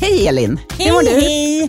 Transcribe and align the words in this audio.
Hej 0.00 0.26
Elin, 0.28 0.60
Hej, 0.78 0.86
hur 0.86 0.92
mår 0.94 1.02
du? 1.02 1.08
hej! 1.08 1.60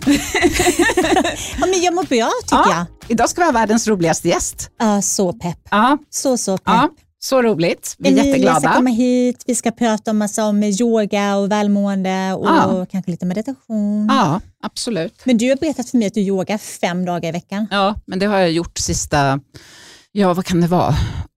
ja, 1.60 1.66
men 1.66 1.82
jag 1.82 1.94
mår 1.94 2.02
bra 2.02 2.30
tycker 2.42 2.70
Ja, 2.70 2.86
idag 3.08 3.30
ska 3.30 3.40
vi 3.40 3.44
ha 3.44 3.52
världens 3.52 3.88
roligaste 3.88 4.28
gäst. 4.28 4.70
jag. 4.78 4.88
Ja, 4.96 5.02
så 5.02 5.32
pepp. 5.32 5.58
Ja, 5.70 5.98
Så, 6.10 6.38
så 6.38 6.56
pepp. 6.56 6.62
ja 6.66 6.88
så 7.28 7.42
roligt. 7.42 7.94
Vi 7.98 8.08
är 8.08 8.12
Emilia 8.12 8.32
ska 8.32 8.38
jätteglada. 8.40 8.76
komma 8.76 8.90
hit, 8.90 9.42
vi 9.46 9.54
ska 9.54 9.70
prata 9.70 10.10
om 10.10 10.18
massa 10.18 10.44
om 10.44 10.62
yoga 10.62 11.36
och 11.36 11.50
välmående 11.52 12.32
och 12.32 12.46
Ja. 12.46 12.86
kanske 12.90 13.10
lite 13.10 13.26
meditation. 13.26 14.06
Ja, 14.10 14.40
absolut. 14.62 15.14
Men 15.24 15.38
du 15.38 15.48
har 15.48 15.56
berättat 15.56 15.90
för 15.90 15.98
mig 15.98 16.06
att 16.06 16.14
du 16.14 16.20
yogar 16.20 16.58
fem 16.58 17.04
dagar 17.04 17.28
i 17.28 17.32
veckan. 17.32 17.66
Ja, 17.70 17.94
men 18.06 18.18
det 18.18 18.26
har 18.26 18.38
jag 18.38 18.52
gjort 18.52 18.78
sista, 18.78 19.40
ja 20.16 20.34
vad 20.34 20.44
kan 20.44 20.60
det 20.60 20.66
vara, 20.66 20.94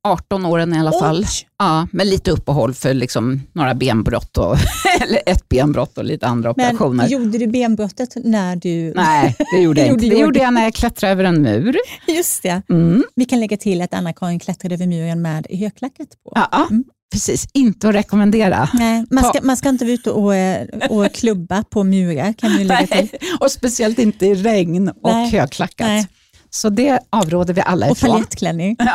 18 0.08 0.46
åren 0.46 0.74
i 0.74 0.80
alla 0.80 0.92
Oj. 0.92 1.00
fall. 1.00 1.26
Ja, 1.60 1.88
med 1.92 2.08
lite 2.08 2.32
uppehåll 2.32 2.74
för 2.74 2.94
liksom 2.94 3.42
några 3.54 3.74
benbrott, 3.76 4.38
och, 4.38 4.56
eller 5.02 5.22
ett 5.26 5.50
benbrott 5.50 5.98
och 5.98 6.04
lite 6.04 6.28
andra 6.28 6.54
Men 6.58 6.66
operationer. 6.66 7.08
gjorde 7.08 7.38
du 7.38 7.48
benbrottet 7.48 8.10
när 8.16 8.56
du... 8.56 8.94
Nej, 8.96 9.36
det 9.56 9.62
gjorde 9.62 9.82
jag 9.86 9.90
inte. 9.90 10.06
Det 10.10 10.16
gjorde 10.20 10.40
jag 10.40 10.54
när 10.54 10.64
jag 10.64 10.74
klättrade 10.74 11.12
över 11.12 11.24
en 11.24 11.42
mur. 11.42 11.76
Just 12.08 12.44
det. 12.44 12.62
Mm. 12.70 13.04
Vi 13.16 13.26
kan 13.26 13.40
lägga 13.40 13.58
till 13.58 13.82
att 13.82 13.94
Anna-Karin 13.94 14.40
klättrade 14.40 14.76
över 14.76 14.88
muren 14.88 15.22
med 15.22 15.48
högklackat 15.50 16.08
på. 16.24 16.32
Ja, 16.36 16.68
Mm. 16.70 16.84
precis. 17.14 17.48
Inte 17.54 17.90
att 17.90 17.96
rekommendera. 17.96 18.70
Nej, 18.74 19.06
man 19.12 19.24
ska, 19.24 19.40
man 19.44 19.58
ska 19.58 19.70
inte 19.70 19.86
vara 19.86 19.94
ute 19.94 20.12
och, 20.12 20.36
eh, 20.36 20.68
och 20.90 21.12
klubba 21.14 21.64
på 21.64 21.84
murar 21.84 22.34
kan 22.34 22.54
lägga 22.56 22.78
till. 22.88 22.90
Nej, 23.12 23.12
och 23.40 23.52
speciellt 23.52 24.00
inte 24.00 24.26
i 24.26 24.36
regn 24.36 24.90
och 24.90 25.12
Nej. 25.12 25.30
högklackat. 25.30 25.88
Nej. 25.88 26.08
Så 26.50 26.70
det 26.70 27.00
avråder 27.10 27.54
vi 27.54 27.62
alla 27.62 27.90
Och 27.90 27.98
ifrån. 27.98 28.12
palettklänning. 28.12 28.76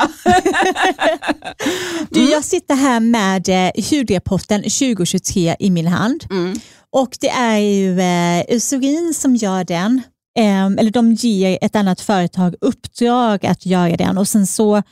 du, 2.11 2.31
jag 2.31 2.45
sitter 2.45 2.75
här 2.75 3.01
med 3.01 3.49
eh, 3.49 3.71
hudrapporten 3.91 4.63
2023 4.63 5.57
i 5.59 5.71
min 5.71 5.87
hand. 5.87 6.25
Mm. 6.31 6.61
Och 6.93 7.17
det 7.21 7.29
är 7.29 7.59
ju 7.59 8.01
eh, 8.01 8.45
Usurin 8.57 9.15
som 9.15 9.37
gör 9.37 9.65
den. 9.65 10.03
Eh, 10.39 10.67
eller 10.67 10.91
de 10.91 11.13
ger 11.13 11.59
ett 11.61 11.77
annat 11.77 12.01
företag 12.01 12.55
uppdrag 12.61 13.47
att 13.47 13.67
göra 13.67 13.97
den 13.97 14.19
och 14.19 14.29
sen 14.29 14.47
så, 14.47 14.83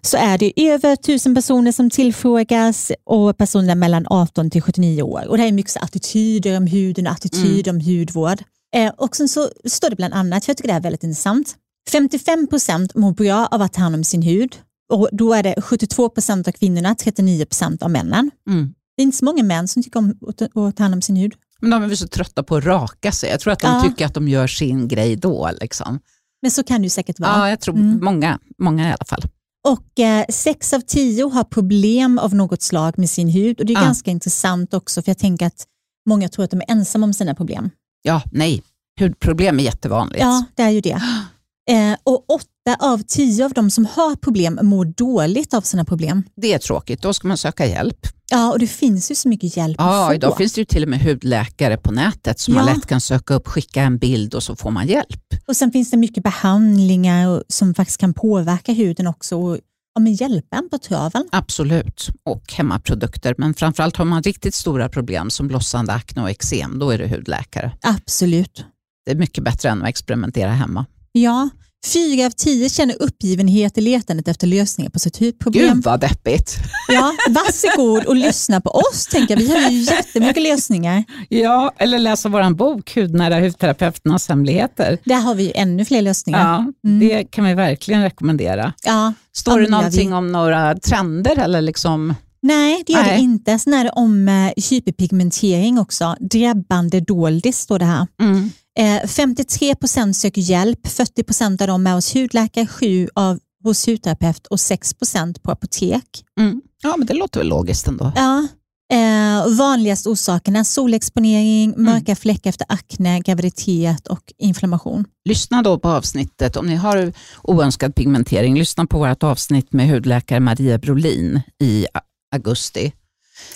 så 0.00 0.16
är 0.16 0.38
det 0.38 0.68
över 0.70 0.96
tusen 0.96 1.34
personer 1.34 1.72
som 1.72 1.90
tillfrågas 1.90 2.92
och 3.04 3.36
personer 3.36 3.74
mellan 3.74 4.06
18 4.10 4.50
till 4.50 4.62
79 4.62 5.02
år. 5.02 5.28
Och 5.28 5.38
det 5.38 5.44
är 5.44 5.52
mycket 5.52 5.82
attityder 5.82 6.56
om 6.56 6.66
huden 6.66 7.06
och 7.06 7.12
attityder 7.12 7.70
om 7.70 7.80
hudvård. 7.80 8.38
Eh, 8.76 8.92
och 8.96 9.16
sen 9.16 9.28
så 9.28 9.48
står 9.64 9.90
det 9.90 9.96
bland 9.96 10.14
annat, 10.14 10.44
för 10.44 10.50
jag 10.50 10.56
tycker 10.56 10.68
det 10.68 10.74
är 10.74 10.80
väldigt 10.80 11.04
intressant, 11.04 11.54
55 11.90 12.46
procent 12.46 12.94
mår 12.94 13.12
bra 13.12 13.46
av 13.46 13.62
att 13.62 13.72
ta 13.72 13.80
hand 13.80 13.94
om 13.94 14.04
sin 14.04 14.22
hud 14.22 14.56
och 14.92 15.08
då 15.12 15.34
är 15.34 15.42
det 15.42 15.62
72 15.62 16.08
procent 16.08 16.48
av 16.48 16.52
kvinnorna, 16.52 16.94
39 16.94 17.44
procent 17.44 17.82
av 17.82 17.90
männen. 17.90 18.30
Mm. 18.48 18.74
Det 18.96 19.02
är 19.02 19.04
inte 19.04 19.16
så 19.16 19.24
många 19.24 19.42
män 19.42 19.68
som 19.68 19.82
tycker 19.82 19.98
om 19.98 20.18
att, 20.28 20.76
ta 20.76 20.82
hand 20.82 20.94
om 20.94 21.02
sin 21.02 21.16
hud. 21.16 21.32
Men 21.60 21.70
de 21.70 21.82
är 21.82 21.86
väl 21.88 21.96
så 21.96 22.08
trötta 22.08 22.42
på 22.42 22.56
att 22.56 22.64
raka 22.64 23.12
sig. 23.12 23.30
Jag 23.30 23.40
tror 23.40 23.52
att 23.52 23.58
de 23.60 23.66
Ja. 23.66 23.82
tycker 23.82 24.06
att 24.06 24.14
de 24.14 24.28
gör 24.28 24.46
sin 24.46 24.88
grej 24.88 25.16
då. 25.16 25.50
Liksom. 25.60 26.00
Men 26.42 26.50
så 26.50 26.62
kan 26.64 26.80
det 26.80 26.84
ju 26.84 26.90
säkert 26.90 27.20
vara. 27.20 27.30
Ja, 27.38 27.48
jag 27.50 27.60
tror 27.60 27.74
Mm. 27.76 28.04
många, 28.04 28.38
många 28.58 28.88
i 28.88 28.92
alla 28.92 29.04
fall. 29.06 29.22
Och 29.68 30.00
eh, 30.00 30.24
sex 30.30 30.72
av 30.72 30.80
tio 30.80 31.24
har 31.30 31.44
problem 31.44 32.18
av 32.18 32.34
något 32.34 32.62
slag 32.62 32.98
med 32.98 33.10
sin 33.10 33.28
hud 33.28 33.60
och 33.60 33.66
det 33.66 33.72
är 33.72 33.74
Ja. 33.74 33.80
ganska 33.84 34.10
intressant 34.10 34.74
också 34.74 35.02
för 35.02 35.10
jag 35.10 35.18
tänker 35.18 35.46
att 35.46 35.64
många 36.08 36.28
tror 36.28 36.44
att 36.44 36.50
de 36.50 36.60
är 36.60 36.70
ensamma 36.70 37.04
om 37.06 37.12
sina 37.12 37.34
problem. 37.34 37.70
Ja, 38.02 38.22
nej. 38.32 38.62
Hudproblem 39.00 39.58
är 39.60 39.64
jättevanligt. 39.64 40.20
Ja, 40.20 40.44
det 40.54 40.62
är 40.62 40.70
ju 40.70 40.80
det. 40.80 41.02
Eh, 41.70 41.96
och 42.04 42.24
åtta 42.30 42.76
av 42.86 42.98
tio 42.98 43.44
av 43.44 43.52
de 43.52 43.70
som 43.70 43.86
har 43.86 44.16
problem 44.16 44.58
mår 44.62 44.84
dåligt 44.84 45.54
av 45.54 45.60
sina 45.60 45.84
problem. 45.84 46.22
Det 46.36 46.54
är 46.54 46.58
tråkigt. 46.58 47.02
Då 47.02 47.12
ska 47.14 47.28
man 47.28 47.36
söka 47.36 47.66
hjälp. 47.66 47.98
Ja, 48.30 48.52
och 48.52 48.58
det 48.58 48.66
finns 48.66 49.10
ju 49.10 49.14
så 49.14 49.28
mycket 49.28 49.56
hjälp 49.56 49.76
Ja, 49.78 50.02
att 50.02 50.08
få. 50.08 50.14
idag 50.14 50.36
finns 50.36 50.52
det 50.52 50.60
ju 50.60 50.64
till 50.64 50.82
och 50.82 50.88
med 50.88 51.00
hudläkare 51.02 51.76
på 51.76 51.92
nätet 51.92 52.40
som 52.40 52.54
Ja. 52.54 52.64
man 52.64 52.74
lätt 52.74 52.86
kan 52.86 53.00
söka 53.00 53.34
upp, 53.34 53.48
skicka 53.48 53.82
en 53.82 53.98
bild 53.98 54.34
och 54.34 54.42
så 54.42 54.56
får 54.56 54.70
man 54.70 54.86
hjälp. 54.88 55.20
Och 55.46 55.56
sen 55.56 55.72
finns 55.72 55.90
det 55.90 55.96
mycket 55.96 56.22
behandlingar 56.22 57.42
som 57.48 57.74
faktiskt 57.74 58.00
kan 58.00 58.14
påverka 58.14 58.72
huden 58.72 59.06
också 59.06 59.36
och 59.36 59.58
ja, 59.94 60.00
men 60.00 60.14
hjälpa 60.14 60.56
en 60.56 60.68
på 60.70 60.78
traven. 60.78 61.28
Absolut. 61.32 62.08
Och 62.24 62.52
hemmaprodukter. 62.52 63.34
Men 63.38 63.54
framförallt 63.54 63.96
har 63.96 64.04
man 64.04 64.22
riktigt 64.22 64.54
stora 64.54 64.88
problem 64.88 65.30
som 65.30 65.48
blossande 65.48 65.92
akne 65.92 66.22
och 66.22 66.30
eksem, 66.30 66.78
då 66.78 66.90
är 66.90 66.98
det 66.98 67.08
hudläkare. 67.08 67.72
Absolut. 67.82 68.64
Det 69.06 69.10
är 69.10 69.16
mycket 69.16 69.44
bättre 69.44 69.68
än 69.68 69.82
att 69.82 69.88
experimentera 69.88 70.50
hemma. 70.50 70.86
Ja, 71.18 71.48
fyra 71.92 72.26
av 72.26 72.30
tio 72.30 72.68
känner 72.68 73.02
uppgivenhet 73.02 73.78
i 73.78 73.80
letandet 73.80 74.28
efter 74.28 74.46
lösningar 74.46 74.90
på 74.90 74.98
sitt 74.98 75.20
hudproblem. 75.20 75.74
Gud 75.74 75.84
vad 75.84 76.00
deppigt. 76.00 76.56
Ja, 76.88 77.12
varsågod 77.28 78.04
och 78.04 78.16
lyssna 78.16 78.60
på 78.60 78.70
oss, 78.70 79.06
tänker 79.06 79.34
jag. 79.36 79.42
Vi 79.46 79.62
har 79.62 79.70
ju 79.70 79.78
jättemycket 79.80 80.42
lösningar. 80.42 81.04
Ja, 81.28 81.72
eller 81.78 81.98
läsa 81.98 82.28
vår 82.28 82.54
bok 82.54 82.94
Hudnära 82.96 83.40
hudterapeuternas 83.40 84.28
hemligheter. 84.28 84.98
Där 85.04 85.20
har 85.20 85.34
vi 85.34 85.42
ju 85.42 85.52
ännu 85.54 85.84
fler 85.84 86.02
lösningar. 86.02 86.40
Ja, 86.52 86.72
Mm. 86.90 87.08
det 87.08 87.24
kan 87.24 87.44
vi 87.44 87.54
verkligen 87.54 88.02
rekommendera. 88.02 88.72
Ja, 88.84 89.12
Står 89.32 89.60
det 89.60 89.68
någonting 89.68 90.08
vi- 90.08 90.14
om 90.14 90.32
några 90.32 90.74
trender 90.74 91.38
eller 91.38 91.60
liksom? 91.62 92.14
nej, 92.42 92.82
det 92.86 92.92
gör 92.92 93.02
Nej. 93.02 93.16
det 93.16 93.22
inte. 93.22 93.58
Sen 93.58 93.74
är 93.74 93.84
det 93.84 93.90
om 93.90 94.28
eh, 94.28 94.52
hyperpigmentering 94.70 95.78
också. 95.78 96.16
Drabbande 96.20 97.00
doldis 97.00 97.58
står 97.58 97.78
det 97.78 97.84
här. 97.84 98.06
Mm. 98.22 98.50
Eh, 98.78 99.08
53 99.08 99.74
procent 99.74 100.16
söker 100.16 100.40
hjälp, 100.40 100.86
40 100.86 101.22
procent 101.22 101.60
av 101.60 101.66
dem 101.66 101.86
är 101.86 101.94
hos 101.94 102.14
hudläkare, 102.14 102.66
7 102.66 103.08
av 103.14 103.38
hos 103.64 103.88
hudterapeut 103.88 104.46
och 104.46 104.60
6 104.60 104.94
procent 104.94 105.42
på 105.42 105.50
apotek. 105.50 106.24
Mm. 106.40 106.62
Ja, 106.82 106.94
men 106.96 107.06
det 107.06 107.14
låter 107.14 107.40
väl 107.40 107.48
logiskt 107.48 107.86
ändå. 107.86 108.12
Ja. 108.16 108.46
Eh, 108.92 109.56
vanligaste 109.58 110.08
orsakerna 110.08 110.64
solexponering, 110.64 111.74
mörka 111.76 112.16
fläckar 112.16 112.50
efter 112.50 112.66
akne, 112.68 113.20
graviditet 113.20 114.06
och 114.08 114.32
inflammation. 114.38 115.04
Lyssna 115.24 115.62
då 115.62 115.78
på 115.78 115.88
avsnittet, 115.88 116.56
om 116.56 116.66
ni 116.66 116.74
har 116.74 117.12
oönskad 117.42 117.94
pigmentering, 117.94 118.58
lyssna 118.58 118.86
på 118.86 118.98
vårt 118.98 119.22
avsnitt 119.22 119.72
med 119.72 119.88
hudläkare 119.88 120.40
Maria 120.40 120.78
Brolin 120.78 121.40
i 121.60 121.86
augusti. 122.34 122.92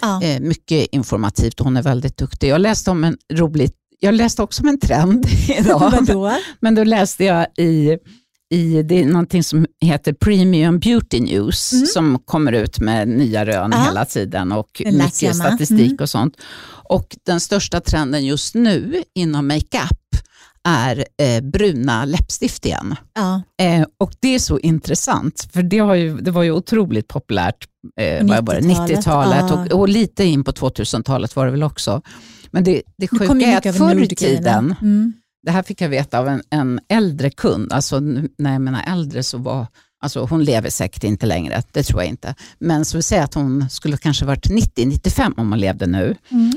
Ja. 0.01 0.23
Eh, 0.23 0.41
mycket 0.41 0.87
informativt 0.93 1.61
och 1.61 1.65
hon 1.65 1.77
är 1.77 1.83
väldigt 1.83 2.17
duktig. 2.17 2.49
Jag 2.49 2.61
läste 2.61 2.91
om 2.91 3.05
en 3.05 3.17
rolig, 3.33 3.71
jag 4.01 4.15
läste 4.15 4.43
också 4.43 4.63
om 4.63 4.69
en 4.69 4.81
trend 4.81 5.27
idag. 5.59 5.79
Vadå? 6.07 6.33
Men 6.61 6.75
då 6.75 6.85
läste 6.85 7.25
jag 7.25 7.47
i, 7.59 7.99
i 8.55 8.83
det 8.83 9.03
är 9.03 9.07
någonting 9.07 9.45
som 9.45 9.67
heter 9.81 10.13
Premium 10.13 10.79
Beauty 10.79 11.21
News 11.21 11.93
som 11.93 12.19
kommer 12.25 12.53
ut 12.53 12.79
med 12.81 13.09
nya 13.09 13.47
rön 13.47 13.65
Mm. 13.73 13.79
Ja. 13.79 13.85
hela 13.85 14.05
tiden 14.05 14.53
och 14.53 14.83
mycket 14.85 15.23
med. 15.23 15.37
statistik 15.37 15.81
Mm. 15.91 15.97
och 16.01 16.11
sånt. 16.11 16.37
Och 16.91 17.17
den 17.27 17.41
största 17.41 17.81
trenden 17.81 18.25
just 18.27 18.55
nu 18.55 19.03
inom 19.15 19.49
makeup 19.49 19.99
är 20.69 21.05
eh, 21.23 21.41
bruna 21.43 22.05
läppstift 22.05 22.67
igen. 22.67 22.97
Ja. 23.15 23.43
Eh, 23.65 23.87
och 23.99 24.13
det 24.21 24.35
är 24.35 24.39
så 24.39 24.59
intressant, 24.59 25.49
för 25.53 25.63
det, 25.63 25.79
har 25.79 25.95
ju, 25.95 26.17
det 26.21 26.31
var 26.31 26.43
ju 26.43 26.51
otroligt 26.53 27.09
populärt 27.09 27.65
eh, 27.97 28.21
På 28.21 28.27
vad 28.27 28.47
var 28.47 28.55
det, 28.55 28.61
90-talet, 28.61 28.99
90-talet 28.99 29.45
ja. 29.49 29.65
och, 29.75 29.81
och 29.81 29.89
lite 29.89 30.25
in 30.25 30.45
på 30.45 30.53
2000-talet 30.53 31.37
var 31.37 31.45
det 31.47 31.51
väl 31.53 31.63
också. 31.63 32.03
Men 32.51 32.65
det, 32.65 32.83
det 32.99 33.09
sjuka 33.09 33.35
är 33.35 33.69
att 33.69 33.77
förr 33.77 34.03
i 34.03 34.07
tiden, 34.09 34.75
Mm. 34.81 35.13
det 35.47 35.51
här 35.51 35.63
fick 35.63 35.81
jag 35.81 35.89
veta 35.89 36.19
av 36.19 36.29
en, 36.29 36.43
en 36.51 36.81
äldre 36.89 37.31
kund, 37.31 37.73
alltså 37.73 38.01
när 38.39 38.53
jag 38.53 38.61
menar 38.61 38.85
äldre 38.93 39.23
så 39.23 39.39
var, 39.39 39.67
alltså 40.05 40.25
hon 40.25 40.45
lever 40.45 40.71
säkert 40.71 41.05
inte 41.05 41.27
längre, 41.27 41.63
det 41.73 41.83
tror 41.83 42.03
jag 42.03 42.09
inte. 42.09 42.35
Men 42.59 42.85
så 42.85 42.97
vi 42.97 43.03
säger 43.03 43.25
att 43.25 43.35
hon 43.35 43.71
skulle 43.71 43.97
kanske 43.97 44.25
varit 44.25 44.47
90-95 44.47 45.33
om 45.37 45.49
hon 45.51 45.61
levde 45.61 45.87
nu. 45.87 46.15
Mm. 46.31 46.53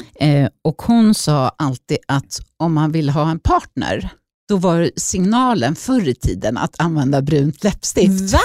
Eh, 0.46 0.50
och 0.64 0.82
hon 0.82 1.14
sa 1.16 1.52
alltid 1.58 1.98
att 2.08 2.40
om 2.58 2.74
man 2.74 2.92
vill 2.92 3.10
ha 3.10 3.32
en 3.32 3.40
partner, 3.40 4.10
då 4.50 4.58
var 4.58 4.92
signalen 4.96 5.76
förr 5.76 6.08
i 6.08 6.16
tiden 6.16 6.58
att 6.58 6.80
använda 6.82 7.22
brunt 7.22 7.64
läppstift. 7.64 8.34
Va? 8.34 8.40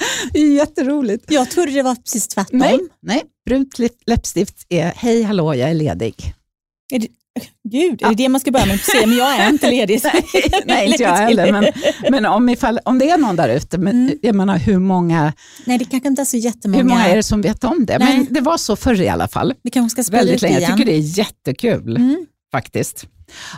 Det 0.32 0.38
är 0.40 0.54
jätteroligt. 0.54 1.24
Jag 1.28 1.50
trodde 1.50 1.70
det 1.72 1.82
var 1.82 1.94
precis 1.94 2.28
tvärtom. 2.28 2.58
Nej, 2.58 2.78
nej, 3.02 3.22
brunt 3.46 3.78
läpp- 3.78 4.02
läppstift 4.06 4.66
är 4.68 4.92
hej 4.96 5.22
hallå 5.22 5.54
jag 5.54 5.70
är 5.70 5.74
ledig. 5.74 6.14
Är 6.92 6.98
det, 6.98 7.06
gud, 7.70 8.02
är 8.02 8.08
det 8.08 8.14
det 8.14 8.28
man 8.28 8.40
ska 8.40 8.50
börja 8.50 8.66
med 8.66 8.74
att 8.74 8.80
säga? 8.80 9.06
Men 9.06 9.16
jag 9.16 9.36
är 9.36 9.48
inte 9.48 9.70
ledig. 9.70 10.00
nej, 10.04 10.62
nej, 10.66 10.86
inte 10.90 11.02
jag 11.02 11.16
heller. 11.16 11.52
Men, 11.52 11.64
men 12.10 12.26
om, 12.26 12.48
ifall, 12.48 12.78
om 12.84 12.98
det 12.98 13.10
är 13.10 13.18
någon 13.18 13.36
där 13.36 13.48
ute, 13.48 13.78
men 13.78 13.94
Mm. 14.06 14.18
jag 14.22 14.34
menar 14.34 14.58
hur 14.58 14.78
många, 14.78 15.32
Nej, 15.64 15.78
det 15.78 15.84
kanske 15.84 16.08
inte 16.08 16.22
är 16.22 16.26
så 16.26 16.36
jättemånga. 16.36 16.82
hur 16.82 16.88
många 16.88 17.08
är 17.08 17.16
det 17.16 17.22
som 17.22 17.40
vet 17.42 17.64
om 17.64 17.86
det? 17.86 17.98
Nej. 17.98 18.18
Men 18.18 18.26
det 18.34 18.40
var 18.40 18.56
så 18.56 18.76
förr 18.76 19.00
i 19.02 19.08
alla 19.08 19.28
fall. 19.28 19.54
Vi 19.62 19.70
kanske 19.70 19.90
ska 19.94 20.04
spela 20.04 20.18
Väldigt 20.18 20.34
ut 20.36 20.42
länge. 20.42 20.54
Jag 20.54 20.62
igen. 20.62 20.78
tycker 20.78 20.90
det 20.92 20.96
är 20.98 21.18
jättekul 21.18 21.96
Mm. 21.96 22.26
faktiskt. 22.52 23.06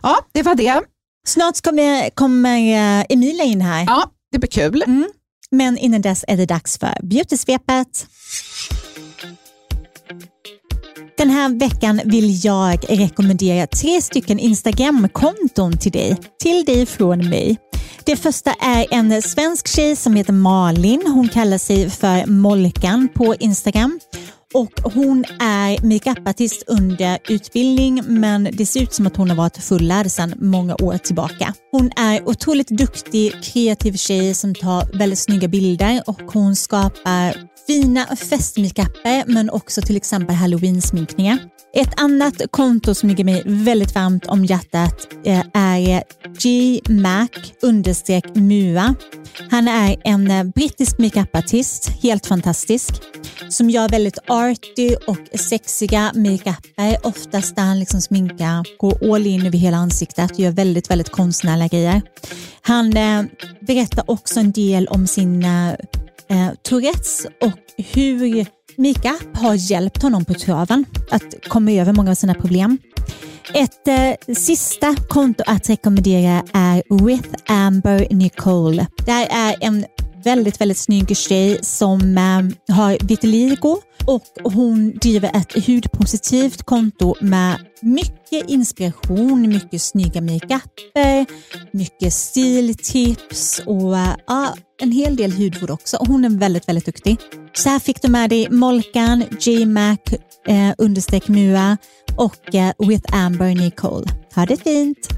Ja, 0.03 0.19
det 0.33 0.43
var 0.43 0.55
det. 0.55 0.81
Snart 1.27 1.61
kommer, 1.61 2.11
kommer 2.11 2.57
eh, 3.01 3.05
Emilia 3.09 3.45
in 3.45 3.61
här. 3.61 3.85
Ja, 3.87 4.11
det 4.33 4.39
blir 4.39 4.51
kul. 4.51 4.85
Mm. 4.87 5.07
Men 5.53 5.79
innan 5.79 6.03
dess 6.03 6.25
är 6.29 6.37
det 6.37 6.47
dags 6.47 6.79
för 6.79 6.95
Beautysvepet. 7.03 8.07
Den 11.17 11.31
här 11.31 11.59
veckan 11.59 12.01
vill 12.05 12.45
jag 12.45 12.85
rekommendera 12.89 13.67
tre 13.67 14.03
stycken 14.03 14.39
Instagram-konton 14.39 15.79
till 15.79 15.93
dig. 15.93 16.17
Till 16.43 16.65
dig 16.65 16.87
från 16.87 17.29
mig. 17.29 17.59
Det 18.05 18.13
Det 18.13 18.17
första 18.17 18.53
är 18.53 18.87
en 18.91 19.23
svensk 19.23 19.69
tjej 19.69 19.97
som 19.97 20.17
heter 20.17 20.33
Malin. 20.33 21.03
Hon 21.07 21.29
kallar 21.29 21.59
sig 21.59 21.91
för 21.91 22.27
Molkan 22.27 23.09
på 23.15 23.35
Instagram. 23.35 24.01
Och 24.55 24.93
Hon 24.95 25.25
är 25.41 25.87
makeupartist 25.87 26.65
under 26.67 27.19
utbildning 27.29 28.03
men 28.07 28.49
det 28.53 28.67
ser 28.67 28.83
ut 28.83 28.93
som 28.93 29.07
att 29.07 29.17
hon 29.17 29.31
har 29.31 29.37
varit 29.37 29.57
fullärd 29.57 30.11
sedan 30.11 30.35
många 30.37 30.75
år 30.75 30.99
tillbaka. 30.99 31.55
Hon 31.71 31.91
är 31.97 32.29
otroligt 32.29 32.69
duktig, 32.69 33.45
kreativ 33.45 33.93
tjej 33.93 34.35
som 34.35 34.55
tar 34.55 34.99
väldigt 34.99 35.19
snygga 35.19 35.49
bilder 35.49 36.03
och 36.07 36.23
hon 36.33 36.57
skapar 36.57 37.52
fina 37.67 38.07
festmakeuper 38.17 39.25
men 39.27 39.51
också 39.51 39.83
till 39.83 39.97
exempel 39.97 40.37
halloween-sminkningar. 40.37 41.39
Ett 41.75 42.01
annat 42.01 42.43
konto 42.51 42.95
som 42.95 43.09
ligger 43.09 43.25
mig 43.25 43.43
väldigt 43.47 43.95
varmt 43.95 44.27
om 44.27 44.45
hjärtat 44.45 45.09
eh, 45.25 45.43
är 45.55 46.03
gmac 46.43 47.29
mua. 48.35 48.95
Han 49.51 49.69
är 49.69 49.97
en 50.05 50.31
eh, 50.31 50.45
brittisk 50.45 50.99
makeupartist, 50.99 51.89
helt 51.89 52.27
fantastisk, 52.27 52.95
som 53.49 53.71
gör 53.71 53.89
väldigt 53.89 54.19
arty 54.27 54.95
och 55.07 55.39
sexiga 55.41 56.13
makeuper. 56.15 57.07
Oftast 57.07 57.57
där 57.57 57.63
han 57.63 57.79
liksom 57.79 58.01
sminkar, 58.01 58.79
går 58.79 59.15
all 59.15 59.27
in 59.27 59.47
över 59.47 59.59
hela 59.59 59.77
ansiktet, 59.77 60.39
gör 60.39 60.51
väldigt, 60.51 60.91
väldigt 60.91 61.11
konstnärliga 61.11 61.69
grejer. 61.69 62.03
Han 62.63 62.97
eh, 62.97 63.23
berättar 63.61 64.11
också 64.11 64.41
en 64.41 64.53
del 64.53 64.87
om 64.87 65.07
sin 65.07 65.45
eh, 66.29 66.49
Tourettes 66.63 67.27
och 67.41 67.85
hur 67.95 68.47
Mika 68.77 69.19
har 69.35 69.55
hjälpt 69.55 70.03
honom 70.03 70.25
på 70.25 70.35
traven 70.35 70.85
att 71.11 71.49
komma 71.49 71.73
över 71.73 71.93
många 71.93 72.11
av 72.11 72.15
sina 72.15 72.35
problem. 72.35 72.79
Ett 73.55 73.89
eh, 73.89 74.35
sista 74.35 74.97
konto 75.09 75.43
att 75.47 75.71
rekommendera 75.71 76.43
är 76.53 77.07
With 77.07 77.29
Amber 77.47 78.07
Nicole. 78.11 78.87
Det 79.07 79.13
här 79.13 79.29
är 79.31 79.57
en 79.61 79.85
väldigt, 80.25 80.61
väldigt 80.61 80.79
snygg 80.79 81.17
tjej 81.17 81.59
som 81.63 82.19
eh, 82.19 82.75
har 82.77 83.07
vitiligo 83.07 83.79
och 84.07 84.23
hon 84.45 84.93
driver 84.93 85.31
ett 85.35 85.67
hudpositivt 85.67 86.63
konto 86.63 87.15
med 87.21 87.57
mycket 87.81 88.51
inspiration, 88.51 89.49
mycket 89.49 89.83
snygga 89.83 90.21
makeuper, 90.21 91.27
mycket 91.71 92.13
stiltips 92.13 93.63
och 93.67 93.99
eh, 93.99 94.15
ja, 94.27 94.55
en 94.81 94.93
hel 94.93 95.17
del 95.17 95.33
hudvård 95.33 95.71
också. 95.71 95.97
Hon 96.01 96.25
är 96.25 96.29
väldigt, 96.29 96.69
väldigt 96.69 96.87
duktig. 96.87 97.17
Så 97.53 97.69
här 97.69 97.79
fick 97.79 98.03
du 98.03 98.09
med 98.09 98.31
dig 98.31 98.51
Molkan, 98.51 99.25
JMac, 99.41 99.99
eh, 100.49 100.75
understreck 100.79 101.29
MUA 101.29 101.77
och 102.17 102.55
eh, 102.55 102.73
With 102.79 103.17
Amber 103.17 103.55
Nicole. 103.55 104.07
Ha 104.35 104.47
det 104.47 104.57
fint! 104.57 105.09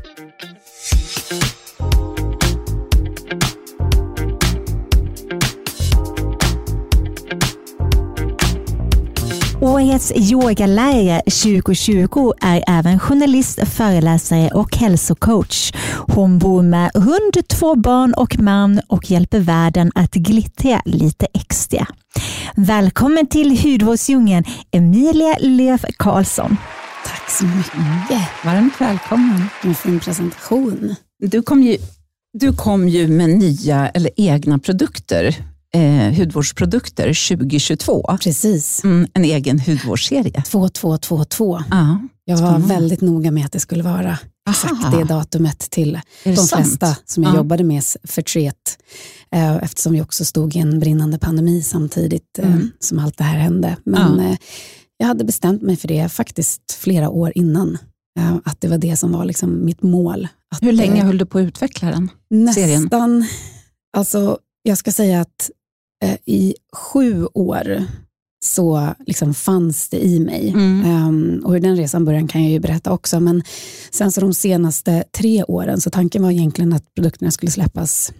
Årets 9.64 10.12
yogalärare 10.16 11.22
2020 11.26 12.32
är 12.40 12.64
även 12.66 12.98
journalist, 12.98 13.68
föreläsare 13.68 14.50
och 14.50 14.76
hälsocoach. 14.76 15.72
Hon 16.14 16.38
bor 16.38 16.62
med 16.62 16.90
hund, 16.94 17.48
två 17.48 17.74
barn 17.74 18.14
och 18.14 18.38
man 18.38 18.80
och 18.86 19.10
hjälper 19.10 19.38
världen 19.38 19.92
att 19.94 20.10
glittra 20.10 20.82
lite 20.84 21.26
extra. 21.34 21.86
Välkommen 22.56 23.26
till 23.26 23.58
hudvårdsdjungeln 23.62 24.44
Emilia 24.70 25.36
Löf 25.40 25.84
Karlsson. 25.96 26.56
Tack 27.06 27.30
så 27.30 27.44
mycket. 27.44 28.28
Varmt 28.44 28.80
välkommen. 28.80 29.42
En 29.62 29.74
fin 29.74 30.00
presentation. 30.00 30.94
Du 31.18 31.42
kom 31.42 31.62
ju, 31.62 31.76
du 32.32 32.52
kom 32.52 32.88
ju 32.88 33.08
med 33.08 33.28
nya 33.28 33.88
eller 33.88 34.10
egna 34.16 34.58
produkter 34.58 35.36
eh, 35.74 36.12
hudvårdsprodukter 36.12 37.28
2022. 37.36 38.16
Precis. 38.22 38.84
Mm, 38.84 39.08
en 39.14 39.24
egen 39.24 39.60
hudvårdsserie. 39.60 40.42
2222. 40.42 41.62
Ja, 41.70 41.98
jag 42.24 42.38
var 42.38 42.58
väldigt 42.58 43.00
noga 43.00 43.30
med 43.30 43.46
att 43.46 43.52
det 43.52 43.60
skulle 43.60 43.82
vara 43.82 44.18
exakt 44.50 44.92
det 44.92 45.04
datumet 45.04 45.58
till 45.58 46.00
de 46.24 46.36
sant? 46.36 46.50
flesta 46.50 46.96
som 47.04 47.22
jag 47.22 47.32
ja. 47.32 47.36
jobbade 47.36 47.64
med 47.64 47.82
förtret. 48.04 48.78
Eh, 49.32 49.56
eftersom 49.56 49.92
vi 49.92 50.02
också 50.02 50.24
stod 50.24 50.56
i 50.56 50.58
en 50.58 50.80
brinnande 50.80 51.18
pandemi 51.18 51.62
samtidigt 51.62 52.38
eh, 52.38 52.52
mm. 52.52 52.70
som 52.78 52.98
allt 52.98 53.18
det 53.18 53.24
här 53.24 53.38
hände. 53.38 53.76
Men 53.84 54.18
ja. 54.18 54.30
eh, 54.30 54.36
jag 54.96 55.06
hade 55.06 55.24
bestämt 55.24 55.62
mig 55.62 55.76
för 55.76 55.88
det 55.88 56.08
faktiskt 56.08 56.72
flera 56.72 57.08
år 57.08 57.32
innan. 57.34 57.78
Eh, 58.18 58.36
att 58.44 58.60
det 58.60 58.68
var 58.68 58.78
det 58.78 58.96
som 58.96 59.12
var 59.12 59.24
liksom 59.24 59.64
mitt 59.64 59.82
mål. 59.82 60.28
Att, 60.54 60.62
Hur 60.62 60.72
länge 60.72 61.02
höll 61.02 61.18
du 61.18 61.26
på 61.26 61.38
att 61.38 61.42
utveckla 61.42 61.90
den? 61.90 62.10
Nästan, 62.30 62.64
serien? 62.64 63.26
alltså 63.96 64.38
jag 64.62 64.78
ska 64.78 64.92
säga 64.92 65.20
att 65.20 65.50
Eh, 65.50 65.63
i 66.24 66.54
sju 66.72 67.26
år 67.34 67.86
så 68.44 68.94
liksom 69.06 69.34
fanns 69.34 69.88
det 69.88 70.04
i 70.04 70.20
mig. 70.20 70.48
Mm. 70.48 71.06
Um, 71.08 71.44
och 71.44 71.52
hur 71.52 71.60
den 71.60 71.76
resan 71.76 72.04
började 72.04 72.28
kan 72.28 72.42
jag 72.42 72.52
ju 72.52 72.60
berätta 72.60 72.92
också. 72.92 73.20
Men 73.20 73.42
sen 73.90 74.12
så 74.12 74.20
de 74.20 74.34
senaste 74.34 75.04
tre 75.16 75.44
åren, 75.44 75.80
så 75.80 75.90
tanken 75.90 76.22
var 76.22 76.30
egentligen 76.30 76.72
att 76.72 76.94
produkterna 76.94 77.30
skulle 77.30 77.52
släppas 77.52 78.12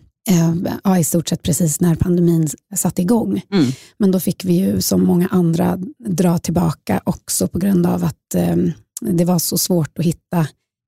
uh, 0.86 1.00
i 1.00 1.04
stort 1.04 1.28
sett 1.28 1.42
precis 1.42 1.80
när 1.80 1.94
pandemin 1.94 2.48
satte 2.76 3.02
igång. 3.02 3.42
Mm. 3.52 3.66
Men 3.98 4.10
då 4.10 4.20
fick 4.20 4.44
vi 4.44 4.52
ju 4.52 4.80
som 4.80 5.04
många 5.04 5.28
andra 5.28 5.78
dra 6.08 6.38
tillbaka 6.38 7.00
också 7.04 7.48
på 7.48 7.58
grund 7.58 7.86
av 7.86 8.04
att 8.04 8.52
um, 8.52 8.72
det 9.00 9.24
var 9.24 9.38
så 9.38 9.58
svårt 9.58 9.98
att 9.98 10.04
hitta 10.04 10.46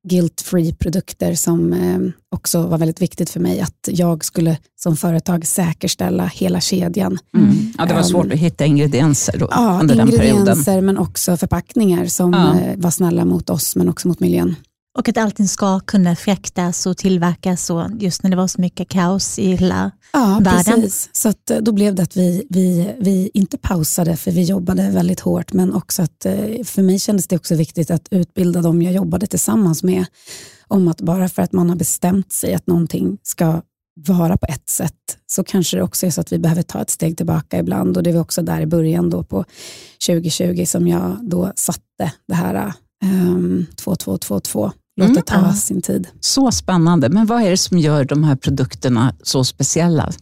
guilt-free 0.09 0.75
produkter 0.75 1.35
som 1.35 1.73
eh, 1.73 1.99
också 2.35 2.67
var 2.67 2.79
väldigt 2.79 3.03
viktigt 3.03 3.31
för 3.31 3.41
mig. 3.41 3.61
Att 3.61 3.89
jag 3.89 4.25
skulle 4.25 4.59
som 4.77 4.97
företag 4.97 5.47
säkerställa 5.47 6.27
hela 6.27 6.61
kedjan. 6.61 7.19
Mm. 7.37 7.73
Ja, 7.79 7.87
det 7.87 7.95
var 7.95 8.03
svårt 8.03 8.25
um, 8.25 8.33
att 8.33 8.39
hitta 8.39 8.65
ingredienser 8.65 9.39
då, 9.39 9.49
ja, 9.51 9.79
under 9.81 9.97
den 9.97 10.09
perioden. 10.09 10.37
ingredienser 10.37 10.81
men 10.81 10.99
också 10.99 11.37
förpackningar 11.37 12.07
som 12.07 12.33
ja. 12.33 12.61
eh, 12.61 12.77
var 12.77 12.91
snälla 12.91 13.25
mot 13.25 13.51
oss 13.51 13.77
men 13.77 13.89
också 13.89 14.09
mot 14.09 14.21
miljön. 14.21 14.55
Och 14.97 15.09
att 15.09 15.17
allting 15.17 15.49
ska 15.49 15.81
kunna 15.81 16.17
fraktas 16.17 16.87
och 16.87 16.97
tillverkas 16.97 17.71
och 17.71 17.91
just 17.99 18.23
när 18.23 18.31
det 18.31 18.37
var 18.37 18.47
så 18.47 18.61
mycket 18.61 18.89
kaos 18.89 19.39
i 19.39 19.57
hela 19.57 19.91
ja, 20.13 20.41
världen. 20.45 20.81
Precis. 20.81 21.11
Så 21.13 21.29
eh, 21.29 21.61
då 21.61 21.73
blev 21.73 21.95
det 21.95 22.03
att 22.03 22.17
vi, 22.17 22.47
vi, 22.51 22.95
vi 22.99 23.31
inte 23.35 23.59
pausade 23.59 24.17
för 24.17 24.31
vi 24.31 24.43
jobbade 24.43 24.91
väldigt 24.91 25.21
hårt 25.21 25.53
men 25.53 25.75
också 25.75 26.03
att 26.03 26.27
eh, 26.27 26.65
för 26.65 26.83
mig 26.83 26.99
kändes 26.99 27.27
det 27.27 27.37
också 27.37 27.55
viktigt 27.55 27.91
att 27.91 28.09
utbilda 28.11 28.63
dem 28.63 28.83
jag 28.83 28.93
jobbade 28.93 29.27
tillsammans 29.27 29.83
med 29.83 30.05
om 30.69 30.89
att 30.89 31.01
bara 31.01 31.29
för 31.29 31.43
att 31.43 31.53
man 31.53 31.69
har 31.69 31.77
bestämt 31.77 32.33
sig 32.33 32.55
att 32.55 32.67
någonting 32.67 33.19
ska 33.23 33.63
vara 34.07 34.37
på 34.37 34.47
ett 34.49 34.69
sätt 34.69 35.19
så 35.27 35.45
kanske 35.45 35.77
det 35.77 35.83
också 35.83 36.07
är 36.07 36.11
så 36.11 36.21
att 36.21 36.33
vi 36.33 36.39
behöver 36.39 36.63
ta 36.63 36.83
ett 36.83 36.91
steg 36.91 37.17
tillbaka 37.17 37.59
ibland 37.59 37.97
och 37.97 38.03
det 38.03 38.13
var 38.13 38.21
också 38.21 38.43
där 38.43 38.61
i 38.61 38.67
början 38.67 39.11
då 39.11 39.23
på 39.23 39.45
2020 40.07 40.65
som 40.67 40.89
jag 40.89 41.19
då 41.23 41.53
satte 41.57 42.13
det 42.29 42.35
här 42.35 42.73
um, 43.05 43.67
2222 43.77 44.73
Låt 44.97 45.15
det 45.15 45.23
ta 45.23 45.39
mm. 45.39 45.53
sin 45.53 45.83
tid. 45.83 46.09
Så 46.21 46.53
spännande. 46.53 47.09
Men 47.09 47.27
vad 47.27 47.43
är 47.43 47.51
det 47.51 47.57
som 47.57 47.79
gör 47.79 48.05
de 48.05 48.25
här 48.25 48.37
produkterna 48.37 49.15
så 49.23 49.45
speciella? 49.45 50.13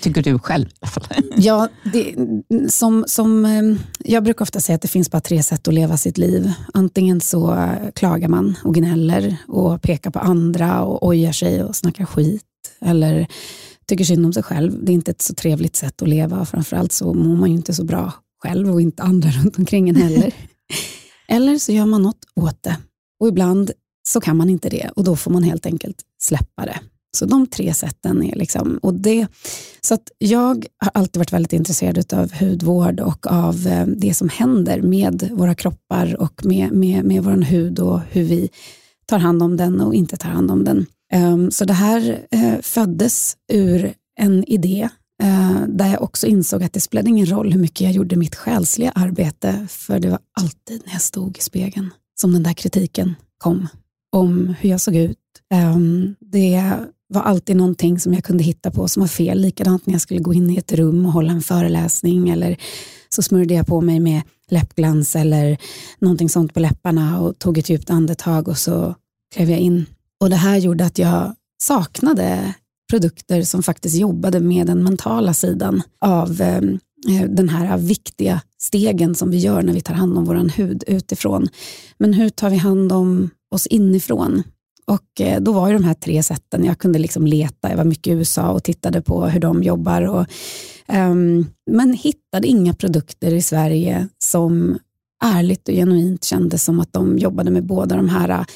Tycker 0.00 0.22
du 0.22 0.38
själv 0.38 0.66
Ja, 1.36 1.68
det, 1.92 2.14
som, 2.68 3.04
som, 3.08 3.44
ehm, 3.44 3.78
jag 3.98 4.24
brukar 4.24 4.42
ofta 4.42 4.60
säga 4.60 4.76
att 4.76 4.82
det 4.82 4.88
finns 4.88 5.10
bara 5.10 5.20
tre 5.20 5.42
sätt 5.42 5.68
att 5.68 5.74
leva 5.74 5.96
sitt 5.96 6.18
liv. 6.18 6.52
Antingen 6.74 7.20
så 7.20 7.68
klagar 7.94 8.28
man 8.28 8.54
och 8.64 8.74
gnäller 8.74 9.36
och 9.48 9.82
pekar 9.82 10.10
på 10.10 10.18
andra 10.18 10.82
och 10.82 11.06
ojar 11.06 11.32
sig 11.32 11.64
och 11.64 11.76
snackar 11.76 12.04
skit. 12.04 12.42
Eller 12.80 13.26
tycker 13.86 14.04
synd 14.04 14.26
om 14.26 14.32
sig 14.32 14.42
själv. 14.42 14.84
Det 14.84 14.92
är 14.92 14.94
inte 14.94 15.10
ett 15.10 15.22
så 15.22 15.34
trevligt 15.34 15.76
sätt 15.76 16.02
att 16.02 16.08
leva. 16.08 16.44
Framförallt 16.44 16.92
så 16.92 17.14
mår 17.14 17.36
man 17.36 17.50
ju 17.50 17.56
inte 17.56 17.74
så 17.74 17.84
bra 17.84 18.12
själv 18.42 18.70
och 18.70 18.80
inte 18.80 19.02
andra 19.02 19.28
runt 19.42 19.58
omkring 19.58 19.88
en 19.88 19.96
heller. 19.96 20.34
Eller 21.28 21.58
så 21.58 21.72
gör 21.72 21.86
man 21.86 22.02
något 22.02 22.24
åt 22.34 22.62
det. 22.62 22.76
Och 23.20 23.28
ibland 23.28 23.70
så 24.08 24.20
kan 24.20 24.36
man 24.36 24.50
inte 24.50 24.68
det 24.68 24.90
och 24.96 25.04
då 25.04 25.16
får 25.16 25.30
man 25.30 25.42
helt 25.42 25.66
enkelt 25.66 25.96
släppa 26.22 26.66
det. 26.66 26.80
Så 27.16 27.26
de 27.26 27.46
tre 27.46 27.74
sätten 27.74 28.22
är 28.22 28.36
liksom, 28.36 28.78
och 28.82 28.94
det, 28.94 29.26
så 29.80 29.94
att 29.94 30.10
jag 30.18 30.66
har 30.78 30.90
alltid 30.94 31.20
varit 31.20 31.32
väldigt 31.32 31.52
intresserad 31.52 32.14
av 32.14 32.32
hudvård 32.32 33.00
och 33.00 33.26
av 33.26 33.66
eh, 33.66 33.86
det 33.86 34.14
som 34.14 34.28
händer 34.28 34.82
med 34.82 35.30
våra 35.32 35.54
kroppar 35.54 36.20
och 36.20 36.44
med, 36.44 36.72
med, 36.72 37.04
med 37.04 37.24
vår 37.24 37.36
hud 37.36 37.78
och 37.78 38.00
hur 38.10 38.24
vi 38.24 38.50
tar 39.06 39.18
hand 39.18 39.42
om 39.42 39.56
den 39.56 39.80
och 39.80 39.94
inte 39.94 40.16
tar 40.16 40.28
hand 40.28 40.50
om 40.50 40.64
den. 40.64 40.86
Ehm, 41.12 41.50
så 41.50 41.64
det 41.64 41.72
här 41.72 42.26
eh, 42.30 42.54
föddes 42.62 43.36
ur 43.52 43.94
en 44.20 44.44
idé 44.44 44.88
eh, 45.22 45.60
där 45.68 45.86
jag 45.86 46.02
också 46.02 46.26
insåg 46.26 46.62
att 46.62 46.72
det 46.72 46.80
spelade 46.80 47.10
ingen 47.10 47.30
roll 47.30 47.52
hur 47.52 47.60
mycket 47.60 47.80
jag 47.80 47.92
gjorde 47.92 48.16
mitt 48.16 48.34
själsliga 48.34 48.90
arbete, 48.90 49.66
för 49.70 49.98
det 49.98 50.10
var 50.10 50.18
alltid 50.40 50.82
när 50.86 50.92
jag 50.92 51.02
stod 51.02 51.38
i 51.38 51.40
spegeln 51.40 51.90
som 52.20 52.32
den 52.32 52.42
där 52.42 52.52
kritiken 52.52 53.14
kom 53.38 53.68
om 54.14 54.54
hur 54.60 54.70
jag 54.70 54.80
såg 54.80 54.96
ut. 54.96 55.18
Um, 55.74 56.14
det 56.20 56.72
var 57.08 57.22
alltid 57.22 57.56
någonting 57.56 58.00
som 58.00 58.14
jag 58.14 58.24
kunde 58.24 58.44
hitta 58.44 58.70
på 58.70 58.88
som 58.88 59.00
var 59.00 59.08
fel. 59.08 59.40
Likadant 59.40 59.86
när 59.86 59.94
jag 59.94 60.00
skulle 60.00 60.20
gå 60.20 60.34
in 60.34 60.50
i 60.50 60.56
ett 60.56 60.72
rum 60.72 61.06
och 61.06 61.12
hålla 61.12 61.32
en 61.32 61.42
föreläsning 61.42 62.28
eller 62.28 62.56
så 63.08 63.22
smörjde 63.22 63.54
jag 63.54 63.66
på 63.66 63.80
mig 63.80 64.00
med 64.00 64.22
läppglans 64.50 65.16
eller 65.16 65.58
någonting 65.98 66.28
sånt 66.28 66.54
på 66.54 66.60
läpparna 66.60 67.20
och 67.20 67.38
tog 67.38 67.58
ett 67.58 67.70
djupt 67.70 67.90
andetag 67.90 68.48
och 68.48 68.58
så 68.58 68.94
klev 69.34 69.50
jag 69.50 69.58
in. 69.58 69.86
Och 70.20 70.30
Det 70.30 70.36
här 70.36 70.56
gjorde 70.56 70.84
att 70.84 70.98
jag 70.98 71.34
saknade 71.62 72.54
produkter 72.90 73.42
som 73.42 73.62
faktiskt 73.62 73.96
jobbade 73.96 74.40
med 74.40 74.66
den 74.66 74.84
mentala 74.84 75.34
sidan 75.34 75.82
av 76.00 76.40
ehm, 76.40 76.78
eh, 77.08 77.30
den 77.30 77.48
här 77.48 77.78
viktiga 77.78 78.40
stegen 78.58 79.14
som 79.14 79.30
vi 79.30 79.38
gör 79.38 79.62
när 79.62 79.72
vi 79.72 79.80
tar 79.80 79.94
hand 79.94 80.18
om 80.18 80.24
vår 80.24 80.56
hud 80.56 80.84
utifrån. 80.86 81.48
Men 81.98 82.12
hur 82.12 82.28
tar 82.28 82.50
vi 82.50 82.56
hand 82.56 82.92
om 82.92 83.30
oss 83.54 83.66
inifrån? 83.66 84.42
Och 84.86 85.20
eh, 85.20 85.40
då 85.40 85.52
var 85.52 85.68
ju 85.68 85.74
de 85.74 85.84
här 85.84 85.94
tre 85.94 86.22
sätten, 86.22 86.64
jag 86.64 86.78
kunde 86.78 86.98
liksom 86.98 87.26
leta, 87.26 87.70
jag 87.70 87.76
var 87.76 87.84
mycket 87.84 88.06
i 88.06 88.10
USA 88.10 88.50
och 88.50 88.64
tittade 88.64 89.02
på 89.02 89.26
hur 89.26 89.40
de 89.40 89.62
jobbar. 89.62 90.02
Och, 90.02 90.26
um, 90.88 91.46
men 91.70 91.92
hittade 91.92 92.46
inga 92.46 92.74
produkter 92.74 93.34
i 93.34 93.42
Sverige 93.42 94.08
som 94.18 94.78
ärligt 95.24 95.68
och 95.68 95.74
genuint 95.74 96.24
kändes 96.24 96.64
som 96.64 96.80
att 96.80 96.92
de 96.92 97.18
jobbade 97.18 97.50
med 97.50 97.66
båda 97.66 97.96
de 97.96 98.08
här 98.08 98.46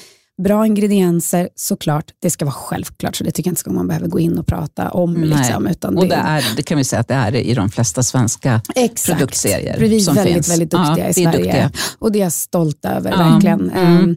Bra 0.43 0.65
ingredienser, 0.65 1.49
såklart. 1.55 2.05
Det 2.21 2.29
ska 2.29 2.45
vara 2.45 2.53
självklart, 2.53 3.15
så 3.15 3.23
det 3.23 3.31
tycker 3.31 3.49
jag 3.49 3.51
inte 3.51 3.69
man 3.69 3.87
behöver 3.87 4.07
gå 4.07 4.19
in 4.19 4.37
och 4.37 4.47
prata 4.47 4.89
om. 4.89 5.23
Liksom, 5.23 5.67
utan 5.67 5.97
och 5.97 6.07
det, 6.07 6.15
är, 6.15 6.55
det 6.55 6.63
kan 6.63 6.77
vi 6.77 6.83
säga 6.83 6.99
att 6.99 7.07
det 7.07 7.13
är 7.13 7.35
i 7.35 7.53
de 7.53 7.69
flesta 7.69 8.03
svenska 8.03 8.61
Exakt. 8.75 9.17
produktserier 9.17 9.83
är 9.83 9.99
som 9.99 10.15
väldigt, 10.15 10.33
finns. 10.33 10.49
väldigt 10.49 10.71
duktiga 10.71 11.05
ja, 11.05 11.09
i 11.09 11.13
Sverige. 11.13 11.31
Duktiga. 11.31 11.71
Och 11.99 12.11
det 12.11 12.19
är 12.19 12.23
jag 12.23 12.33
stolt 12.33 12.85
över, 12.85 13.11
ja. 13.11 13.17
verkligen. 13.17 13.69
Mm. 13.69 14.15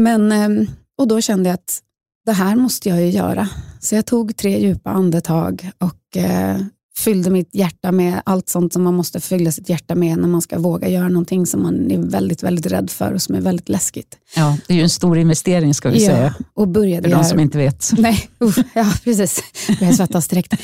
Men, 0.00 0.32
ehm, 0.32 0.66
och 0.98 1.08
då 1.08 1.20
kände 1.20 1.48
jag 1.48 1.54
att 1.54 1.82
det 2.26 2.32
här 2.32 2.56
måste 2.56 2.88
jag 2.88 3.00
ju 3.00 3.08
göra. 3.10 3.48
Så 3.80 3.94
jag 3.94 4.06
tog 4.06 4.36
tre 4.36 4.60
djupa 4.60 4.90
andetag 4.90 5.70
och 5.78 6.16
eh, 6.16 6.60
fyllde 7.00 7.30
mitt 7.30 7.54
hjärta 7.54 7.92
med 7.92 8.22
allt 8.24 8.48
sånt 8.48 8.72
som 8.72 8.82
man 8.82 8.94
måste 8.94 9.20
fylla 9.20 9.52
sitt 9.52 9.68
hjärta 9.68 9.94
med 9.94 10.18
när 10.18 10.28
man 10.28 10.42
ska 10.42 10.58
våga 10.58 10.88
göra 10.88 11.08
någonting 11.08 11.46
som 11.46 11.62
man 11.62 11.90
är 11.90 11.98
väldigt, 11.98 12.42
väldigt 12.42 12.66
rädd 12.66 12.90
för 12.90 13.12
och 13.12 13.22
som 13.22 13.34
är 13.34 13.40
väldigt 13.40 13.68
läskigt. 13.68 14.16
Ja, 14.36 14.56
det 14.66 14.72
är 14.74 14.76
ju 14.76 14.82
en 14.82 14.90
stor 14.90 15.18
investering 15.18 15.74
ska 15.74 15.90
vi 15.90 16.04
ja, 16.04 16.10
säga. 16.10 16.34
Och 16.54 16.68
började 16.68 17.10
för 17.10 17.16
de 17.16 17.24
som 17.24 17.40
inte 17.40 17.58
vet. 17.58 17.90
Nej, 17.98 18.28
uh, 18.44 18.58
ja 18.74 18.92
precis. 19.04 19.42
Jag 19.80 19.94
svettas 19.94 20.28
direkt. 20.28 20.54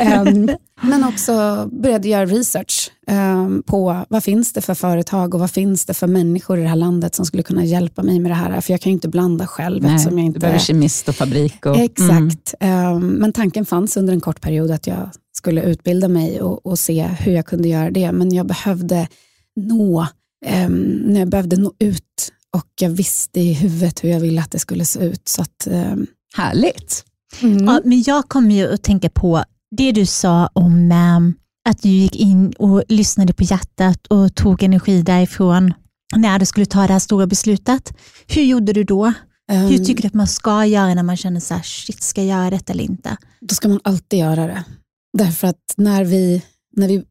um, 0.00 0.50
men 0.82 1.04
också 1.04 1.66
började 1.72 2.08
göra 2.08 2.26
research 2.26 2.90
um, 3.10 3.62
på 3.66 4.04
vad 4.08 4.24
finns 4.24 4.52
det 4.52 4.60
för 4.60 4.74
företag 4.74 5.34
och 5.34 5.40
vad 5.40 5.50
finns 5.50 5.84
det 5.84 5.94
för 5.94 6.06
människor 6.06 6.58
i 6.58 6.62
det 6.62 6.68
här 6.68 6.76
landet 6.76 7.14
som 7.14 7.26
skulle 7.26 7.42
kunna 7.42 7.64
hjälpa 7.64 8.02
mig 8.02 8.20
med 8.20 8.30
det 8.30 8.34
här. 8.34 8.60
För 8.60 8.72
jag 8.72 8.80
kan 8.80 8.90
ju 8.90 8.94
inte 8.94 9.08
blanda 9.08 9.46
själv. 9.46 9.82
Nej, 9.82 9.98
jag 10.04 10.18
inte... 10.18 10.38
Du 10.38 10.40
behöver 10.40 10.58
kemist 10.58 11.08
och 11.08 11.14
fabrik. 11.14 11.66
Och, 11.66 11.76
Exakt. 11.76 12.54
Mm. 12.60 12.96
Um, 12.96 13.08
men 13.08 13.32
tanken 13.32 13.66
fanns 13.66 13.96
under 13.96 14.12
en 14.12 14.20
kort 14.20 14.40
period 14.40 14.70
att 14.70 14.86
jag 14.86 15.10
skulle 15.36 15.62
utbilda 15.62 16.08
mig 16.08 16.40
och, 16.42 16.66
och 16.66 16.78
se 16.78 17.06
hur 17.06 17.32
jag 17.32 17.46
kunde 17.46 17.68
göra 17.68 17.90
det. 17.90 18.12
Men 18.12 18.34
jag 18.34 18.46
behövde 18.46 19.08
nå, 19.56 20.06
um, 20.66 21.16
jag 21.16 21.28
behövde 21.28 21.56
nå 21.56 21.72
ut 21.78 22.32
och 22.54 22.66
jag 22.80 22.90
visste 22.90 23.40
i 23.40 23.52
huvudet 23.52 24.04
hur 24.04 24.08
jag 24.10 24.20
ville 24.20 24.40
att 24.40 24.50
det 24.50 24.58
skulle 24.58 24.84
se 24.84 25.00
ut. 25.00 25.28
Så 25.28 25.42
att, 25.42 25.68
um... 25.70 26.06
Härligt. 26.36 27.04
Mm. 27.42 27.64
Ja, 27.64 27.80
men 27.84 28.02
jag 28.06 28.28
kommer 28.28 28.54
ju 28.54 28.74
att 28.74 28.82
tänka 28.82 29.10
på 29.10 29.44
det 29.76 29.92
du 29.92 30.06
sa 30.06 30.46
om 30.52 30.92
um, 30.92 31.34
att 31.68 31.82
du 31.82 31.88
gick 31.88 32.16
in 32.16 32.52
och 32.58 32.82
lyssnade 32.88 33.32
på 33.32 33.42
hjärtat 33.42 34.06
och 34.06 34.34
tog 34.34 34.62
energi 34.62 35.02
därifrån 35.02 35.72
när 36.16 36.38
du 36.38 36.46
skulle 36.46 36.66
ta 36.66 36.86
det 36.86 36.92
här 36.92 36.98
stora 36.98 37.26
beslutet. 37.26 37.92
Hur 38.26 38.42
gjorde 38.42 38.72
du 38.72 38.84
då? 38.84 39.12
Um, 39.52 39.56
Hur 39.56 39.78
tycker 39.78 40.02
du 40.02 40.08
att 40.08 40.14
man 40.14 40.26
ska 40.26 40.66
göra 40.66 40.94
när 40.94 41.02
man 41.02 41.16
känner 41.16 41.40
så 41.40 41.54
här, 41.54 41.62
shit, 41.62 42.02
ska 42.02 42.22
jag 42.22 42.38
göra 42.38 42.50
detta 42.50 42.72
eller 42.72 42.84
inte? 42.84 43.16
Då 43.40 43.54
ska 43.54 43.68
man 43.68 43.80
alltid 43.84 44.18
göra 44.18 44.46
det. 44.46 44.64
Därför 45.18 45.46
att 45.46 45.74
när 45.76 46.04
vi, 46.04 46.42
när 46.76 46.88
vi, 46.88 47.04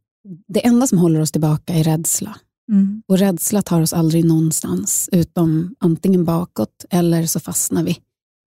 det 0.47 0.65
enda 0.65 0.87
som 0.87 0.97
håller 0.97 1.19
oss 1.19 1.31
tillbaka 1.31 1.73
är 1.73 1.83
rädsla. 1.83 2.35
Mm. 2.71 3.03
Och 3.07 3.17
rädsla 3.17 3.61
tar 3.61 3.81
oss 3.81 3.93
aldrig 3.93 4.25
någonstans, 4.25 5.09
utom 5.11 5.75
antingen 5.79 6.25
bakåt 6.25 6.85
eller 6.89 7.25
så 7.25 7.39
fastnar 7.39 7.83
vi 7.83 7.97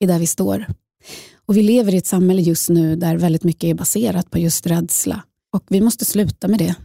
i 0.03 0.05
där 0.05 0.19
vi 0.19 0.27
står. 0.27 0.65
Och 1.45 1.57
Vi 1.57 1.63
lever 1.63 1.93
i 1.93 1.97
ett 1.97 2.05
samhälle 2.05 2.41
just 2.41 2.69
nu 2.69 2.95
där 2.95 3.17
väldigt 3.17 3.43
mycket 3.43 3.63
är 3.63 3.73
baserat 3.73 4.31
på 4.31 4.37
just 4.37 4.67
rädsla. 4.67 5.23
Och 5.53 5.63
vi 5.67 5.81
måste 5.81 6.05
sluta 6.05 6.47
med 6.47 6.59
det. 6.59 6.75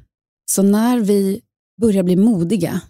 Så 0.50 0.62
när 0.62 1.00
vi 1.00 1.41
börjar 1.81 2.02
bli 2.02 2.17
modiga, 2.17 2.81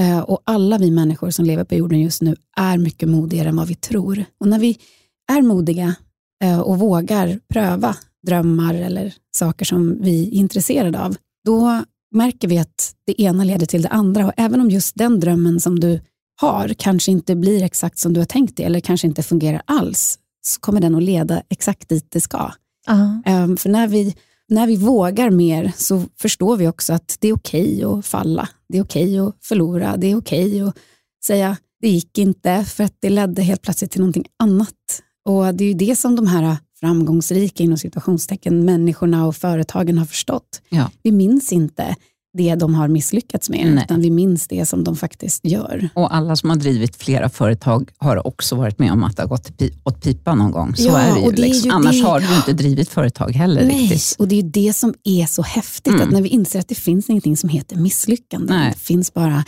eh, 0.00 0.20
och 0.20 0.42
alla 0.44 0.78
vi 0.78 0.90
människor 0.90 1.30
som 1.30 1.44
lever 1.44 1.64
på 1.64 1.74
jorden 1.74 2.00
just 2.00 2.22
nu 2.22 2.36
är 2.56 2.78
mycket 2.78 3.08
modigare 3.08 3.48
än 3.48 3.56
vad 3.56 3.68
vi 3.68 3.74
tror. 3.74 4.24
Och 4.40 4.48
när 4.48 4.58
vi 4.58 4.78
är 5.32 5.42
modiga 5.42 5.94
eh, 6.44 6.60
och 6.60 6.78
vågar 6.78 7.40
pröva 7.48 7.96
drömmar 8.26 8.74
eller 8.74 9.14
saker 9.36 9.64
som 9.64 10.02
vi 10.02 10.28
är 10.28 10.32
intresserade 10.32 11.04
av, 11.04 11.16
då 11.44 11.82
märker 12.14 12.48
vi 12.48 12.58
att 12.58 12.94
det 13.06 13.22
ena 13.22 13.44
leder 13.44 13.66
till 13.66 13.82
det 13.82 13.88
andra. 13.88 14.26
Och 14.26 14.32
även 14.36 14.60
om 14.60 14.70
just 14.70 14.96
den 14.96 15.20
drömmen 15.20 15.60
som 15.60 15.80
du 15.80 16.00
har 16.40 16.74
kanske 16.78 17.10
inte 17.10 17.36
blir 17.36 17.62
exakt 17.62 17.98
som 17.98 18.12
du 18.12 18.20
har 18.20 18.24
tänkt 18.24 18.56
dig 18.56 18.66
eller 18.66 18.80
kanske 18.80 19.06
inte 19.06 19.22
fungerar 19.22 19.62
alls, 19.64 20.18
så 20.42 20.60
kommer 20.60 20.80
den 20.80 20.94
att 20.94 21.02
leda 21.02 21.42
exakt 21.48 21.88
dit 21.88 22.06
det 22.08 22.20
ska. 22.20 22.52
Uh-huh. 22.88 23.44
Um, 23.44 23.56
för 23.56 23.68
när 23.68 23.88
vi, 23.88 24.16
när 24.48 24.66
vi 24.66 24.76
vågar 24.76 25.30
mer 25.30 25.72
så 25.76 26.04
förstår 26.16 26.56
vi 26.56 26.68
också 26.68 26.92
att 26.92 27.16
det 27.20 27.28
är 27.28 27.36
okej 27.36 27.86
okay 27.86 27.98
att 27.98 28.06
falla. 28.06 28.48
Det 28.68 28.78
är 28.78 28.82
okej 28.82 29.20
okay 29.20 29.28
att 29.28 29.44
förlora. 29.44 29.96
Det 29.96 30.06
är 30.06 30.16
okej 30.16 30.46
okay 30.46 30.60
att 30.60 30.76
säga 31.24 31.56
det 31.80 31.88
gick 31.88 32.18
inte 32.18 32.64
för 32.64 32.84
att 32.84 32.96
det 33.00 33.10
ledde 33.10 33.42
helt 33.42 33.62
plötsligt 33.62 33.90
till 33.90 34.00
någonting 34.00 34.26
annat. 34.38 35.02
Och 35.24 35.54
Det 35.54 35.64
är 35.64 35.68
ju 35.68 35.74
det 35.74 35.96
som 35.96 36.16
de 36.16 36.26
här 36.26 36.56
framgångsrika 36.80 37.62
inom 37.62 37.78
situationstecken 37.78 38.64
människorna 38.64 39.26
och 39.26 39.36
företagen 39.36 39.98
har 39.98 40.06
förstått. 40.06 40.62
Ja. 40.68 40.90
Vi 41.02 41.12
minns 41.12 41.52
inte 41.52 41.96
det 42.32 42.54
de 42.54 42.74
har 42.74 42.88
misslyckats 42.88 43.50
med, 43.50 43.74
Nej. 43.74 43.84
utan 43.84 44.00
vi 44.00 44.10
minns 44.10 44.48
det 44.48 44.66
som 44.66 44.84
de 44.84 44.96
faktiskt 44.96 45.44
gör. 45.44 45.88
Och 45.94 46.14
alla 46.14 46.36
som 46.36 46.50
har 46.50 46.56
drivit 46.56 46.96
flera 46.96 47.28
företag 47.28 47.90
har 47.98 48.26
också 48.26 48.56
varit 48.56 48.78
med 48.78 48.92
om 48.92 49.04
att 49.04 49.16
det 49.16 49.22
har 49.22 49.28
gått 49.28 49.50
åt 49.84 50.02
pipa 50.02 50.34
någon 50.34 50.50
gång. 50.50 50.76
Så 50.76 50.88
ja, 50.88 50.98
är 50.98 51.14
det 51.14 51.20
ju. 51.20 51.30
Det 51.30 51.42
liksom. 51.42 51.70
ju 51.70 51.74
Annars 51.74 52.00
det... 52.00 52.06
har 52.06 52.20
du 52.20 52.36
inte 52.36 52.52
drivit 52.52 52.88
företag 52.88 53.30
heller. 53.30 53.64
Nej, 53.64 53.82
riktigt. 53.82 54.16
och 54.18 54.28
det 54.28 54.38
är 54.38 54.42
det 54.42 54.72
som 54.72 54.94
är 55.04 55.26
så 55.26 55.42
häftigt, 55.42 55.94
mm. 55.94 56.06
att 56.06 56.10
när 56.10 56.22
vi 56.22 56.28
inser 56.28 56.60
att 56.60 56.68
det 56.68 56.74
finns 56.74 57.10
ingenting 57.10 57.36
som 57.36 57.48
heter 57.48 57.76
misslyckande. 57.76 58.54
Nej. 58.54 58.70
Det 58.70 58.78
finns 58.78 59.14
bara 59.14 59.44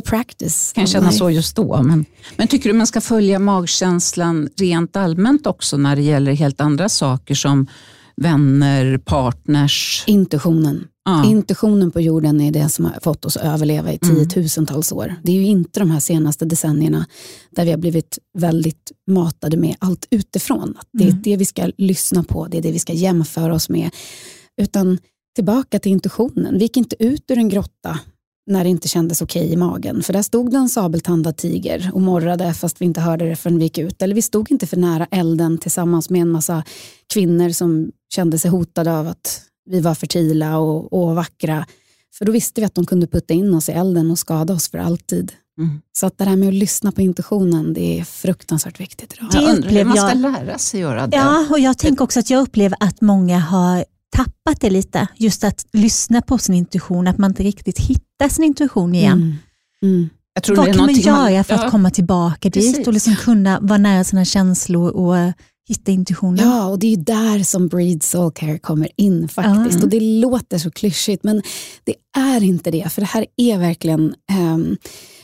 the 0.00 0.10
practice. 0.10 0.72
kan 0.72 0.86
känna 0.86 1.12
så 1.12 1.30
just 1.30 1.56
då. 1.56 1.82
Men, 1.82 2.04
men 2.36 2.48
tycker 2.48 2.68
du 2.68 2.74
man 2.74 2.86
ska 2.86 3.00
följa 3.00 3.38
magkänslan 3.38 4.48
rent 4.56 4.96
allmänt 4.96 5.46
också 5.46 5.76
när 5.76 5.96
det 5.96 6.02
gäller 6.02 6.32
helt 6.32 6.60
andra 6.60 6.88
saker 6.88 7.34
som 7.34 7.66
vänner, 8.16 8.98
partners? 8.98 10.04
Intuitionen. 10.06 10.84
Ja. 11.04 11.24
Intuitionen 11.24 11.90
på 11.90 12.00
jorden 12.00 12.40
är 12.40 12.52
det 12.52 12.68
som 12.68 12.84
har 12.84 12.98
fått 13.02 13.24
oss 13.24 13.36
att 13.36 13.44
överleva 13.44 13.92
i 13.92 13.98
mm. 14.02 14.16
tiotusentals 14.16 14.92
år. 14.92 15.14
Det 15.22 15.32
är 15.32 15.36
ju 15.36 15.46
inte 15.46 15.80
de 15.80 15.90
här 15.90 16.00
senaste 16.00 16.44
decennierna 16.44 17.06
där 17.50 17.64
vi 17.64 17.70
har 17.70 17.78
blivit 17.78 18.18
väldigt 18.38 18.92
matade 19.06 19.56
med 19.56 19.76
allt 19.78 20.06
utifrån. 20.10 20.74
Att 20.78 20.88
det 20.92 21.04
är 21.04 21.10
mm. 21.10 21.22
det 21.22 21.36
vi 21.36 21.44
ska 21.44 21.70
lyssna 21.78 22.24
på, 22.24 22.46
det 22.46 22.58
är 22.58 22.62
det 22.62 22.72
vi 22.72 22.78
ska 22.78 22.92
jämföra 22.92 23.54
oss 23.54 23.68
med. 23.68 23.90
Utan 24.60 24.98
tillbaka 25.34 25.78
till 25.78 25.92
intuitionen. 25.92 26.54
Vi 26.54 26.60
gick 26.60 26.76
inte 26.76 27.04
ut 27.04 27.30
ur 27.30 27.38
en 27.38 27.48
grotta 27.48 27.98
när 28.48 28.64
det 28.64 28.70
inte 28.70 28.88
kändes 28.88 29.22
okej 29.22 29.42
okay 29.42 29.52
i 29.52 29.56
magen. 29.56 30.02
För 30.02 30.12
där 30.12 30.22
stod 30.22 30.50
det 30.50 30.56
en 30.56 30.68
sabeltandad 30.68 31.36
tiger 31.36 31.90
och 31.94 32.00
morrade 32.00 32.54
fast 32.54 32.80
vi 32.80 32.84
inte 32.84 33.00
hörde 33.00 33.28
det 33.28 33.36
förrän 33.36 33.58
vi 33.58 33.64
gick 33.64 33.78
ut. 33.78 34.02
Eller 34.02 34.14
vi 34.14 34.22
stod 34.22 34.50
inte 34.50 34.66
för 34.66 34.76
nära 34.76 35.06
elden 35.10 35.58
tillsammans 35.58 36.10
med 36.10 36.20
en 36.22 36.28
massa 36.28 36.64
kvinnor 37.12 37.50
som 37.50 37.92
kände 38.14 38.38
sig 38.38 38.50
hotade 38.50 38.98
av 38.98 39.08
att 39.08 39.42
vi 39.70 39.80
var 39.80 39.94
fertila 39.94 40.58
och, 40.58 40.92
och 40.92 41.14
vackra. 41.14 41.66
För 42.14 42.24
då 42.24 42.32
visste 42.32 42.60
vi 42.60 42.64
att 42.64 42.74
de 42.74 42.86
kunde 42.86 43.06
putta 43.06 43.34
in 43.34 43.54
oss 43.54 43.68
i 43.68 43.72
elden 43.72 44.10
och 44.10 44.18
skada 44.18 44.54
oss 44.54 44.68
för 44.68 44.78
alltid. 44.78 45.32
Mm. 45.58 45.80
Så 45.92 46.06
att 46.06 46.18
det 46.18 46.24
här 46.24 46.36
med 46.36 46.48
att 46.48 46.54
lyssna 46.54 46.92
på 46.92 47.00
intuitionen, 47.00 47.74
det 47.74 48.00
är 48.00 48.04
fruktansvärt 48.04 48.80
viktigt 48.80 49.14
idag. 49.14 49.30
Jag 49.32 49.56
undrar 49.56 49.70
hur 49.70 49.84
man 49.84 49.96
ska 49.96 50.14
lära 50.14 50.58
sig 50.58 50.80
göra 50.80 51.06
det. 51.06 51.16
Ja, 51.16 51.46
och 51.50 51.58
jag 51.58 51.78
tänker 51.78 52.04
också 52.04 52.20
att 52.20 52.30
jag 52.30 52.42
upplever 52.42 52.78
att 52.80 53.00
många 53.00 53.38
har 53.38 53.84
tappat 54.16 54.60
det 54.60 54.70
lite. 54.70 55.08
Just 55.16 55.44
att 55.44 55.66
lyssna 55.72 56.22
på 56.22 56.38
sin 56.38 56.54
intuition, 56.54 57.06
att 57.06 57.18
man 57.18 57.30
inte 57.30 57.42
riktigt 57.42 57.78
hittar 57.78 58.28
sin 58.28 58.44
intuition 58.44 58.94
igen. 58.94 59.12
Mm. 59.12 59.36
Mm. 59.82 60.08
Vad 60.56 60.74
kan 60.74 60.76
man 60.76 60.94
göra 60.94 61.30
man, 61.30 61.44
för 61.44 61.54
att 61.54 61.62
ja, 61.62 61.70
komma 61.70 61.90
tillbaka 61.90 62.50
precis. 62.50 62.76
dit 62.76 62.86
och 62.86 62.92
liksom 62.92 63.16
kunna 63.16 63.60
vara 63.60 63.78
nära 63.78 64.04
sina 64.04 64.24
känslor 64.24 64.90
och 64.90 65.32
hitta 65.68 65.92
intuitionen? 65.92 66.48
Ja, 66.48 66.66
och 66.66 66.78
det 66.78 66.92
är 66.92 66.96
där 66.96 67.42
som 67.42 67.68
Breed 67.68 68.02
Soul 68.02 68.32
Care 68.32 68.58
kommer 68.58 68.88
in 68.96 69.28
faktiskt. 69.28 69.80
Ah. 69.80 69.82
Och 69.82 69.88
Det 69.88 70.00
låter 70.00 70.58
så 70.58 70.70
klyschigt, 70.70 71.24
men 71.24 71.42
det 71.84 71.94
är 72.16 72.42
inte 72.42 72.70
det. 72.70 72.92
För 72.92 73.00
det 73.00 73.06
här 73.06 73.26
är 73.36 73.58
verkligen 73.58 74.14
um, 74.32 74.76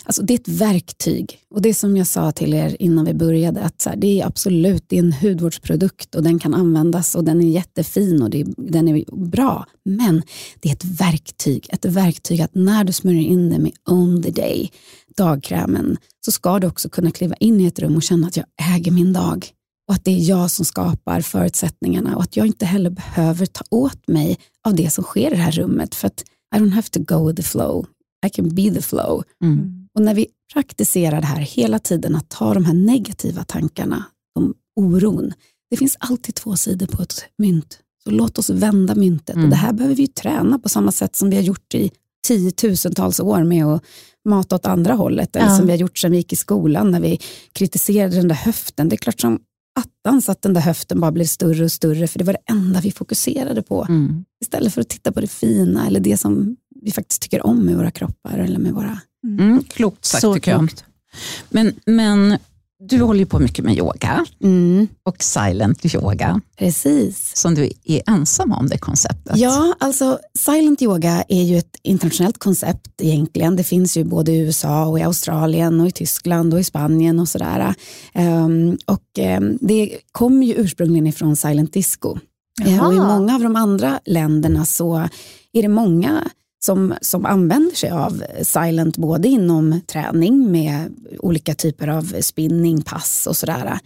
Alltså 0.05 0.23
det 0.23 0.35
är 0.35 0.39
ett 0.39 0.49
verktyg 0.49 1.39
och 1.51 1.63
det 1.63 1.75
som 1.75 1.97
jag 1.97 2.07
sa 2.07 2.33
till 2.33 2.55
er 2.55 2.77
innan 2.79 3.05
vi 3.05 3.15
började 3.15 3.61
att 3.61 3.81
så 3.81 3.91
här, 3.91 3.97
det 3.97 4.21
är 4.21 4.27
absolut 4.27 4.85
det 4.89 4.97
är 4.97 5.03
en 5.03 5.13
hudvårdsprodukt 5.13 6.15
och 6.15 6.23
den 6.23 6.39
kan 6.39 6.55
användas 6.55 7.15
och 7.15 7.25
den 7.25 7.41
är 7.41 7.49
jättefin 7.49 8.23
och 8.23 8.31
det, 8.31 8.45
den 8.57 8.89
är 8.89 9.17
bra. 9.17 9.67
Men 9.85 10.23
det 10.61 10.69
är 10.69 10.73
ett 10.73 10.85
verktyg, 10.85 11.67
ett 11.71 11.85
verktyg 11.85 12.41
att 12.41 12.55
när 12.55 12.85
du 12.85 12.93
smörjer 12.93 13.23
in 13.23 13.51
det 13.51 13.59
med 13.59 13.73
Own 13.91 14.23
the 14.23 14.31
Day, 14.31 14.71
dagkrämen, 15.17 15.97
så 16.25 16.33
ska 16.33 16.59
du 16.59 16.67
också 16.67 16.89
kunna 16.89 17.11
kliva 17.11 17.35
in 17.35 17.61
i 17.61 17.67
ett 17.67 17.79
rum 17.79 17.97
och 17.97 18.03
känna 18.03 18.27
att 18.27 18.37
jag 18.37 18.47
äger 18.75 18.93
min 18.93 19.13
dag 19.13 19.47
och 19.89 19.95
att 19.95 20.05
det 20.05 20.11
är 20.11 20.29
jag 20.29 20.51
som 20.51 20.65
skapar 20.65 21.21
förutsättningarna 21.21 22.17
och 22.17 22.23
att 22.23 22.37
jag 22.37 22.47
inte 22.47 22.67
heller 22.67 22.91
behöver 22.91 23.47
ta 23.47 23.65
åt 23.71 24.09
mig 24.09 24.39
av 24.65 24.75
det 24.75 24.91
som 24.91 25.05
sker 25.05 25.27
i 25.27 25.37
det 25.37 25.43
här 25.43 25.53
rummet 25.53 25.95
för 25.95 26.07
att 26.07 26.25
I 26.57 26.59
don't 26.59 26.73
have 26.73 26.89
to 26.89 27.01
go 27.01 27.27
with 27.27 27.37
the 27.37 27.43
flow. 27.43 27.87
I 28.27 28.31
can 28.31 28.55
be 28.55 28.71
the 28.71 28.83
flow. 28.83 29.23
Mm. 29.43 29.84
Och 29.95 30.03
när 30.03 30.15
vi 30.15 30.27
praktiserar 30.53 31.21
det 31.21 31.27
här 31.27 31.41
hela 31.41 31.79
tiden, 31.79 32.17
att 32.17 32.29
ta 32.29 32.55
de 32.55 32.65
här 32.65 32.75
negativa 32.75 33.45
tankarna, 33.45 34.05
de 34.35 34.55
oron, 34.77 35.33
det 35.71 35.77
finns 35.77 35.97
alltid 36.01 36.35
två 36.35 36.57
sidor 36.57 36.87
på 36.87 37.03
ett 37.03 37.25
mynt. 37.39 37.79
Så 38.05 38.11
låt 38.11 38.39
oss 38.39 38.51
vända 38.51 38.95
myntet. 38.95 39.35
Mm. 39.37 39.45
Och 39.45 39.51
det 39.51 39.57
här 39.57 39.73
behöver 39.73 39.95
vi 39.95 40.07
träna 40.07 40.59
på 40.59 40.69
samma 40.69 40.93
sätt 40.93 41.17
som 41.17 41.31
vi 41.31 41.37
har 41.37 41.43
gjort 41.43 41.75
i 41.75 41.91
tiotusentals 42.27 43.21
år 43.21 43.45
med 43.45 43.67
att 43.67 43.85
mata 44.29 44.57
åt 44.57 44.67
andra 44.67 44.95
hållet. 44.95 45.37
Eller 45.37 45.49
Ja. 45.49 45.57
som 45.57 45.67
vi 45.67 45.73
har 45.73 45.79
gjort 45.79 45.99
sedan 45.99 46.11
vi 46.11 46.17
gick 46.17 46.33
i 46.33 46.37
skolan 46.37 46.91
när 46.91 47.01
vi 47.01 47.19
kritiserade 47.53 48.17
den 48.17 48.29
där 48.29 48.35
höften. 48.35 48.89
Det 48.89 48.95
är 48.95 48.99
klart 48.99 49.21
som 49.21 49.39
attans 49.81 50.29
att 50.29 50.43
den 50.43 50.55
där 50.55 50.61
höften 50.61 51.01
bara 51.01 51.13
blev 51.13 51.25
större 51.25 51.65
och 51.65 51.73
större 51.73 52.07
för 52.07 52.19
det 52.19 52.25
var 52.25 52.33
det 52.33 52.53
enda 52.53 52.81
vi 52.81 52.91
fokuserade 52.93 53.63
på. 53.63 53.87
Mm. 53.89 54.25
Istället 54.43 54.75
för 54.75 54.81
att 54.81 54.89
titta 54.89 55.13
på 55.13 55.21
det 55.21 55.27
fina 55.27 55.87
eller 55.87 56.01
det 56.01 56.17
som 56.17 56.57
vi 56.83 56.91
faktiskt 56.93 57.23
tycker 57.23 57.47
om 57.47 57.67
med 57.67 57.77
våra 57.77 57.91
kroppar. 57.91 58.39
Eller 58.39 58.59
med 58.59 58.73
våra... 58.73 58.99
Mm, 59.25 59.65
klokt 59.65 60.05
sagt 60.05 60.21
Så 60.21 60.35
tycker 60.35 60.51
jag. 60.51 60.59
klokt. 60.61 60.85
Men, 61.51 61.75
men 61.87 62.39
du 62.89 63.03
håller 63.03 63.21
ju 63.21 63.27
på 63.27 63.39
mycket 63.39 63.65
med 63.65 63.77
yoga 63.79 64.27
och 65.03 65.23
silent 65.23 65.95
yoga, 65.95 66.41
Precis. 66.59 67.37
som 67.37 67.55
du 67.55 67.71
är 67.85 68.03
ensam 68.07 68.53
om 68.53 68.69
det 68.69 68.79
konceptet. 68.79 69.37
Ja, 69.37 69.75
alltså 69.81 70.19
silent 70.39 70.83
yoga 70.83 71.25
är 71.29 71.43
ju 71.43 71.59
ett 71.59 71.77
internationellt 71.83 72.39
koncept 72.39 73.01
egentligen. 73.03 73.57
Det 73.57 73.65
finns 73.65 73.97
ju 73.97 74.05
både 74.05 74.33
i 74.33 74.39
USA 74.39 74.87
och 74.87 74.99
i 74.99 75.03
Australien 75.03 75.81
och 75.81 75.87
i 75.89 75.91
Tyskland 75.91 76.55
och 76.55 76.61
i 76.61 76.65
Spanien 76.65 77.21
och 77.21 77.29
sådär. 77.29 77.75
Ehm, 78.13 78.79
och 78.87 79.19
ehm, 79.19 79.59
det 79.61 79.99
kommer 80.13 80.47
ju 80.47 80.55
ursprungligen 80.55 81.07
ifrån 81.07 81.37
silent 81.37 81.73
disco. 81.73 82.19
Eh, 82.63 82.87
och 82.87 82.93
I 82.93 82.97
Jaha. 82.97 83.19
många 83.19 83.35
av 83.35 83.41
de 83.43 83.57
andra 83.57 84.01
länderna 84.05 84.65
så 84.67 84.97
är 85.53 85.63
det 85.63 85.69
många 85.69 86.25
som, 86.65 86.95
som 87.01 87.27
använder 87.27 87.75
sig 87.75 87.91
av 87.91 88.23
silent 88.43 88.97
både 88.97 89.29
inom 89.29 89.81
träning 89.87 90.53
med 90.53 90.95
olika 91.19 91.55
typer 91.55 91.89
av 91.89 92.21
spinning, 92.21 92.83
pass 92.83 93.27
och 93.27 93.37
sådär. 93.37 93.79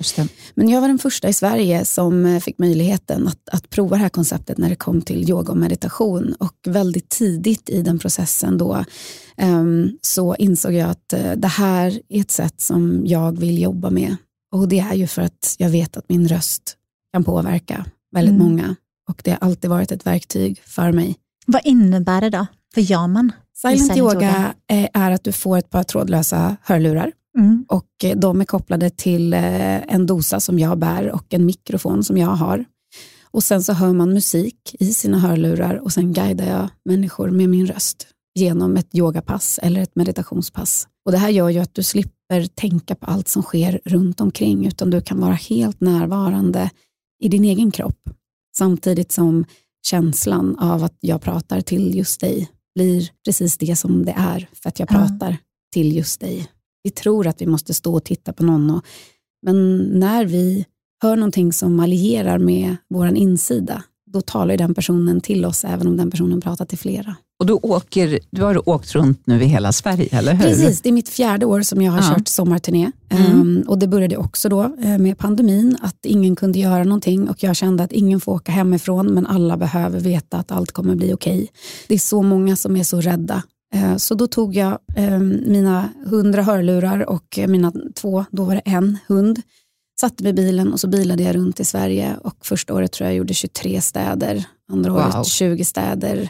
Men 0.54 0.68
jag 0.68 0.80
var 0.80 0.88
den 0.88 0.98
första 0.98 1.28
i 1.28 1.32
Sverige 1.32 1.84
som 1.84 2.40
fick 2.44 2.58
möjligheten 2.58 3.28
att, 3.28 3.48
att 3.52 3.70
prova 3.70 3.96
det 3.96 4.02
här 4.02 4.08
konceptet 4.08 4.58
när 4.58 4.68
det 4.68 4.76
kom 4.76 5.02
till 5.02 5.30
yoga 5.30 5.50
och 5.52 5.56
meditation. 5.58 6.34
Och 6.38 6.54
väldigt 6.66 7.08
tidigt 7.08 7.70
i 7.70 7.82
den 7.82 7.98
processen 7.98 8.58
då 8.58 8.84
ehm, 9.36 9.90
så 10.00 10.34
insåg 10.36 10.72
jag 10.72 10.90
att 10.90 11.12
eh, 11.12 11.32
det 11.36 11.48
här 11.48 12.00
är 12.08 12.20
ett 12.20 12.30
sätt 12.30 12.60
som 12.60 13.02
jag 13.06 13.38
vill 13.38 13.62
jobba 13.62 13.90
med. 13.90 14.16
Och 14.54 14.68
det 14.68 14.78
är 14.78 14.94
ju 14.94 15.06
för 15.06 15.22
att 15.22 15.54
jag 15.58 15.70
vet 15.70 15.96
att 15.96 16.08
min 16.08 16.28
röst 16.28 16.76
kan 17.12 17.24
påverka 17.24 17.84
väldigt 18.14 18.34
Mm. 18.34 18.46
många. 18.46 18.76
Och 19.08 19.20
det 19.24 19.30
har 19.30 19.38
alltid 19.40 19.70
varit 19.70 19.92
ett 19.92 20.06
verktyg 20.06 20.62
för 20.64 20.92
mig. 20.92 21.16
Vad 21.46 21.60
innebär 21.64 22.20
det 22.20 22.30
då? 22.30 22.46
Vad 22.76 22.84
gör 22.84 23.06
man? 23.06 23.32
Silent, 23.56 23.80
silent 23.80 23.98
yoga, 23.98 24.14
yoga? 24.68 24.88
är 24.92 25.10
att 25.10 25.24
du 25.24 25.32
får 25.32 25.58
ett 25.58 25.70
par 25.70 25.82
trådlösa 25.82 26.56
hörlurar 26.62 27.12
Mm. 27.38 27.64
och 27.68 28.04
eh, 28.04 28.16
de 28.18 28.40
är 28.40 28.44
kopplade 28.44 28.90
till 28.90 29.32
eh, 29.32 29.94
en 29.94 30.06
dosa 30.06 30.40
som 30.40 30.58
jag 30.58 30.78
bär 30.78 31.10
och 31.10 31.34
en 31.34 31.46
mikrofon 31.46 32.04
som 32.04 32.16
jag 32.18 32.28
har. 32.28 32.64
Och 33.30 33.44
sen 33.44 33.62
så 33.62 33.72
hör 33.72 33.92
man 33.92 34.14
musik 34.14 34.76
i 34.78 34.94
sina 34.94 35.18
hörlurar 35.18 35.74
och 35.74 35.92
sen 35.92 36.12
guidar 36.12 36.46
jag 36.46 36.68
människor 36.84 37.30
med 37.30 37.48
min 37.48 37.66
röst 37.66 38.06
genom 38.34 38.76
ett 38.76 38.94
yogapass 38.94 39.58
eller 39.62 39.80
ett 39.80 39.96
meditationspass. 39.96 40.88
Och 41.04 41.12
det 41.12 41.18
här 41.18 41.28
gör 41.28 41.48
ju 41.48 41.58
att 41.58 41.74
du 41.74 41.82
slipper 41.82 42.46
tänka 42.46 42.94
på 42.94 43.06
allt 43.06 43.28
som 43.28 43.42
sker 43.42 43.80
runt 43.84 44.20
omkring 44.20 44.66
utan 44.66 44.90
du 44.90 45.00
kan 45.00 45.20
vara 45.20 45.34
helt 45.34 45.80
närvarande 45.80 46.70
i 47.22 47.28
din 47.28 47.44
egen 47.44 47.70
kropp 47.70 48.10
samtidigt 48.56 49.12
som 49.12 49.44
känslan 49.86 50.58
av 50.58 50.84
att 50.84 50.96
jag 51.00 51.20
pratar 51.22 51.60
till 51.60 51.94
just 51.96 52.20
dig 52.20 52.48
blir 52.78 53.10
precis 53.24 53.58
det 53.58 53.76
som 53.76 54.04
det 54.04 54.14
är 54.16 54.48
för 54.52 54.68
att 54.68 54.78
jag 54.78 54.88
Ja. 54.90 54.94
pratar 54.98 55.36
till 55.74 55.96
just 55.96 56.20
dig. 56.20 56.48
Vi 56.82 56.90
tror 56.90 57.26
att 57.26 57.42
vi 57.42 57.46
måste 57.46 57.74
stå 57.74 57.94
och 57.94 58.04
titta 58.04 58.32
på 58.32 58.42
någon, 58.44 58.70
och, 58.70 58.84
men 59.42 59.76
när 59.76 60.24
vi 60.24 60.66
hör 61.02 61.16
någonting 61.16 61.52
som 61.52 61.80
allierar 61.80 62.38
med 62.38 62.76
vår 62.88 63.06
insida, 63.16 63.84
då 64.10 64.20
talar 64.20 64.56
den 64.56 64.74
personen 64.74 65.20
till 65.20 65.44
oss 65.44 65.64
även 65.64 65.86
om 65.86 65.96
den 65.96 66.10
personen 66.10 66.40
pratar 66.40 66.64
till 66.64 66.78
flera. 66.78 67.16
Och 67.40 67.46
du, 67.46 67.52
åker, 67.52 68.18
du 68.30 68.42
har 68.42 68.68
åkt 68.68 68.94
runt 68.94 69.26
nu 69.26 69.42
i 69.42 69.46
hela 69.46 69.72
Sverige, 69.72 70.08
eller 70.18 70.34
hur? 70.34 70.42
Precis, 70.44 70.80
det 70.80 70.88
är 70.88 70.92
mitt 70.92 71.08
fjärde 71.08 71.46
år 71.46 71.62
som 71.62 71.82
jag 71.82 71.92
har 71.92 71.98
Ja. 72.00 72.14
kört 72.16 72.28
sommarturné. 72.28 72.90
Mm. 73.08 73.26
Ehm, 73.32 73.64
och 73.68 73.78
det 73.78 73.86
började 73.88 74.16
också 74.16 74.48
då 74.48 74.62
eh, 74.82 74.98
med 74.98 75.18
pandemin, 75.18 75.76
att 75.80 76.04
ingen 76.06 76.36
kunde 76.36 76.58
göra 76.58 76.84
någonting 76.84 77.28
och 77.28 77.42
jag 77.42 77.56
kände 77.56 77.84
att 77.84 77.92
ingen 77.92 78.20
får 78.20 78.32
åka 78.32 78.52
hemifrån 78.52 79.06
men 79.06 79.26
alla 79.26 79.56
behöver 79.56 80.00
veta 80.00 80.36
att 80.36 80.50
allt 80.52 80.72
kommer 80.72 80.94
bli 80.94 81.12
okej. 81.14 81.48
Det 81.88 81.94
är 81.94 81.98
så 81.98 82.22
många 82.22 82.56
som 82.56 82.76
är 82.76 82.84
så 82.84 83.00
rädda. 83.00 83.42
Eh, 83.74 83.96
Så 83.96 84.14
då 84.14 84.26
tog 84.26 84.54
jag 84.56 84.78
eh, 84.96 85.18
mina 85.46 85.88
hundra 86.06 86.42
hörlurar 86.42 87.08
och 87.10 87.38
mina 87.48 87.72
två, 87.94 88.24
då 88.30 88.44
var 88.44 88.54
det 88.54 88.62
en 88.64 88.98
hund, 89.08 89.40
satte 90.00 90.22
mig 90.22 90.30
i 90.30 90.34
bilen 90.34 90.72
och 90.72 90.80
så 90.80 90.88
bilade 90.88 91.22
jag 91.22 91.34
runt 91.36 91.60
i 91.60 91.64
Sverige 91.64 92.16
och 92.24 92.34
första 92.46 92.74
året 92.74 92.92
tror 92.92 93.04
jag 93.06 93.12
jag 93.12 93.18
gjorde 93.18 93.34
23 93.34 93.80
städer, 93.80 94.44
andra 94.72 94.90
Wow. 94.92 95.00
året 95.00 95.26
20 95.26 95.64
städer. 95.64 96.28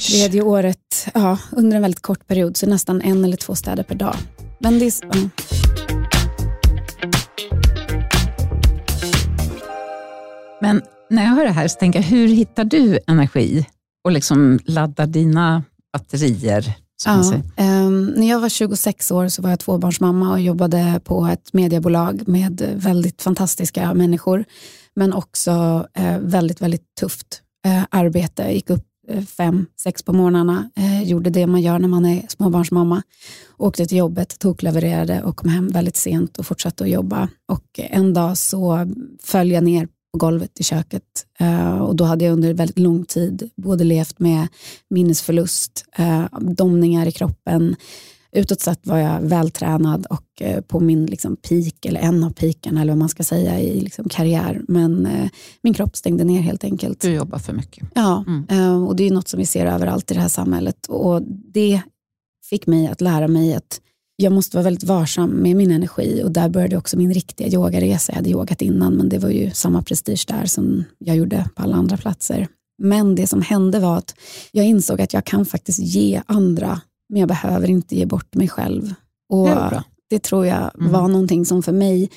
Tredje 0.00 0.42
året, 0.42 1.08
ja, 1.14 1.38
under 1.52 1.76
en 1.76 1.82
väldigt 1.82 2.02
kort 2.02 2.26
period, 2.26 2.56
så 2.56 2.66
nästan 2.66 3.02
en 3.02 3.24
eller 3.24 3.36
två 3.36 3.54
städer 3.54 3.82
per 3.82 3.94
dag. 3.94 4.14
Men 4.58 4.78
det 4.78 4.86
är, 4.86 4.92
ja. 5.02 5.28
Men 10.60 10.82
när 11.10 11.22
jag 11.22 11.30
hör 11.30 11.44
det 11.44 11.50
här 11.50 11.68
så 11.68 11.78
tänker 11.78 11.98
jag, 11.98 12.06
hur 12.06 12.28
hittar 12.28 12.64
du 12.64 12.98
energi 13.06 13.66
och 14.04 14.12
liksom 14.12 14.58
laddar 14.64 15.06
dina 15.06 15.62
batterier? 15.92 16.74
Ja, 17.04 17.34
ehm, 17.56 18.06
när 18.06 18.28
jag 18.28 18.40
var 18.40 18.48
26 18.48 19.10
år 19.10 19.28
så 19.28 19.42
var 19.42 19.50
jag 19.50 19.60
tvåbarnsmamma 19.60 20.32
och 20.32 20.40
jobbade 20.40 21.00
på 21.04 21.26
ett 21.26 21.52
mediebolag 21.52 22.28
med 22.28 22.72
väldigt 22.76 23.22
fantastiska 23.22 23.94
människor. 23.94 24.44
Men 24.96 25.12
också 25.12 25.86
eh, 25.94 26.18
väldigt, 26.18 26.62
väldigt 26.62 26.94
tufft 27.00 27.42
eh, 27.66 27.82
arbete. 27.90 28.42
Gick 28.42 28.70
upp 28.70 28.80
eh, 28.80 28.87
Eh, 29.08 29.24
fem, 29.24 29.66
sex 29.80 30.02
på 30.02 30.12
morgnarna, 30.12 30.70
eh, 30.76 31.02
gjorde 31.02 31.30
det 31.30 31.46
man 31.46 31.62
gör 31.62 31.78
när 31.78 31.88
man 31.88 32.06
är 32.06 32.26
småbarnsmamma. 32.28 33.02
Åkte 33.56 33.86
till 33.86 33.98
jobbet, 33.98 34.38
toklevererade 34.38 35.22
och 35.22 35.36
kom 35.36 35.50
hem 35.50 35.68
väldigt 35.68 35.96
sent 35.96 36.38
och 36.38 36.46
fortsatte 36.46 36.84
att 36.84 36.90
jobba. 36.90 37.28
Och 37.48 37.64
en 37.76 38.14
dag 38.14 38.38
så 38.38 38.86
föll 39.22 39.50
jag 39.50 39.64
ner 39.64 39.88
på 40.12 40.18
golvet 40.18 40.60
i 40.60 40.64
köket 40.64 41.02
eh, 41.38 41.78
och 41.78 41.96
då 41.96 42.04
hade 42.04 42.24
jag 42.24 42.32
under 42.32 42.54
väldigt 42.54 42.78
lång 42.78 43.04
tid 43.04 43.50
både 43.56 43.84
levt 43.84 44.18
med 44.18 44.48
minnesförlust, 44.90 45.84
eh, 45.96 46.24
domningar 46.40 47.06
i 47.06 47.12
kroppen. 47.12 47.76
Utåt 48.32 48.60
sett 48.60 48.86
var 48.86 48.98
jag 48.98 49.20
vältränad 49.20 50.06
och 50.10 50.42
eh, 50.42 50.60
på 50.60 50.80
min 50.80 51.06
liksom, 51.06 51.36
peak, 51.36 51.84
eller 51.86 52.00
en 52.00 52.24
av 52.24 52.30
pikarna 52.30 52.80
eller 52.82 52.92
vad 52.92 52.98
man 52.98 53.08
ska 53.08 53.22
säga 53.24 53.60
i 53.60 53.80
liksom, 53.80 54.08
karriär. 54.08 54.62
Men 54.68 55.06
eh, 55.06 55.28
min 55.62 55.74
kropp 55.74 55.96
stängde 55.96 56.24
ner 56.24 56.40
helt 56.40 56.64
enkelt. 56.64 57.00
Du 57.00 57.10
jobbar 57.14 57.38
för 57.38 57.52
mycket. 57.52 57.88
Ja, 57.94 58.24
Mm. 58.26 58.46
eh, 58.50 58.84
och 58.86 58.96
det 58.96 59.04
är 59.06 59.10
något 59.10 59.28
som 59.28 59.38
vi 59.40 59.46
ser 59.46 59.66
överallt 59.66 60.10
i 60.10 60.14
det 60.14 60.20
här 60.20 60.28
samhället. 60.28 60.86
Och 60.86 61.22
det 61.54 61.80
fick 62.50 62.66
mig 62.66 62.86
att 62.86 63.00
lära 63.00 63.28
mig 63.28 63.54
att 63.54 63.80
jag 64.16 64.32
måste 64.32 64.56
vara 64.56 64.64
väldigt 64.64 64.84
varsam 64.84 65.30
med 65.30 65.56
min 65.56 65.70
energi 65.70 66.22
och 66.24 66.30
där 66.32 66.48
började 66.48 66.76
också 66.76 66.98
min 66.98 67.14
riktiga 67.14 67.48
yogaresa. 67.48 68.12
Jag 68.12 68.16
hade 68.16 68.30
yogat 68.30 68.62
innan 68.62 68.94
men 68.94 69.08
det 69.08 69.18
var 69.18 69.30
ju 69.30 69.50
samma 69.50 69.82
prestige 69.82 70.24
där 70.28 70.46
som 70.46 70.84
jag 70.98 71.16
gjorde 71.16 71.48
på 71.54 71.62
alla 71.62 71.76
andra 71.76 71.96
platser. 71.96 72.48
Men 72.82 73.14
det 73.14 73.26
som 73.26 73.42
hände 73.42 73.80
var 73.80 73.96
att 73.96 74.14
jag 74.52 74.66
insåg 74.66 75.00
att 75.00 75.12
jag 75.12 75.24
kan 75.24 75.44
faktiskt 75.46 75.78
ge 75.78 76.22
andra 76.26 76.80
men 77.08 77.20
jag 77.20 77.28
behöver 77.28 77.70
inte 77.70 77.96
ge 77.96 78.06
bort 78.06 78.34
mig 78.34 78.48
själv. 78.48 78.94
Och 79.28 79.48
Det 80.10 80.18
tror 80.22 80.46
jag 80.46 80.70
Mm. 80.80 80.92
var 80.92 81.08
någonting 81.08 81.44
som 81.44 81.62
för 81.62 81.72
mig 81.72 82.10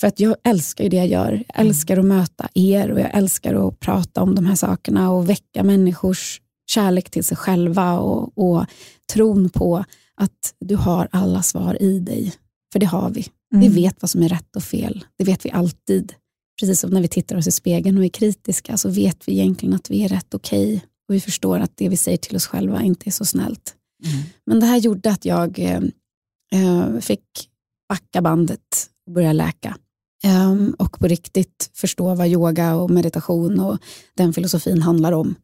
för 0.00 0.06
att 0.06 0.20
jag 0.20 0.36
älskar 0.44 0.84
ju 0.84 0.90
det 0.90 0.96
jag 0.96 1.06
gör. 1.08 1.28
Mm. 1.32 1.44
Jag 1.54 1.66
älskar 1.66 1.98
att 1.98 2.04
möta 2.04 2.48
er 2.54 2.90
och 2.90 3.00
jag 3.00 3.10
älskar 3.14 3.68
att 3.68 3.80
prata 3.80 4.22
om 4.22 4.34
de 4.34 4.46
här 4.46 4.54
sakerna 4.54 5.10
och 5.10 5.28
väcka 5.30 5.62
människors 5.64 6.40
kärlek 6.70 7.10
till 7.10 7.24
sig 7.24 7.36
själva 7.36 7.98
och, 7.98 8.38
och 8.38 8.64
tron 9.12 9.48
på 9.50 9.84
att 10.20 10.54
du 10.60 10.76
har 10.76 11.08
alla 11.12 11.42
svar 11.42 11.82
i 11.82 11.98
dig. 12.00 12.32
För 12.72 12.78
det 12.80 12.86
har 12.86 13.10
vi. 13.10 13.26
Vi 13.50 13.56
Mm. 13.66 13.72
vet 13.72 13.96
vad 14.02 14.10
som 14.10 14.22
är 14.22 14.28
rätt 14.28 14.56
och 14.56 14.62
fel. 14.62 15.04
Det 15.18 15.24
vet 15.24 15.44
vi 15.46 15.50
alltid. 15.50 16.12
Precis 16.60 16.80
som 16.80 16.90
när 16.90 17.00
vi 17.02 17.08
tittar 17.08 17.36
oss 17.36 17.46
i 17.46 17.50
spegeln 17.50 17.98
och 17.98 18.04
är 18.04 18.08
kritiska 18.08 18.76
så 18.76 18.88
vet 18.88 19.28
vi 19.28 19.32
egentligen 19.32 19.74
att 19.74 19.90
vi 19.90 20.04
är 20.04 20.08
rätt 20.08 20.34
okej. 20.34 20.84
Och 21.08 21.14
vi 21.14 21.20
förstår 21.20 21.58
att 21.58 21.72
det 21.76 21.88
vi 21.88 21.96
säger 21.96 22.18
till 22.18 22.36
oss 22.36 22.46
själva 22.46 22.82
inte 22.82 23.08
är 23.08 23.12
så 23.12 23.24
snällt. 23.24 23.74
Mm. 24.04 24.24
Men 24.46 24.60
det 24.60 24.66
här 24.66 24.76
gjorde 24.76 25.10
att 25.10 25.24
jag 25.24 25.58
eh, 25.58 25.80
eh, 26.52 26.98
fick 27.00 27.48
backa 27.88 28.22
bandet 28.22 28.90
och 29.06 29.12
börja 29.12 29.32
läka. 29.32 29.76
Ehm, 30.24 30.74
och 30.78 30.98
på 30.98 31.06
riktigt 31.06 31.70
förstå 31.74 32.14
vad 32.14 32.28
yoga 32.28 32.74
och 32.74 32.90
meditation 32.90 33.60
och 33.60 33.78
den 34.14 34.32
filosofin 34.32 34.82
handlar 34.82 35.12
om. 35.12 35.34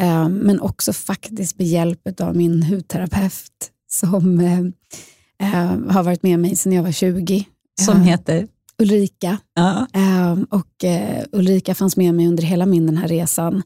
Ehm, 0.00 0.34
men 0.34 0.60
också 0.60 0.92
faktiskt 0.92 1.58
med 1.58 1.66
hjälp 1.66 2.20
av 2.20 2.36
min 2.36 2.62
hudterapeut 2.62 3.70
som 3.90 4.40
eh, 4.40 5.76
har 5.88 6.02
varit 6.02 6.22
med 6.22 6.38
mig 6.38 6.56
sedan 6.56 6.72
jag 6.72 6.82
var 6.82 6.92
20. 6.92 7.44
Som 7.80 8.02
heter? 8.02 8.48
Ulrika. 8.78 9.38
Ja. 9.54 9.86
Ehm, 9.92 10.44
och 10.44 10.84
eh, 10.84 11.24
Ulrika 11.32 11.74
fanns 11.74 11.96
med 11.96 12.14
mig 12.14 12.28
under 12.28 12.42
hela 12.42 12.66
min 12.66 12.86
den 12.86 12.96
här 12.96 13.08
resan. 13.08 13.62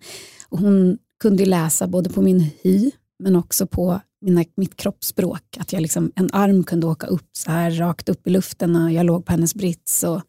Och 0.48 0.58
hon 0.58 0.98
kunde 1.20 1.44
läsa 1.44 1.86
både 1.86 2.10
på 2.10 2.22
min 2.22 2.50
hy 2.62 2.90
men 3.18 3.36
också 3.36 3.66
på 3.66 4.00
mina, 4.22 4.44
mitt 4.56 4.76
kroppsspråk. 4.76 5.56
Att 5.60 5.72
jag 5.72 5.82
liksom, 5.82 6.12
en 6.16 6.30
arm 6.32 6.64
kunde 6.64 6.86
åka 6.86 7.06
upp 7.06 7.28
så 7.32 7.50
här 7.50 7.70
rakt 7.70 8.08
upp 8.08 8.26
i 8.26 8.30
luften 8.30 8.76
och 8.76 8.92
jag 8.92 9.06
låg 9.06 9.26
på 9.26 9.32
hennes 9.32 9.54
brits. 9.54 10.02
Och, 10.02 10.20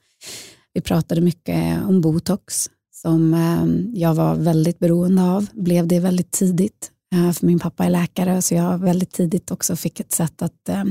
Vi 0.73 0.81
pratade 0.81 1.21
mycket 1.21 1.83
om 1.85 2.01
botox 2.01 2.69
som 2.91 3.33
eh, 3.33 3.99
jag 4.01 4.13
var 4.13 4.35
väldigt 4.35 4.79
beroende 4.79 5.23
av. 5.23 5.47
Blev 5.53 5.87
det 5.87 5.99
väldigt 5.99 6.31
tidigt. 6.31 6.91
Eh, 7.13 7.31
för 7.31 7.45
min 7.45 7.59
pappa 7.59 7.85
är 7.85 7.89
läkare 7.89 8.41
så 8.41 8.55
jag 8.55 8.77
väldigt 8.77 9.11
tidigt 9.11 9.51
också 9.51 9.75
fick 9.75 9.99
ett 9.99 10.11
sätt 10.11 10.41
att 10.41 10.69
eh, 10.69 10.83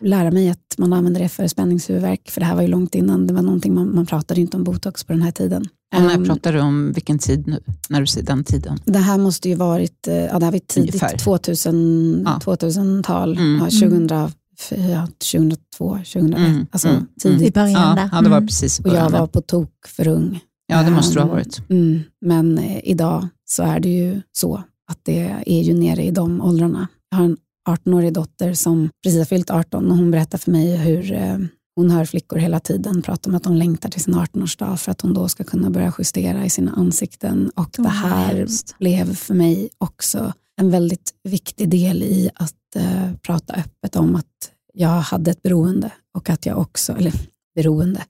lära 0.00 0.30
mig 0.30 0.50
att 0.50 0.74
man 0.78 0.92
använder 0.92 1.20
det 1.20 1.28
för 1.28 1.46
spänningshuvudvärk. 1.46 2.30
För 2.30 2.40
det 2.40 2.46
här 2.46 2.54
var 2.54 2.62
ju 2.62 2.68
långt 2.68 2.94
innan. 2.94 3.26
Det 3.26 3.34
var 3.34 3.42
någonting 3.42 3.74
man, 3.74 3.94
man 3.94 4.06
pratade 4.06 4.40
inte 4.40 4.56
om 4.56 4.64
botox 4.64 5.04
på 5.04 5.12
den 5.12 5.22
här 5.22 5.32
tiden. 5.32 5.68
Och 5.96 6.02
när 6.02 6.14
Ehm, 6.14 6.24
pratar 6.24 6.52
du 6.52 6.60
om 6.60 6.92
vilken 6.92 7.18
tid 7.18 7.46
nu? 7.46 7.60
När 7.88 8.00
du 8.00 8.06
säger 8.06 8.26
den 8.26 8.44
tiden? 8.44 8.78
det 8.84 8.98
här 8.98 9.18
måste 9.18 9.48
ju 9.48 9.54
varit, 9.54 10.08
eh, 10.08 10.14
ja 10.14 10.38
det 10.38 10.44
här 10.44 10.52
var 10.52 10.58
tidigt 10.58 10.94
Ungefär. 10.94 11.16
2000, 11.18 12.22
Ja. 12.26 12.40
2000-tal, 12.44 13.38
Mm. 13.38 13.54
ja, 13.64 13.70
2004, 13.70 15.08
2002, 15.32 15.98
2001, 16.04 16.38
Mm, 16.38 16.66
alltså 16.70 16.88
mm, 16.88 17.06
I 17.16 17.20
tidigt. 17.20 17.54
början 17.54 17.72
Ja, 17.72 17.94
där. 17.94 18.08
ja, 18.12 18.22
det 18.22 18.28
var 18.28 18.36
Mm. 18.36 18.46
precis 18.46 18.80
i 18.80 18.82
Och 18.82 18.86
jag 18.86 18.92
början. 18.94 19.12
var 19.12 19.26
på 19.26 19.40
tok 19.40 19.70
för 19.88 20.08
ung. 20.08 20.40
Ja, 20.66 20.82
det 20.82 20.90
måste 20.90 21.14
du 21.14 21.20
ha 21.20 21.24
Ehm, 21.28 21.30
varit. 21.34 21.62
Mm, 21.68 22.00
men 22.26 22.58
eh, 22.58 22.80
idag 22.84 23.28
så 23.44 23.62
är 23.62 23.80
det 23.80 23.88
ju 23.88 24.20
så 24.32 24.62
att 24.90 24.98
det 25.02 25.36
är 25.46 25.62
ju 25.62 25.74
nere 25.74 26.02
i 26.04 26.10
de 26.10 26.40
åldrarna. 26.40 26.88
Jag 27.10 27.18
har 27.18 27.24
en 27.24 27.36
18-årig 27.68 28.12
dotter 28.12 28.54
som 28.54 28.88
precis 29.04 29.18
har 29.18 29.24
fyllt 29.24 29.50
18 29.50 29.90
och 29.90 29.96
hon 29.96 30.10
berättar 30.10 30.38
för 30.38 30.50
mig 30.50 30.76
hur 30.76 31.12
eh, 31.12 31.38
hon 31.80 31.90
hör 31.90 32.04
flickor 32.04 32.36
hela 32.36 32.60
tiden 32.60 33.02
prata 33.02 33.30
om 33.30 33.36
att 33.36 33.42
de 33.42 33.54
längtar 33.54 33.88
till 33.88 34.02
sin 34.02 34.14
18-årsdag 34.14 34.76
för 34.76 34.92
att 34.92 35.00
hon 35.00 35.14
då 35.14 35.28
ska 35.28 35.44
kunna 35.44 35.70
börja 35.70 35.92
justera 35.98 36.44
i 36.44 36.50
sina 36.50 36.72
ansikten. 36.72 37.50
Och 37.54 37.70
det 37.72 37.88
här 37.88 38.34
hemskt. 38.34 38.78
blev 38.78 39.14
för 39.14 39.34
mig 39.34 39.68
också 39.78 40.32
en 40.56 40.70
väldigt 40.70 41.14
viktig 41.22 41.68
del 41.68 42.02
i 42.02 42.30
att 42.34 42.76
eh, 42.76 43.12
prata 43.22 43.54
öppet 43.54 43.96
om 43.96 44.16
att 44.16 44.52
jag 44.72 44.88
hade 45.00 45.30
ett 45.30 45.42
beroende 45.42 45.92
och 46.14 46.30
att 46.30 46.46
jag 46.46 46.58
också, 46.58 46.92
eller 46.92 47.12
beroende, 47.54 48.04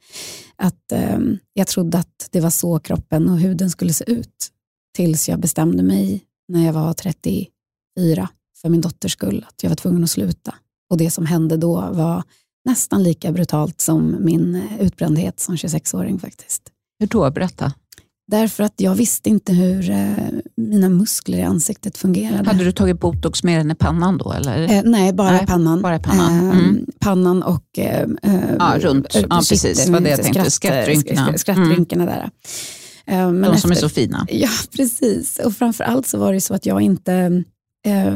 att 0.57 0.93
eh, 0.93 1.19
jag 1.53 1.67
trodde 1.67 1.99
att 1.99 2.29
det 2.31 2.41
var 2.41 2.51
så 2.51 2.79
kroppen 2.79 3.29
och 3.29 3.39
huden 3.39 3.71
skulle 3.71 3.93
se 3.93 4.05
ut 4.11 4.49
tills 4.97 5.29
jag 5.29 5.41
bestämde 5.41 5.83
mig 5.83 6.25
när 6.49 6.67
jag 6.67 6.73
var 6.73 6.93
34 6.93 8.29
för 8.61 8.69
min 8.69 8.81
dotters 8.81 9.13
skull 9.13 9.47
att 9.49 9.63
jag 9.63 9.71
var 9.71 9.77
tvungen 9.77 10.05
att 10.05 10.11
sluta. 10.11 10.55
Och 10.91 10.97
det 10.97 11.11
som 11.11 11.27
hände 11.27 11.57
då 11.57 11.75
var 11.93 12.23
nästan 12.65 13.03
lika 13.03 13.33
brutalt 13.33 13.81
som 13.81 14.17
min 14.25 14.55
eh, 14.55 14.81
utbrändhet 14.87 15.41
som 15.41 15.57
26-åring 15.57 16.19
faktiskt. 16.19 16.63
Hur 16.99 17.07
då? 17.07 17.31
Berätta. 17.31 17.73
Därför 18.31 18.65
att 18.65 18.75
jag 18.77 18.95
visste 18.95 19.31
inte 19.31 19.53
hur 19.53 19.91
eh, 19.91 20.09
mina 20.57 20.89
muskler 20.89 21.39
i 21.39 21.43
ansiktet 21.43 21.97
fungerade. 21.99 22.49
Hade 22.49 22.65
du 22.65 22.73
tagit 22.73 23.01
botox 23.01 23.43
mer 23.45 23.61
än 23.61 23.71
i 23.71 23.75
pannan 23.75 24.19
då? 24.19 24.33
Eller? 24.33 24.63
Eh, 24.77 24.83
nej, 24.85 25.13
bara 25.13 25.31
Nej, 25.33 25.47
pannan. 25.47 25.83
bara 25.83 25.99
pannan. 25.99 26.49
Eh, 26.51 26.59
Mm. 26.59 26.87
Pannan 27.01 27.43
och 27.43 27.79
eh, 27.79 28.07
eh, 28.23 28.41
Ja, 28.59 28.75
runt. 28.79 29.07
Ja, 29.15 29.37
precis. 29.49 29.63
kitt- 29.87 29.93
Det 30.03 30.11
jag 30.11 30.23
tänkte. 30.23 30.41
skratt- 30.41 30.51
Skrattrynkorna. 30.53 31.29
sk- 31.33 31.37
Skrattrynkorna 31.37 32.05
där. 32.07 32.31
Eh, 33.07 33.31
men 33.33 33.43
De 33.53 33.57
som 33.61 33.71
är 33.71 33.75
efter- 33.75 33.89
så 33.89 33.95
fina. 33.95 34.27
Ja, 34.31 34.49
precis. 34.77 35.39
Och 35.45 35.53
framför 35.57 35.85
allt 35.85 36.07
så 36.07 36.19
var 36.19 36.33
det 36.33 36.41
så 36.41 36.55
att 36.55 36.67
jag 36.67 36.81
inte... 36.81 37.43
Eh, 37.87 38.15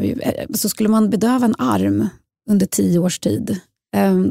så 0.55 0.69
skulle 0.69 0.89
man 0.89 1.11
bedöva 1.11 1.47
en 1.47 1.55
arm 1.59 2.09
under 2.51 2.67
tio 2.67 2.99
års 2.99 3.19
tid, 3.19 3.59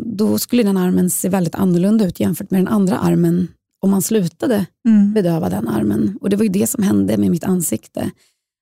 då 0.05 0.37
skulle 0.39 0.63
den 0.63 0.77
armen 0.77 1.09
se 1.09 1.29
väldigt 1.29 1.55
annorlunda 1.55 2.05
ut 2.07 2.19
jämfört 2.19 2.51
med 2.51 2.59
den 2.61 2.67
andra 2.67 2.97
armen 2.97 3.47
om 3.81 3.89
man 3.91 4.01
slutade 4.01 4.65
Mm. 4.87 5.13
bedöva 5.13 5.49
den 5.49 5.67
armen. 5.67 6.17
Och 6.21 6.29
det 6.29 6.35
var 6.35 6.43
ju 6.43 6.49
det 6.49 6.67
som 6.67 6.83
hände 6.83 7.17
med 7.17 7.31
mitt 7.31 7.43
ansikte. 7.43 8.11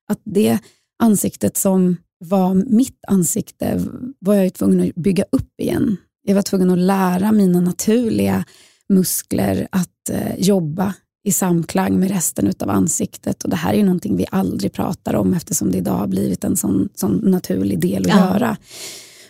Att 0.08 0.20
det 0.24 0.58
ansiktet 1.02 1.56
som 1.56 1.96
var 2.24 2.54
mitt 2.54 2.98
ansikte 3.08 3.80
var 4.18 4.34
jag 4.34 4.54
tvungen 4.54 4.88
att 4.88 4.94
bygga 4.94 5.24
upp 5.32 5.60
igen. 5.62 5.96
Jag 6.22 6.34
var 6.34 6.42
tvungen 6.42 6.70
att 6.70 6.78
lära 6.78 7.32
mina 7.32 7.60
naturliga 7.60 8.44
muskler 8.88 9.68
att 9.72 10.10
eh, 10.10 10.34
jobba 10.38 10.94
i 11.24 11.32
samklang 11.32 11.98
med 12.00 12.10
resten 12.10 12.52
av 12.60 12.70
ansiktet. 12.70 13.44
Och 13.44 13.50
Det 13.50 13.56
här 13.56 13.72
är 13.72 13.76
ju 13.76 13.84
någonting 13.84 14.16
vi 14.16 14.26
aldrig 14.30 14.72
pratar 14.72 15.14
om 15.14 15.34
eftersom 15.34 15.70
det 15.70 15.78
idag 15.78 15.96
har 15.98 16.06
blivit 16.06 16.44
en 16.44 16.56
sån, 16.56 16.88
sån 16.94 17.12
naturlig 17.24 17.80
del 17.80 18.02
att 18.02 18.08
Ja. 18.08 18.16
göra. 18.34 18.56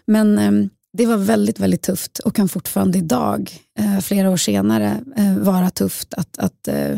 Men 0.06 0.38
eh, 0.38 0.68
det 0.92 1.06
var 1.06 1.16
väldigt, 1.16 1.60
väldigt 1.60 1.82
tufft 1.82 2.18
och 2.18 2.34
kan 2.34 2.48
fortfarande 2.48 2.98
idag, 2.98 3.52
eh, 3.78 3.98
flera 3.98 4.30
år 4.30 4.36
senare, 4.36 5.04
eh, 5.16 5.38
vara 5.38 5.70
tufft 5.70 6.14
att, 6.14 6.38
att, 6.38 6.68
eh, 6.68 6.96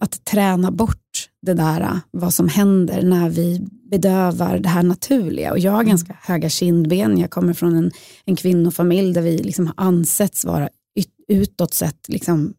att 0.00 0.24
träna 0.24 0.70
bort 0.70 1.28
det 1.42 1.54
där, 1.54 2.00
vad 2.10 2.34
som 2.34 2.48
händer 2.48 3.02
när 3.02 3.28
vi 3.28 3.66
bedövar 3.90 4.58
det 4.58 4.68
här 4.68 4.82
naturliga. 4.82 5.52
Och 5.52 5.58
jag 5.58 5.72
har 5.72 5.84
ganska 5.84 6.16
höga 6.22 6.48
kindben, 6.48 7.18
jag 7.18 7.30
kommer 7.30 7.52
från 7.52 7.76
en, 7.76 7.90
en 8.24 8.36
kvinnofamilj 8.36 9.14
där 9.14 9.22
vi 9.22 9.38
liksom 9.38 9.66
har 9.66 9.74
ansetts 9.76 10.44
vara 10.44 10.68
ut, 10.94 11.08
utåt 11.28 11.74
sett 11.74 12.08
liksom 12.08 12.54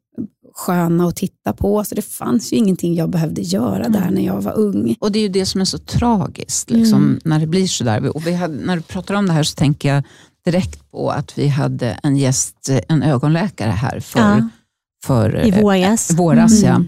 sköna 0.58 1.08
att 1.08 1.15
titta 1.15 1.54
på, 1.54 1.84
så 1.84 1.96
det 1.96 2.02
fanns 2.02 2.54
ju 2.54 2.58
ingenting 2.58 2.96
jag 2.96 3.10
behövde 3.10 3.41
göra 3.41 3.89
där 3.89 4.10
när 4.12 4.22
jag 4.22 4.41
var 4.41 4.58
ung. 4.58 4.96
Och 5.00 5.12
det 5.12 5.20
är 5.20 5.24
ju 5.24 5.30
det 5.30 5.46
som 5.46 5.62
är 5.62 5.65
så 5.65 5.78
tragiskt, 5.78 6.70
liksom, 6.72 7.04
Mm. 7.04 7.20
när 7.24 7.39
det 7.39 7.48
blir 7.48 7.68
sådär. 7.68 8.15
Och 8.15 8.28
vi 8.28 8.34
hade, 8.34 8.54
när 8.65 8.76
du 8.76 8.82
pratar 8.82 9.15
om 9.15 9.28
det 9.28 9.34
här 9.34 9.44
så 9.44 9.56
tänker 9.56 9.94
jag 9.96 10.04
direkt 10.46 10.91
på 10.91 11.10
att 11.12 11.38
vi 11.38 11.48
hade 11.48 12.00
en 12.04 12.18
gäst, 12.18 12.70
en 12.88 13.04
ögonläkare 13.04 13.70
här 13.72 14.00
för, 14.00 14.20
Ja, 14.20 14.50
för 15.06 15.46
I 15.46 15.50
eh, 15.50 15.62
våras. 15.62 16.12
våras. 16.13 16.63
Mm. 16.63 16.88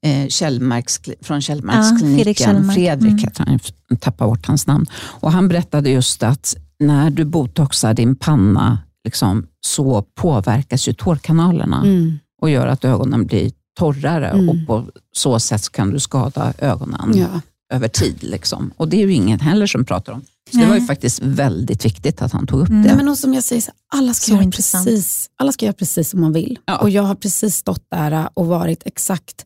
Ja. 0.00 0.08
Eh, 0.10 0.28
Källmarks, 0.28 1.00
från 1.20 1.36
Ja, 1.36 1.40
Källmarkskliniken. 1.40 2.16
Fredrik 2.24 2.38
Källmark. 2.38 2.74
Fredrik 2.76 3.10
Mm. 3.12 3.18
heter 3.18 3.44
han, 3.44 3.58
jag 3.88 4.00
tappar 4.00 4.26
bort 4.26 4.46
hans 4.46 4.66
namn. 4.66 4.86
Och 5.02 5.32
han 5.32 5.48
berättade 5.48 5.90
just 5.90 6.22
att 6.22 6.56
när 6.78 7.10
du 7.10 7.24
botoxar 7.24 7.94
din 7.94 8.16
panna 8.16 8.78
liksom, 9.04 9.46
så 9.60 10.02
påverkas 10.14 10.88
ju 10.88 10.92
tårkanalerna 10.92 11.82
Mm. 11.84 12.18
Och 12.42 12.50
gör 12.50 12.66
att 12.66 12.84
ögonen 12.84 13.26
blir 13.26 13.52
torrare 13.78 14.28
Mm. 14.28 14.48
och 14.48 14.56
på 14.66 14.84
så 15.12 15.38
sätt 15.38 15.72
kan 15.72 15.90
du 15.90 16.00
skada 16.00 16.54
ögonen 16.58 17.12
Ja. 17.14 17.40
över 17.74 17.88
tid. 17.88 18.16
Liksom. 18.22 18.70
Och 18.76 18.88
det 18.88 18.96
är 19.02 19.06
ju 19.06 19.12
ingen 19.12 19.40
heller 19.40 19.66
som 19.66 19.84
pratar 19.84 20.12
om. 20.12 20.22
Så 20.52 20.58
det 20.58 20.66
var 20.66 20.74
ju 20.74 20.86
faktiskt 20.86 21.20
väldigt 21.22 21.84
viktigt 21.84 22.22
att 22.22 22.32
han 22.32 22.46
tog 22.46 22.60
upp 22.60 22.68
Mm. 22.68 22.82
det. 22.82 22.94
Men 22.96 23.08
och 23.08 23.18
som 23.18 23.34
jag 23.34 23.44
säger, 23.44 23.64
alla 23.94 24.14
ska, 24.14 24.24
Så 24.26 24.32
göra 24.32 24.42
intressant. 24.42 24.86
precis, 24.86 25.30
alla 25.36 25.52
ska 25.52 25.64
göra 25.66 25.72
precis 25.74 26.10
som 26.10 26.20
man 26.20 26.32
vill. 26.32 26.58
Ja. 26.66 26.76
Och 26.78 26.90
jag 26.90 27.02
har 27.02 27.14
precis 27.14 27.56
stått 27.56 27.84
där 27.90 28.28
och 28.34 28.46
varit 28.46 28.82
exakt, 28.84 29.44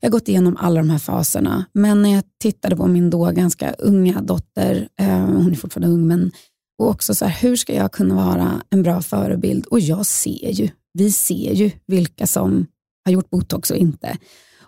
jag 0.00 0.08
har 0.08 0.12
gått 0.12 0.28
igenom 0.28 0.56
alla 0.56 0.80
de 0.80 0.90
här 0.90 0.98
faserna. 0.98 1.64
Men 1.72 2.02
när 2.02 2.14
jag 2.14 2.24
tittade 2.42 2.76
på 2.76 2.86
min 2.86 3.10
då 3.10 3.24
ganska 3.30 3.72
unga 3.72 4.20
dotter, 4.20 4.88
eh, 5.00 5.06
hon 5.18 5.50
är 5.52 5.56
fortfarande 5.56 5.94
ung, 5.94 6.06
men 6.06 6.30
och 6.78 6.88
också 6.90 7.14
så 7.14 7.24
här, 7.24 7.32
hur 7.48 7.56
ska 7.56 7.74
jag 7.74 7.92
kunna 7.92 8.14
vara 8.14 8.62
en 8.70 8.82
bra 8.82 9.02
förebild? 9.02 9.64
Och 9.66 9.80
jag 9.80 10.06
ser 10.06 10.50
ju, 10.50 10.68
vi 10.98 11.12
ser 11.12 11.52
ju 11.52 11.70
vilka 11.86 12.26
som 12.26 12.66
har 13.04 13.12
gjort 13.12 13.30
botox 13.30 13.70
och 13.70 13.76
inte. 13.76 14.16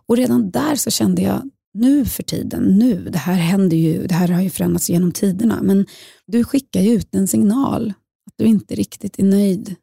Och 0.06 0.16
redan 0.16 0.50
där 0.50 0.76
så 0.76 0.90
kände 0.90 1.22
jag, 1.22 1.50
nu 1.74 2.04
för 2.04 2.22
tiden, 2.22 2.62
nu, 2.62 3.08
det 3.12 3.18
här 3.18 3.34
händer 3.34 3.76
ju, 3.76 4.06
det 4.06 4.14
här 4.14 4.28
har 4.28 4.42
ju 4.42 4.50
förändrats 4.50 4.90
genom 4.90 5.12
tiderna, 5.12 5.62
men 5.62 5.86
du 6.26 6.44
skickar 6.44 6.80
ju 6.80 6.90
ut 6.92 7.14
en 7.14 7.28
signal 7.28 7.92
att 8.26 8.34
du 8.36 8.44
inte 8.44 8.74
riktigt 8.74 9.18
är 9.18 9.24
nöjd 9.24 9.74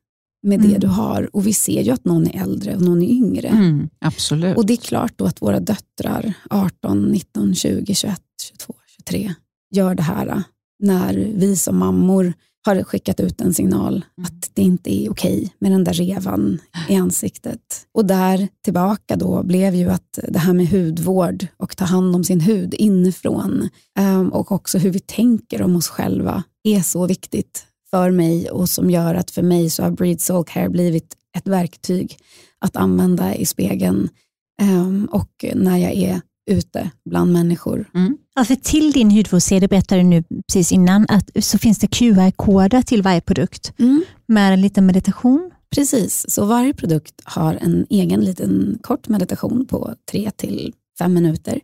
med 0.44 0.60
det 0.60 0.68
Mm. 0.68 0.80
du 0.80 0.88
har. 0.88 1.36
Och 1.36 1.48
vi 1.48 1.54
ser 1.54 1.82
ju 1.82 1.92
att 1.92 2.06
någon 2.06 2.28
är 2.28 2.42
äldre 2.42 2.76
och 2.76 2.82
någon 2.82 3.02
är 3.04 3.10
yngre. 3.10 3.48
Mm, 3.48 3.90
absolut. 4.00 4.58
Och 4.58 4.66
det 4.66 4.74
är 4.74 4.78
klart 4.78 5.14
då 5.16 5.26
att 5.26 5.42
våra 5.42 5.60
döttrar, 5.60 6.34
18, 6.50 7.06
19, 7.06 7.56
20, 7.56 7.96
21, 7.96 8.22
22, 8.42 8.74
23, 8.98 9.34
gör 9.76 9.96
det 9.96 10.04
här 10.04 10.44
när 10.80 11.14
vi 11.14 11.56
som 11.56 11.78
mammor 11.78 12.34
har 12.76 12.84
skickat 12.84 13.20
ut 13.20 13.42
en 13.42 13.54
signal 13.54 14.06
Mm. 14.18 14.26
att 14.26 14.52
det 14.54 14.62
inte 14.62 14.96
är 14.96 15.12
okej 15.12 15.54
med 15.60 15.72
den 15.72 15.84
där 15.84 15.94
revan 15.94 16.60
i 16.90 16.96
ansiktet. 16.96 17.62
Och 17.94 18.06
där 18.06 18.48
tillbaka 18.64 19.16
då 19.16 19.44
blev 19.44 19.76
ju 19.76 19.90
att 19.90 20.20
det 20.28 20.40
här 20.40 20.54
med 20.54 20.68
hudvård 20.70 21.48
och 21.58 21.78
ta 21.78 21.86
hand 21.86 22.16
om 22.16 22.24
sin 22.24 22.40
hud 22.40 22.74
inifrån 22.74 23.70
ehm, 24.00 24.30
och 24.30 24.52
också 24.52 24.78
hur 24.78 24.92
vi 24.92 25.00
tänker 25.00 25.62
om 25.62 25.76
oss 25.76 25.88
själva 25.88 26.44
är 26.64 26.82
så 26.82 27.08
viktigt 27.08 27.66
för 27.90 28.12
mig 28.12 28.50
och 28.50 28.70
som 28.70 28.90
gör 28.90 29.16
att 29.16 29.32
för 29.32 29.42
mig 29.44 29.70
så 29.70 29.84
har 29.84 29.92
Breed 29.92 30.22
Soul 30.22 30.46
Care 30.46 30.70
blivit 30.70 31.14
ett 31.38 31.48
verktyg 31.48 32.18
att 32.60 32.76
använda 32.76 33.36
i 33.36 33.46
spegeln 33.46 34.10
ehm, 34.62 35.08
och 35.12 35.46
när 35.56 35.78
jag 35.78 35.94
är 35.94 36.22
ute 36.52 36.92
bland 37.10 37.34
människor. 37.34 37.90
Ja, 38.38 38.46
för 38.46 38.56
till 38.56 38.92
din 38.92 39.12
hudvårdsserie, 39.12 39.60
det 39.60 39.68
berättade 39.68 40.02
du 40.02 40.08
nu 40.08 40.24
precis 40.48 40.72
innan, 40.72 41.06
att 41.10 41.44
så 41.44 41.58
finns 41.58 41.80
det 41.80 41.88
QR-koder 41.88 42.82
till 42.82 43.02
varje 43.02 43.22
produkt? 43.22 43.74
Med 44.26 44.54
en 44.54 44.62
liten 44.62 44.86
meditation. 44.86 45.52
Precis, 45.76 46.26
så 46.30 46.46
varje 46.46 46.74
produkt 46.74 47.22
har 47.24 47.54
en 47.54 47.86
egen 47.90 48.22
liten 48.22 48.80
kort 48.82 49.08
meditation 49.08 49.66
på 49.66 49.96
tre 50.12 50.32
till 50.36 50.74
fem 50.98 51.14
minuter 51.14 51.60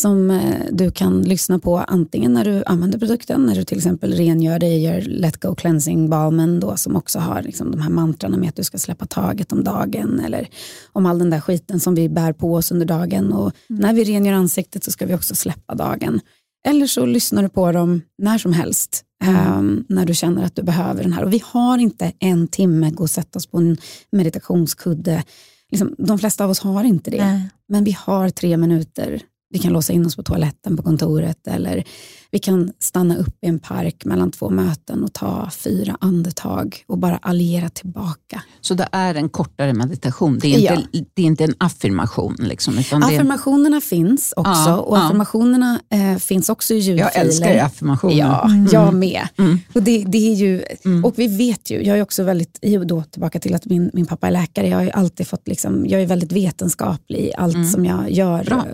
som 0.00 0.30
eh, 0.30 0.66
du 0.70 0.90
kan 0.90 1.22
lyssna 1.22 1.58
på 1.58 1.78
antingen 1.78 2.32
när 2.32 2.44
du 2.44 2.62
använder 2.66 2.98
produkten, 2.98 3.46
när 3.46 3.54
du 3.54 3.64
till 3.64 3.76
exempel 3.76 4.12
rengör 4.12 4.58
dig, 4.58 4.82
gör 4.82 5.00
Let 5.00 5.36
Go 5.36 5.54
Cleansing 5.54 6.10
Balmen 6.10 6.60
då, 6.60 6.76
som 6.76 6.96
också 6.96 7.18
har 7.18 7.42
liksom 7.42 7.70
de 7.70 7.80
här 7.80 7.90
mantrarna 7.90 8.36
med 8.36 8.48
att 8.48 8.56
du 8.56 8.64
ska 8.64 8.78
släppa 8.78 9.06
taget 9.06 9.52
om 9.52 9.64
dagen 9.64 10.20
eller 10.20 10.48
om 10.92 11.06
all 11.06 11.18
den 11.18 11.30
där 11.30 11.40
skiten 11.40 11.80
som 11.80 11.94
vi 11.94 12.08
bär 12.08 12.32
på 12.32 12.54
oss 12.54 12.72
under 12.72 12.86
dagen 12.86 13.32
och 13.32 13.52
när 13.68 13.92
vi 13.92 14.04
rengör 14.04 14.32
ansiktet 14.32 14.84
så 14.84 14.90
ska 14.90 15.06
vi 15.06 15.14
också 15.14 15.34
släppa 15.34 15.74
dagen. 15.74 16.20
Eller 16.68 16.86
så 16.86 17.06
lyssnar 17.06 17.42
du 17.42 17.48
på 17.48 17.72
dem 17.72 18.02
när 18.18 18.38
som 18.38 18.52
helst 18.52 19.04
ehm, 19.24 19.84
när 19.88 20.04
du 20.04 20.14
känner 20.14 20.44
att 20.44 20.56
du 20.56 20.62
behöver 20.62 21.02
den 21.02 21.12
här. 21.12 21.24
Och 21.24 21.32
vi 21.32 21.42
har 21.44 21.78
inte 21.78 22.12
en 22.18 22.48
timme, 22.48 22.90
gå 22.90 23.02
och 23.02 23.10
sätta 23.10 23.38
oss 23.38 23.46
på 23.46 23.58
en 23.58 23.76
meditationskudde 24.12 25.24
liksom, 25.70 25.94
de 25.98 26.18
flesta 26.18 26.44
av 26.44 26.50
oss 26.50 26.60
har 26.60 26.84
inte 26.84 27.10
det. 27.10 27.24
Nej. 27.24 27.48
Men 27.70 27.84
vi 27.84 27.90
har 27.90 28.28
tre 28.28 28.56
minuter. 28.56 29.22
Vi 29.52 29.58
kan 29.58 29.72
låsa 29.72 29.92
in 29.92 30.06
oss 30.06 30.16
på 30.16 30.22
toaletten 30.22 30.76
på 30.76 30.82
kontoret 30.82 31.46
eller 31.46 31.84
vi 32.32 32.38
kan 32.38 32.72
stanna 32.78 33.16
upp 33.16 33.36
i 33.44 33.46
en 33.46 33.58
park 33.58 34.04
mellan 34.04 34.30
två 34.30 34.50
möten 34.50 35.04
och 35.04 35.12
ta 35.12 35.50
fyra 35.50 35.96
andetag 36.00 36.84
och 36.86 36.98
bara 36.98 37.16
alliera 37.16 37.68
tillbaka. 37.68 38.42
Så 38.60 38.74
det 38.74 38.88
är 38.92 39.14
en 39.14 39.28
kortare 39.28 39.72
meditation, 39.72 40.38
det 40.38 40.48
är 40.66 40.72
inte, 40.72 41.04
det 41.14 41.22
är 41.22 41.26
inte 41.26 41.44
en 41.44 41.54
affirmation? 41.58 42.36
Liksom, 42.40 42.74
det 42.76 42.92
är, 42.92 42.96
Affirmationerna 43.04 43.80
finns 43.80 44.32
också 44.36 44.50
Ja, 44.70 44.76
och 44.76 44.96
ja. 44.96 45.04
affirmationerna 45.06 45.80
eh, 45.90 46.16
finns 46.18 46.48
också 46.48 46.74
i 46.74 46.78
ljudfiler. 46.78 47.10
jag 47.14 47.16
älskar 47.16 47.56
affirmationer. 47.58 48.14
Ja, 48.14 48.44
Mm. 48.44 48.68
jag 48.72 48.94
med. 48.94 49.28
Mm. 49.38 49.58
Och, 49.74 49.82
det, 49.82 50.04
det 50.04 50.32
är 50.32 50.34
ju, 50.34 50.62
Mm. 50.84 51.04
och 51.04 51.14
vi 51.16 51.26
vet 51.26 51.70
ju, 51.70 51.82
jag 51.84 51.98
är 51.98 52.02
också 52.02 52.22
väldigt, 52.22 52.58
då 52.86 53.02
tillbaka 53.02 53.40
till 53.40 53.54
att 53.54 53.64
min, 53.66 53.90
min 53.94 54.06
pappa 54.06 54.26
är 54.26 54.30
läkare, 54.32 54.68
jag 54.68 54.78
har 54.78 54.88
alltid 54.88 55.26
fått, 55.26 55.48
liksom, 55.48 55.86
jag 55.86 56.02
är 56.02 56.06
väldigt 56.06 56.32
vetenskaplig 56.32 57.18
i 57.18 57.32
allt 57.38 57.54
Mm. 57.54 57.68
som 57.68 57.84
jag 57.84 58.10
gör. 58.10 58.44
Bra. 58.44 58.64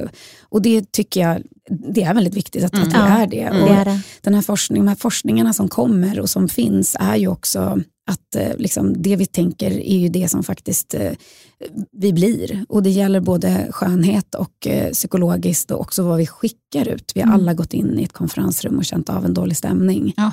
Och 0.43 0.63
det 0.67 0.93
tycker 0.93 1.21
jag, 1.21 1.43
det 1.95 2.03
är 2.03 2.15
väldigt 2.15 2.35
viktigt 2.35 2.65
att, 2.65 2.75
Mm. 2.75 2.89
att 2.89 2.95
vi 2.95 2.99
Ja, 2.99 3.07
är 3.07 3.27
det. 3.27 3.41
Mm. 3.41 3.63
Och 3.63 3.69
Det 3.69 3.75
är 3.75 3.85
det. 3.85 4.01
den 4.23 4.35
här 4.35 4.43
forskning, 4.43 4.83
de 4.83 4.89
här 4.89 4.95
forskningarna 4.97 5.53
som 5.53 5.69
kommer 5.69 6.21
och 6.21 6.31
som 6.31 6.49
finns 6.49 6.97
är 7.01 7.17
ju 7.17 7.29
också 7.29 7.81
att 8.11 8.35
eh, 8.37 8.57
liksom, 8.59 9.03
det 9.03 9.17
vi 9.17 9.27
tänker 9.27 9.71
är 9.71 9.97
ju 9.99 10.09
det 10.09 10.29
som 10.29 10.43
faktiskt 10.45 10.95
eh, 10.95 11.13
vi 11.93 12.13
blir. 12.13 12.65
Och 12.69 12.83
det 12.83 12.91
gäller 12.91 13.21
både 13.21 13.67
skönhet 13.71 14.35
och 14.35 14.67
eh, 14.67 14.91
psykologiskt 14.93 15.71
och 15.71 15.81
också 15.81 16.03
vad 16.03 16.19
vi 16.19 16.27
skickar 16.27 16.89
ut. 16.89 17.13
Vi 17.15 17.21
har 17.21 17.29
Mm. 17.29 17.41
alla 17.41 17.55
gått 17.55 17.75
in 17.75 17.99
i 17.99 18.03
ett 18.03 18.13
konferensrum 18.13 18.79
och 18.79 18.85
känt 18.85 19.09
av 19.11 19.25
en 19.25 19.35
dålig 19.35 19.57
stämning. 19.57 20.13
Ja. 20.17 20.31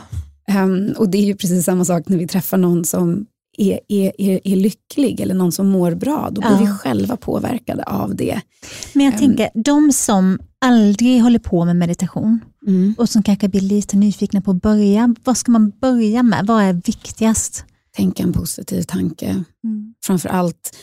Ehm, 0.48 0.94
och 0.98 1.10
det 1.10 1.18
är 1.18 1.26
ju 1.26 1.36
precis 1.36 1.66
samma 1.66 1.86
sak 1.86 2.08
när 2.10 2.18
vi 2.18 2.28
träffar 2.28 2.58
någon 2.58 2.86
som 2.86 3.26
är, 3.58 3.80
är, 3.88 4.12
är, 4.18 4.40
är 4.44 4.56
lycklig 4.56 5.20
eller 5.20 5.34
någon 5.36 5.52
som 5.52 5.68
mår 5.70 5.92
bra. 5.96 6.30
Då 6.32 6.42
blir 6.42 6.52
Ja. 6.52 6.58
vi 6.60 6.68
själva 6.68 7.18
påverkade 7.18 7.84
av 7.84 8.16
det. 8.16 8.42
Men 8.94 9.06
jag 9.06 9.18
tänker, 9.18 9.50
de 9.54 9.92
som 9.92 10.40
aldrig 10.66 11.22
håller 11.22 11.40
på 11.40 11.66
med 11.66 11.76
meditation 11.76 12.40
och 12.98 13.10
som 13.10 13.24
kanske 13.24 13.50
blir 13.50 13.62
lite 13.62 13.98
nyfikna 13.98 14.42
på 14.42 14.52
att 14.52 14.62
börja, 14.62 15.16
vad 15.24 15.38
ska 15.38 15.52
man 15.52 15.70
börja 15.70 16.24
med? 16.24 16.46
Vad 16.48 16.64
är 16.64 16.74
viktigast? 16.74 17.66
Tänk 17.96 18.20
en 18.20 18.34
positiv 18.34 18.82
tanke. 18.84 19.44
framför 20.06 20.30
allt 20.30 20.76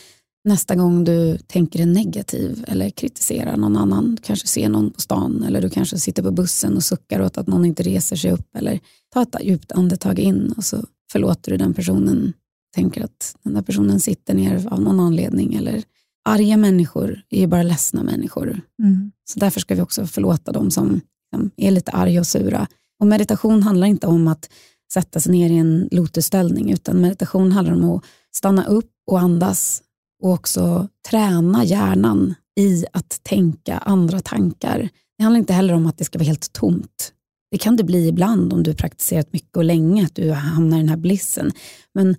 nästa 0.45 0.75
gång 0.75 1.05
du 1.05 1.39
tänker 1.39 1.81
en 1.81 1.93
negativ 1.93 2.65
eller 2.69 2.91
kritiserar 2.91 3.57
någon 3.57 3.77
annan, 3.77 4.15
du 4.15 4.23
kanske 4.23 4.47
ser 4.49 4.69
någon 4.69 4.91
på 4.91 5.01
stan 5.01 5.45
eller 5.47 5.63
du 5.63 5.71
kanske 5.71 5.99
sitter 5.99 6.23
på 6.23 6.31
bussen 6.31 6.77
och 6.77 6.85
suckar 6.85 7.21
åt 7.23 7.39
att 7.39 7.47
någon 7.47 7.65
inte 7.65 7.83
reser 7.83 8.17
sig 8.17 8.33
upp 8.33 8.57
eller 8.57 8.81
ta 9.15 9.23
ett 9.23 9.37
djupt 9.43 9.73
andetag 9.73 10.19
in 10.19 10.55
och 10.57 10.65
så 10.65 10.85
förlåter 11.13 11.51
du 11.53 11.57
den 11.59 11.75
personen, 11.75 12.33
tänker 12.75 13.05
att 13.05 13.37
den 13.43 13.55
där 13.55 13.63
personen 13.63 14.01
sitter 14.01 14.35
ner 14.35 14.67
av 14.73 14.81
någon 14.81 15.01
anledning 15.01 15.55
eller 15.55 15.85
arga 16.25 16.57
människor 16.57 17.23
är 17.31 17.41
ju 17.41 17.47
bara 17.47 17.63
ledsna 17.63 18.03
människor. 18.03 18.61
Mm. 18.83 19.13
Så 19.25 19.39
därför 19.39 19.61
ska 19.61 19.75
vi 19.75 19.81
också 19.81 20.07
förlåta 20.07 20.53
dem 20.53 20.71
som, 20.71 21.01
som 21.35 21.51
är 21.57 21.71
lite 21.71 21.91
arga 21.91 22.21
och 22.21 22.27
sura. 22.27 22.67
Och 23.01 23.07
meditation 23.07 23.63
handlar 23.63 23.87
inte 23.87 24.07
om 24.07 24.29
att 24.29 24.51
sätta 24.93 25.21
sig 25.21 25.33
ner 25.33 25.51
i 25.51 25.57
en 25.57 25.89
lotusställning, 25.91 26.73
utan 26.73 27.01
meditation 27.01 27.53
handlar 27.53 27.75
om 27.75 27.91
att 27.91 28.05
stanna 28.33 28.67
upp 28.67 28.93
och 29.11 29.21
andas 29.21 29.83
och 30.23 30.31
också 30.31 30.89
träna 31.11 31.65
hjärnan 31.65 32.35
i 32.61 32.85
att 32.93 33.21
tänka 33.23 33.79
andra 33.79 34.21
tankar. 34.21 34.89
Det 35.19 35.25
handlar 35.25 35.39
inte 35.39 35.53
heller 35.53 35.75
om 35.75 35.87
att 35.87 35.99
det 35.99 36.05
ska 36.05 36.19
vara 36.19 36.27
helt 36.27 36.53
tomt. 36.53 37.13
Det 37.51 37.59
kan 37.59 37.77
det 37.77 37.85
bli 37.85 38.09
ibland 38.09 38.53
om 38.53 38.63
du 38.63 38.75
praktiserat 38.75 39.33
mycket 39.33 39.57
och 39.57 39.65
länge, 39.65 40.05
att 40.05 40.15
du 40.15 40.31
hamnar 40.31 40.77
i 40.77 40.81
den 40.81 40.89
här 40.89 40.97
blissen. 40.97 41.53
Men 41.95 42.17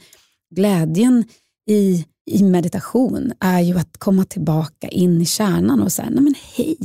glädjen 0.56 1.24
i, 1.70 2.06
i 2.32 2.44
meditation 2.44 3.34
är 3.40 3.60
ju 3.60 3.78
att 3.78 3.98
komma 3.98 4.26
tillbaka 4.26 4.88
in 4.88 5.22
i 5.22 5.26
kärnan 5.26 5.82
och 5.82 5.92
säga, 5.92 6.10
nej 6.10 6.24
men 6.24 6.36
hej, 6.56 6.78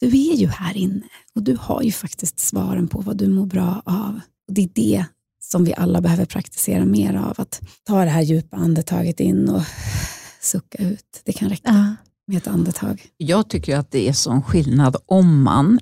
du 0.00 0.06
är 0.06 0.34
ju 0.36 0.46
här 0.46 0.76
inne 0.76 1.02
och 1.34 1.42
du 1.42 1.56
har 1.60 1.82
ju 1.82 1.92
faktiskt 1.92 2.38
svaren 2.38 2.88
på 2.88 3.00
vad 3.00 3.16
du 3.16 3.28
mår 3.28 3.46
bra 3.46 3.82
av. 3.84 4.20
Och 4.48 4.54
Det 4.54 4.62
är 4.62 4.68
det 4.74 5.04
som 5.44 5.64
vi 5.64 5.74
alla 5.74 6.00
behöver 6.00 6.24
praktisera 6.24 6.84
mer 6.84 7.14
av, 7.14 7.34
att 7.36 7.60
ta 7.84 8.04
det 8.04 8.10
här 8.10 8.22
djupa 8.22 8.56
andetaget 8.56 9.20
in 9.20 9.48
och 9.48 9.62
sucka 10.40 10.82
ut. 10.82 11.22
Det 11.24 11.32
kan 11.32 11.48
räcka 11.48 11.68
Ja. 11.68 11.94
med 12.26 12.36
ett 12.36 12.46
andetag. 12.46 13.02
Jag 13.16 13.50
tycker 13.50 13.76
att 13.76 13.90
det 13.90 14.08
är 14.08 14.12
sån 14.12 14.42
skillnad 14.42 14.96
om 15.06 15.42
man 15.42 15.78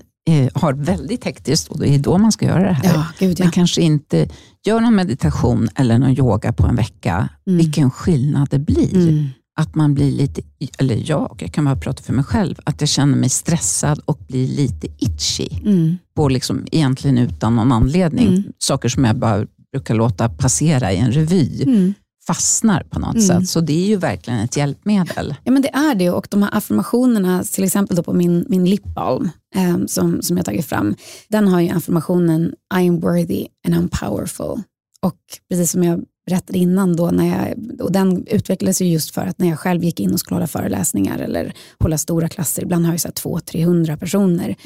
har 0.55 0.73
väldigt 0.73 1.25
hektiskt 1.25 1.69
och 1.69 1.79
det 1.79 1.89
är 1.89 1.99
då 1.99 2.19
man 2.19 2.33
ska 2.33 2.47
göra 2.47 2.63
det 2.63 2.73
här. 2.73 2.95
Ja, 2.95 3.07
gud 3.19 3.41
ja. 3.41 3.45
Men 3.45 3.53
kanske 3.53 3.83
inte 3.83 4.29
gör 4.67 4.81
någon 4.81 4.95
meditation 4.95 5.69
eller 5.75 5.99
någon 5.99 6.19
yoga 6.19 6.53
på 6.53 6.67
en 6.67 6.77
vecka. 6.77 7.29
Mm. 7.47 7.59
Vilken 7.59 7.91
skillnad 7.91 8.49
det 8.51 8.59
blir. 8.59 8.95
Mm. 8.95 9.27
Att 9.57 9.75
man 9.75 9.95
blir 9.95 10.13
lite, 10.13 10.43
eller 10.79 11.11
jag, 11.11 11.37
jag 11.41 11.53
kan 11.53 11.65
bara 11.65 11.77
prata 11.77 12.03
för 12.03 12.13
mig 12.13 12.25
själv, 12.25 12.55
att 12.65 12.81
jag 12.81 12.89
känner 12.89 13.17
mig 13.17 13.29
stressad 13.29 14.01
och 14.05 14.19
blir 14.29 14.49
lite 14.49 14.87
itchy. 14.99 15.49
Mm. 15.65 15.97
På 16.17 16.29
liksom, 16.29 16.67
egentligen 16.73 17.19
utan 17.19 17.57
någon 17.57 17.73
anledning. 17.73 18.29
Mm. 18.29 18.45
Saker 18.59 18.89
som 18.89 19.05
jag 19.05 19.17
bara 19.17 19.47
brukar 19.73 19.95
låta 19.95 20.29
passera 20.29 20.93
i 20.93 20.97
en 20.97 21.13
revy 21.13 21.63
Mm. 21.63 21.95
Fastnar 22.27 22.83
på 22.83 22.99
något 22.99 23.15
Mm. 23.15 23.27
sätt. 23.27 23.49
Så 23.49 23.61
det 23.61 23.85
är 23.85 23.87
ju 23.87 23.97
verkligen 23.97 24.41
ett 24.41 24.57
hjälpmedel. 24.57 25.35
Ja 25.45 25.53
men 25.53 25.63
det 25.63 25.69
är 25.75 25.95
det 25.95 26.11
och 26.11 26.27
de 26.31 26.43
här 26.43 26.51
affirmationerna, 26.57 27.45
till 27.45 27.65
exempel 27.65 27.97
då 27.97 28.03
på 28.03 28.13
min, 28.13 28.47
min 28.49 28.65
lipbalm 28.65 29.31
eh, 29.55 29.77
som, 29.87 30.23
som 30.23 30.37
jag 30.37 30.47
tagit 30.47 30.67
fram, 30.67 30.95
den 31.29 31.49
har 31.49 31.61
ju 31.61 31.69
affirmationen 31.71 32.53
I 32.81 32.89
am 32.89 33.01
worthy 33.01 33.47
and 33.67 33.75
I'm 33.75 33.89
powerful. 34.09 34.63
Och 35.01 35.17
precis 35.51 35.71
som 35.71 35.83
jag 35.85 36.05
berättade 36.27 36.59
innan 36.59 36.97
då, 36.97 37.11
när 37.11 37.27
jag, 37.39 37.81
och 37.81 37.93
den 37.93 38.27
utvecklades 38.27 38.81
ju 38.83 38.87
just 38.87 39.11
för 39.15 39.27
att 39.27 39.39
när 39.39 39.49
jag 39.49 39.59
själv 39.59 39.85
gick 39.85 40.01
in 40.01 40.13
och 40.13 40.21
skulle 40.21 40.37
hålla 40.37 40.47
föreläsningar 40.47 41.19
eller 41.19 41.55
hålla 41.79 41.99
stora 41.99 42.29
klasser, 42.29 42.63
ibland 42.63 42.87
har 42.87 42.93
jag 42.93 43.01
så 43.01 43.09
här 43.09 43.13
200-300 43.13 43.97
personer, 43.97 44.57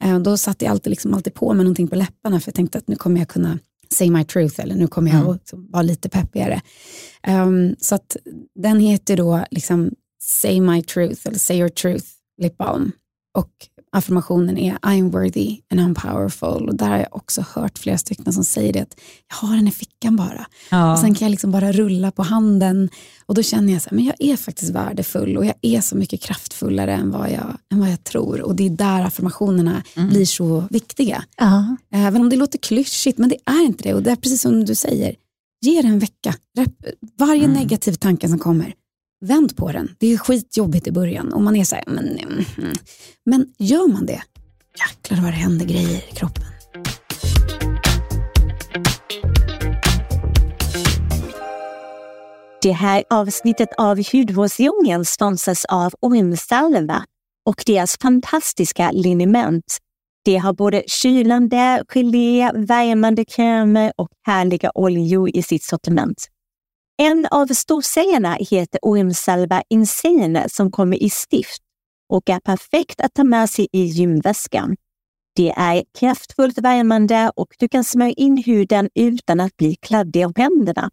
eh, 0.00 0.18
då 0.18 0.36
satt 0.36 0.62
jag 0.62 0.70
alltid, 0.70 0.90
liksom 0.90 1.14
alltid 1.14 1.34
på 1.34 1.54
med 1.54 1.64
någonting 1.64 1.88
på 1.88 1.94
läpparna 1.96 2.40
för 2.40 2.48
jag 2.48 2.54
tänkte 2.54 2.78
att 2.78 2.88
nu 2.88 2.96
kommer 2.96 3.20
jag 3.20 3.28
kunna 3.28 3.58
say 3.92 4.10
my 4.10 4.24
truth 4.24 4.60
eller 4.60 4.74
nu 4.74 4.86
kommer 4.86 5.10
jag 5.10 5.20
Mm. 5.20 5.30
att 5.30 5.50
vara 5.52 5.82
lite 5.82 6.08
peppigare. 6.08 6.60
Um, 7.28 7.76
så 7.78 7.94
att 7.94 8.16
den 8.54 8.80
heter 8.80 9.16
då 9.16 9.44
liksom 9.50 9.90
Say 10.22 10.60
my 10.60 10.82
truth 10.82 11.20
eller 11.26 11.38
Say 11.38 11.58
your 11.58 11.68
truth 11.68 12.06
lip 12.42 12.56
balm. 12.58 12.92
Och 13.34 13.50
affirmationen 13.96 14.58
är 14.58 14.72
I 14.72 15.00
am 15.00 15.10
worthy 15.10 15.58
and 15.70 15.80
I'm 15.80 15.94
powerful. 15.94 16.68
Och 16.68 16.74
där 16.76 16.88
har 16.88 16.96
jag 16.98 17.08
också 17.16 17.44
hört 17.54 17.78
flera 17.78 17.98
stycken 17.98 18.32
som 18.32 18.44
säger 18.44 18.72
det 18.72 18.80
att 18.80 18.94
jag 19.28 19.48
har 19.48 19.56
den 19.56 19.68
i 19.68 19.70
fickan 19.70 20.16
bara. 20.16 20.46
Och 20.92 20.98
sen 20.98 21.14
kan 21.14 21.26
jag 21.26 21.30
liksom 21.30 21.50
bara 21.50 21.72
rulla 21.72 22.10
på 22.10 22.22
handen 22.22 22.88
och 23.26 23.34
då 23.34 23.42
känner 23.42 23.72
jag 23.72 23.82
så 23.82 23.90
här, 23.90 23.96
men 23.96 24.04
jag 24.04 24.14
är 24.18 24.36
faktiskt 24.36 24.70
värdefull 24.74 25.36
och 25.36 25.44
jag 25.46 25.54
är 25.62 25.80
så 25.80 25.96
mycket 25.96 26.20
kraftfullare 26.20 26.92
än 26.94 27.10
vad 27.10 27.30
jag, 27.30 27.58
än 27.72 27.78
vad 27.80 27.90
jag 27.90 28.04
tror. 28.04 28.40
Och 28.42 28.56
det 28.56 28.66
är 28.66 28.70
där 28.70 29.02
affirmationerna 29.04 29.82
Mm. 29.96 30.08
blir 30.08 30.26
så 30.26 30.64
viktiga. 30.70 31.24
Ja. 31.36 31.76
Även 31.92 32.20
om 32.22 32.28
det 32.30 32.36
låter 32.36 32.58
klyschigt, 32.58 33.18
men 33.18 33.28
det 33.28 33.36
är 33.44 33.64
inte 33.66 33.82
det. 33.82 33.94
Och 33.94 34.02
det 34.02 34.10
är 34.10 34.16
precis 34.16 34.40
som 34.40 34.64
du 34.64 34.74
säger, 34.74 35.14
ge 35.60 35.82
det 35.82 35.88
en 35.88 35.98
vecka. 35.98 36.34
Varje 37.18 37.44
Mm. 37.44 37.52
negativ 37.56 37.92
tanke 37.92 38.28
som 38.28 38.38
kommer, 38.38 38.74
vänd 39.20 39.56
på 39.56 39.72
den. 39.72 39.96
Det 39.98 40.12
är 40.12 40.18
skitjobbigt 40.18 40.86
i 40.86 40.92
början 40.92 41.32
och 41.32 41.42
man 41.42 41.56
är 41.56 41.64
så 41.64 41.74
här, 41.74 41.84
men, 41.86 42.18
mm, 42.18 42.44
mm. 42.58 42.72
men 43.24 43.46
gör 43.58 43.88
man 43.88 44.06
det, 44.06 44.22
jäklar 44.78 45.22
vad 45.22 45.32
det 45.32 45.36
händer 45.36 45.66
grejer 45.66 46.04
i 46.12 46.14
kroppen. 46.14 46.44
Det 52.62 52.72
här 52.72 53.04
avsnittet 53.10 53.68
av 53.78 53.98
Hudvårdsdjungeln 54.12 55.04
sponsras 55.04 55.64
av 55.64 55.94
Ormsalva 56.00 57.04
och 57.46 57.62
deras 57.66 57.98
fantastiska 57.98 58.90
liniment. 58.90 59.78
Det 60.24 60.36
har 60.36 60.52
både 60.52 60.82
kylande, 60.86 61.84
gelé, 61.88 62.50
värmande 62.54 63.24
krämer 63.24 63.92
och 63.96 64.08
härliga 64.26 64.70
oljor 64.74 65.30
i 65.36 65.42
sitt 65.42 65.62
sortiment. 65.62 66.28
En 66.98 67.26
av 67.30 67.46
storsägarna 67.46 68.36
heter 68.50 68.80
Ormsalva 68.82 69.62
Insane 69.68 70.48
som 70.48 70.70
kommer 70.70 71.02
i 71.02 71.10
stift 71.10 71.62
och 72.08 72.30
är 72.30 72.40
perfekt 72.40 73.00
att 73.00 73.14
ta 73.14 73.24
med 73.24 73.50
sig 73.50 73.68
i 73.72 73.84
gymväskan. 73.84 74.76
Det 75.36 75.50
är 75.56 75.84
kraftfullt 75.98 76.58
värmande 76.58 77.32
och 77.36 77.48
du 77.58 77.68
kan 77.68 77.84
smörja 77.84 78.12
in 78.12 78.36
huden 78.46 78.90
utan 78.94 79.40
att 79.40 79.56
bli 79.56 79.74
kladdig 79.74 80.26
om 80.26 80.32
händerna. 80.36 80.90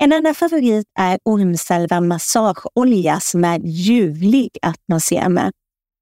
En 0.00 0.12
annan 0.12 0.34
favorit 0.34 0.86
är 0.98 1.18
ormsalva 1.24 2.00
massageolja 2.00 3.20
som 3.20 3.44
är 3.44 3.60
ljuvlig 3.64 4.58
att 4.62 4.80
massera 4.88 5.28
med. 5.28 5.52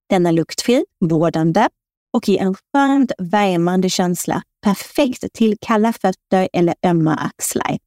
Den 0.08 0.26
är 0.26 0.32
luktfri, 0.32 0.84
vårdande 1.00 1.68
och 2.12 2.28
ger 2.28 2.40
en 2.40 2.54
skönt 2.54 3.12
värmande 3.18 3.90
känsla. 3.90 4.42
Perfekt 4.64 5.32
till 5.32 5.56
kalla 5.60 5.92
fötter 5.92 6.48
eller 6.52 6.74
ömma 6.86 7.14
axlar. 7.14 7.78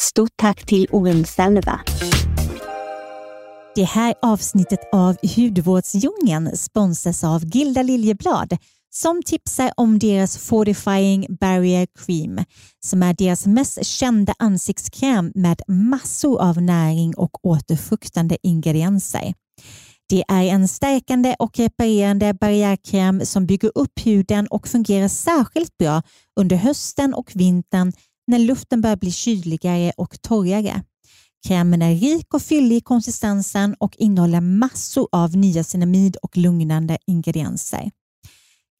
Stort 0.00 0.36
tack 0.36 0.66
till 0.66 0.86
Ormselva. 0.90 1.80
Det 3.74 3.84
här 3.84 4.14
avsnittet 4.22 4.80
av 4.92 5.16
Hudvårdsdjungeln 5.36 6.56
sponsras 6.56 7.24
av 7.24 7.44
Gilda 7.44 7.82
Liljeblad 7.82 8.56
som 8.90 9.22
tipsar 9.22 9.70
om 9.76 9.98
deras 9.98 10.38
Fortifying 10.38 11.26
Barrier 11.40 11.86
Cream 11.98 12.44
som 12.84 13.02
är 13.02 13.14
deras 13.14 13.46
mest 13.46 13.86
kända 13.86 14.34
ansiktskräm 14.38 15.32
med 15.34 15.62
massor 15.68 16.40
av 16.40 16.62
näring 16.62 17.16
och 17.16 17.46
återfuktande 17.46 18.36
ingredienser. 18.42 19.34
Det 20.08 20.24
är 20.28 20.42
en 20.42 20.68
stärkande 20.68 21.36
och 21.38 21.58
reparerande 21.58 22.34
barriärkräm 22.34 23.20
som 23.26 23.46
bygger 23.46 23.72
upp 23.74 24.06
huden 24.06 24.46
och 24.46 24.68
fungerar 24.68 25.08
särskilt 25.08 25.78
bra 25.78 26.02
under 26.40 26.56
hösten 26.56 27.14
och 27.14 27.30
vintern 27.34 27.92
när 28.26 28.38
luften 28.38 28.80
börjar 28.80 28.96
bli 28.96 29.12
kyligare 29.12 29.92
och 29.96 30.22
torrare. 30.22 30.82
Krämen 31.46 31.82
är 31.82 31.94
rik 31.94 32.34
och 32.34 32.42
fyllig 32.42 32.76
i 32.76 32.80
konsistensen 32.80 33.74
och 33.78 33.96
innehåller 33.96 34.40
massor 34.40 35.08
av 35.12 35.36
niacinamid 35.36 36.16
och 36.16 36.36
lugnande 36.36 36.98
ingredienser. 37.06 37.90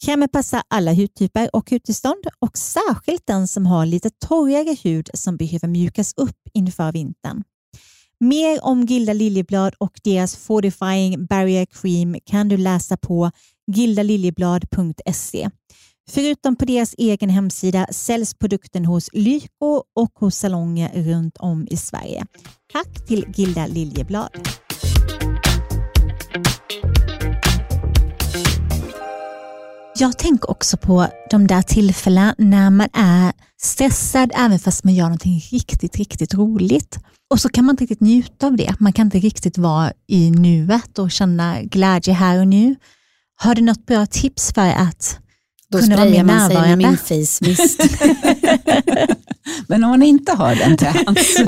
Krämen 0.05 0.29
passar 0.29 0.63
alla 0.69 0.93
hudtyper 0.93 1.51
och 1.53 1.71
hudtillstånd 1.71 2.25
och 2.39 2.59
särskilt 2.59 3.27
den 3.27 3.49
som 3.49 3.67
har 3.67 3.87
lite 3.87 4.11
torrare 4.11 4.77
hud 4.83 5.11
som 5.15 5.37
behöver 5.37 5.69
mjukas 5.69 6.13
upp 6.17 6.49
inför 6.55 6.93
vintern. 6.93 7.43
Mer 8.21 8.65
om 8.65 8.83
Gilda 8.83 9.13
Liljeblad 9.13 9.75
och 9.79 10.01
deras 10.05 10.37
Fortifying 10.37 11.27
Barrier 11.27 11.67
Cream 11.67 12.17
kan 12.25 12.49
du 12.49 12.57
läsa 12.57 12.97
på 12.97 13.31
gildaliljeblad.se. 13.67 15.51
Förutom 16.11 16.57
på 16.57 16.65
deras 16.65 16.95
egen 16.99 17.31
hemsida 17.31 17.87
säljs 17.91 18.35
produkten 18.35 18.85
hos 18.85 19.11
Lyko 19.13 19.83
och 19.95 20.11
hos 20.15 20.37
salonger 20.37 21.03
runt 21.03 21.37
om 21.37 21.67
i 21.71 21.77
Sverige. 21.77 22.27
Tack 22.73 23.07
till 23.07 23.27
Gilda 23.37 23.67
Liljeblad. 23.67 24.31
Jag 29.99 30.19
tänker 30.19 30.51
också 30.51 30.77
på 30.77 31.07
de 31.31 31.47
där 31.47 31.63
tillfällena 31.63 32.35
när 32.39 32.71
man 32.71 32.89
är 32.93 33.33
stressad 33.61 34.33
även 34.35 34.59
fast 34.59 34.85
man 34.85 34.95
gör 34.95 35.05
någonting 35.05 35.41
riktigt, 35.51 35.97
riktigt 35.97 36.35
roligt. 36.35 36.99
Och 37.31 37.41
så 37.41 37.49
kan 37.49 37.65
man 37.65 37.73
inte 37.73 37.85
riktigt 37.85 38.01
njuta 38.01 38.47
av 38.47 38.57
det. 38.57 38.75
Man 38.79 38.93
kan 38.93 39.07
inte 39.07 39.19
riktigt 39.19 39.59
vara 39.59 39.93
i 40.07 40.31
nuet 40.31 40.99
och 40.99 41.11
känna 41.11 41.63
glädje 41.63 42.15
här 42.15 42.41
och 42.41 42.49
nu. 42.49 42.77
Har 43.37 43.55
du 43.55 43.63
något 43.63 43.87
bra 43.87 44.07
tips 44.07 44.53
för 44.53 44.69
att 44.69 45.21
då 45.73 45.79
mer 45.79 45.85
sprayar 45.85 46.25
man 46.25 46.51
sig 46.51 46.61
med 46.61 46.79
min 46.79 46.97
face 46.97 47.39
mist. 47.41 47.83
Men 49.67 49.85
om 49.85 49.91
man 49.91 50.03
inte 50.03 50.33
har 50.33 50.55
den 50.55 50.77
till 50.77 50.87
hands. 51.07 51.43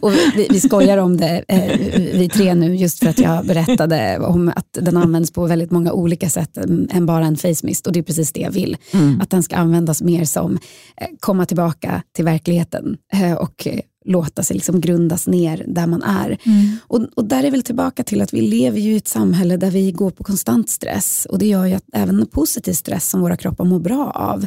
Och 0.00 0.12
vi, 0.12 0.46
vi 0.50 0.60
skojar 0.60 0.98
om 0.98 1.16
det, 1.16 1.44
eh, 1.48 1.78
vi 2.18 2.30
tre 2.34 2.54
nu, 2.54 2.76
just 2.76 2.98
för 2.98 3.06
att 3.06 3.18
jag 3.18 3.46
berättade 3.46 4.18
om 4.18 4.52
att 4.56 4.68
den 4.72 4.96
används 4.96 5.32
på 5.32 5.46
väldigt 5.46 5.70
många 5.70 5.92
olika 5.92 6.30
sätt 6.30 6.56
än 6.90 7.06
bara 7.06 7.26
en 7.26 7.36
face 7.36 7.62
mist. 7.62 7.86
Och 7.86 7.92
det 7.92 7.98
är 7.98 8.02
precis 8.02 8.32
det 8.32 8.40
jag 8.40 8.50
vill. 8.50 8.76
Mm. 8.92 9.20
Att 9.20 9.30
den 9.30 9.42
ska 9.42 9.56
användas 9.56 10.02
mer 10.02 10.24
som 10.24 10.58
eh, 10.96 11.06
komma 11.20 11.46
tillbaka 11.46 12.02
till 12.14 12.24
verkligheten 12.24 12.96
eh, 13.12 13.32
och 13.32 13.66
låta 14.08 14.42
sig 14.42 14.54
liksom 14.54 14.80
grundas 14.80 15.26
ner 15.26 15.64
där 15.66 15.86
man 15.86 16.02
är. 16.02 16.38
Och, 16.80 17.06
och 17.14 17.24
där 17.24 17.44
är 17.44 17.50
väl 17.50 17.62
tillbaka 17.62 18.04
till 18.04 18.20
att 18.20 18.34
vi 18.34 18.40
lever 18.40 18.78
ju 18.80 18.92
i 18.92 18.96
ett 18.96 19.08
samhälle 19.08 19.56
där 19.56 19.70
vi 19.70 19.92
går 19.92 20.10
på 20.10 20.24
konstant 20.24 20.70
stress 20.70 21.26
och 21.30 21.38
det 21.38 21.46
gör 21.46 21.66
ju 21.66 21.74
att 21.74 21.84
även 21.92 22.26
positiv 22.26 22.72
stress 22.72 23.10
som 23.10 23.20
våra 23.20 23.36
kroppar 23.36 23.64
mår 23.64 23.78
bra 23.78 24.10
av 24.10 24.46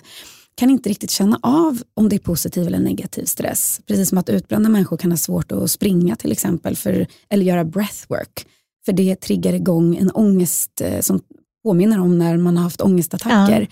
kan 0.56 0.70
inte 0.70 0.90
riktigt 0.90 1.12
känna 1.12 1.40
av 1.42 1.82
om 1.94 2.10
det 2.10 2.16
är 2.16 2.20
positiv 2.20 2.68
eller 2.68 2.80
negativ 2.80 3.26
stress. 3.26 3.82
Precis 3.88 4.10
som 4.10 4.18
att 4.18 4.30
utbrända 4.30 4.70
människor 4.70 4.98
kan 4.98 5.12
ha 5.12 5.18
svårt 5.18 5.52
att 5.52 5.72
springa 5.72 6.16
till 6.16 6.32
exempel 6.32 6.76
för, 6.76 7.08
eller 7.30 7.46
göra 7.46 7.66
breathwork. 7.66 8.46
För 8.86 8.94
det 8.94 9.16
triggar 9.16 9.54
igång 9.54 9.96
en 9.96 10.12
ångest 10.12 10.82
eh, 10.82 11.02
som 11.02 11.22
påminner 11.64 12.00
om 12.00 12.18
när 12.18 12.38
man 12.38 12.58
har 12.58 12.64
haft 12.64 12.82
ångestattacker. 12.82 13.68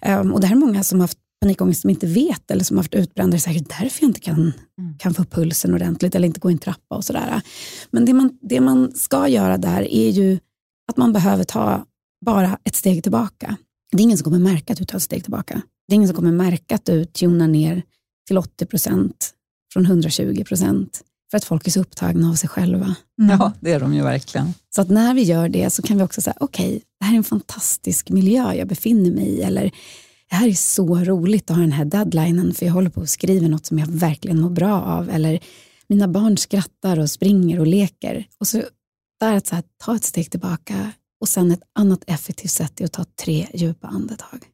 Ehm, 0.00 0.32
och 0.32 0.40
det 0.40 0.46
här 0.46 0.56
är 0.56 0.60
många 0.60 0.82
som 0.82 1.00
har 1.00 1.04
haft 1.04 1.18
panikångest 1.42 1.80
som 1.80 1.90
inte 1.90 2.06
vet 2.06 2.50
eller 2.50 2.64
som 2.64 2.76
har 2.76 2.82
haft 2.82 2.94
utbrändare. 2.94 3.40
Säkert 3.40 3.68
därför 3.68 4.02
jag 4.02 4.08
inte 4.08 4.20
kan, 4.20 4.52
kan 4.98 5.14
få 5.14 5.22
upp 5.22 5.30
pulsen 5.30 5.74
ordentligt 5.74 6.14
eller 6.14 6.26
inte 6.26 6.40
gå 6.40 6.50
i 6.50 6.52
en 6.52 6.58
trappa 6.58 6.96
och 6.96 7.04
sådär. 7.04 7.40
Men 7.90 8.04
det 8.04 8.14
man, 8.14 8.38
det 8.42 8.60
man 8.60 8.92
ska 8.94 9.28
göra 9.28 9.56
där 9.58 9.82
är 9.94 10.10
ju 10.10 10.38
att 10.90 10.96
man 10.96 11.12
behöver 11.12 11.44
ta 11.44 11.86
bara 12.26 12.58
ett 12.64 12.76
steg 12.76 13.02
tillbaka. 13.02 13.56
Det 13.92 13.98
är 13.98 14.02
ingen 14.02 14.18
som 14.18 14.24
kommer 14.24 14.38
märka 14.38 14.72
att 14.72 14.78
du 14.78 14.84
tar 14.84 14.96
ett 14.96 15.02
steg 15.02 15.22
tillbaka. 15.22 15.62
Det 15.88 15.94
är 15.94 15.94
ingen 15.94 16.08
som 16.08 16.16
kommer 16.16 16.32
märka 16.32 16.74
att 16.74 16.84
du 16.84 17.04
tunar 17.04 17.48
ner 17.48 17.82
till 18.26 18.38
80 18.38 18.66
procent 18.66 19.30
från 19.72 19.86
120 19.86 20.44
procent 20.44 21.02
för 21.30 21.36
att 21.36 21.44
folk 21.44 21.66
är 21.66 21.70
så 21.70 21.80
upptagna 21.80 22.30
av 22.30 22.34
sig 22.34 22.48
själva. 22.48 22.94
Ja, 23.16 23.52
det 23.60 23.72
är 23.72 23.80
de 23.80 23.94
ju 23.94 24.02
verkligen. 24.02 24.54
Så 24.74 24.80
att 24.82 24.88
när 24.88 25.14
vi 25.14 25.22
gör 25.22 25.48
det 25.48 25.70
så 25.70 25.82
kan 25.82 25.96
vi 25.96 26.02
också 26.02 26.20
säga, 26.20 26.36
okej, 26.40 26.82
det 27.00 27.06
här 27.06 27.12
är 27.12 27.16
en 27.16 27.24
fantastisk 27.24 28.10
miljö 28.10 28.52
jag 28.52 28.68
befinner 28.68 29.10
mig 29.10 29.24
i. 29.24 29.42
Eller 29.42 29.72
det 30.32 30.36
här 30.36 30.48
är 30.48 30.52
så 30.52 30.96
roligt 30.96 31.50
att 31.50 31.56
ha 31.56 31.62
den 31.62 31.72
här 31.72 31.84
deadlinen 31.84 32.54
för 32.54 32.66
jag 32.66 32.72
håller 32.72 32.90
på 32.90 33.00
och 33.00 33.08
skriver 33.08 33.48
något 33.48 33.66
som 33.66 33.78
jag 33.78 33.86
verkligen 33.86 34.40
mår 34.40 34.50
bra 34.50 34.82
av. 34.82 35.10
Eller 35.10 35.40
mina 35.86 36.08
barn 36.08 36.36
skrattar 36.36 36.98
och 36.98 37.10
springer 37.10 37.60
och 37.60 37.66
leker. 37.66 38.26
Och 38.38 38.48
så 38.48 38.62
där 39.20 39.36
att 39.36 39.46
så 39.46 39.54
här, 39.54 39.64
ta 39.84 39.96
ett 39.96 40.04
steg 40.04 40.30
tillbaka 40.30 40.92
och 41.20 41.28
sen 41.28 41.50
ett 41.50 41.62
annat 41.78 42.04
effektivt 42.06 42.50
sätt 42.50 42.80
är 42.80 42.84
att 42.84 42.92
ta 42.92 43.04
tre 43.24 43.46
djupa 43.54 43.86
andetag. 43.86 44.44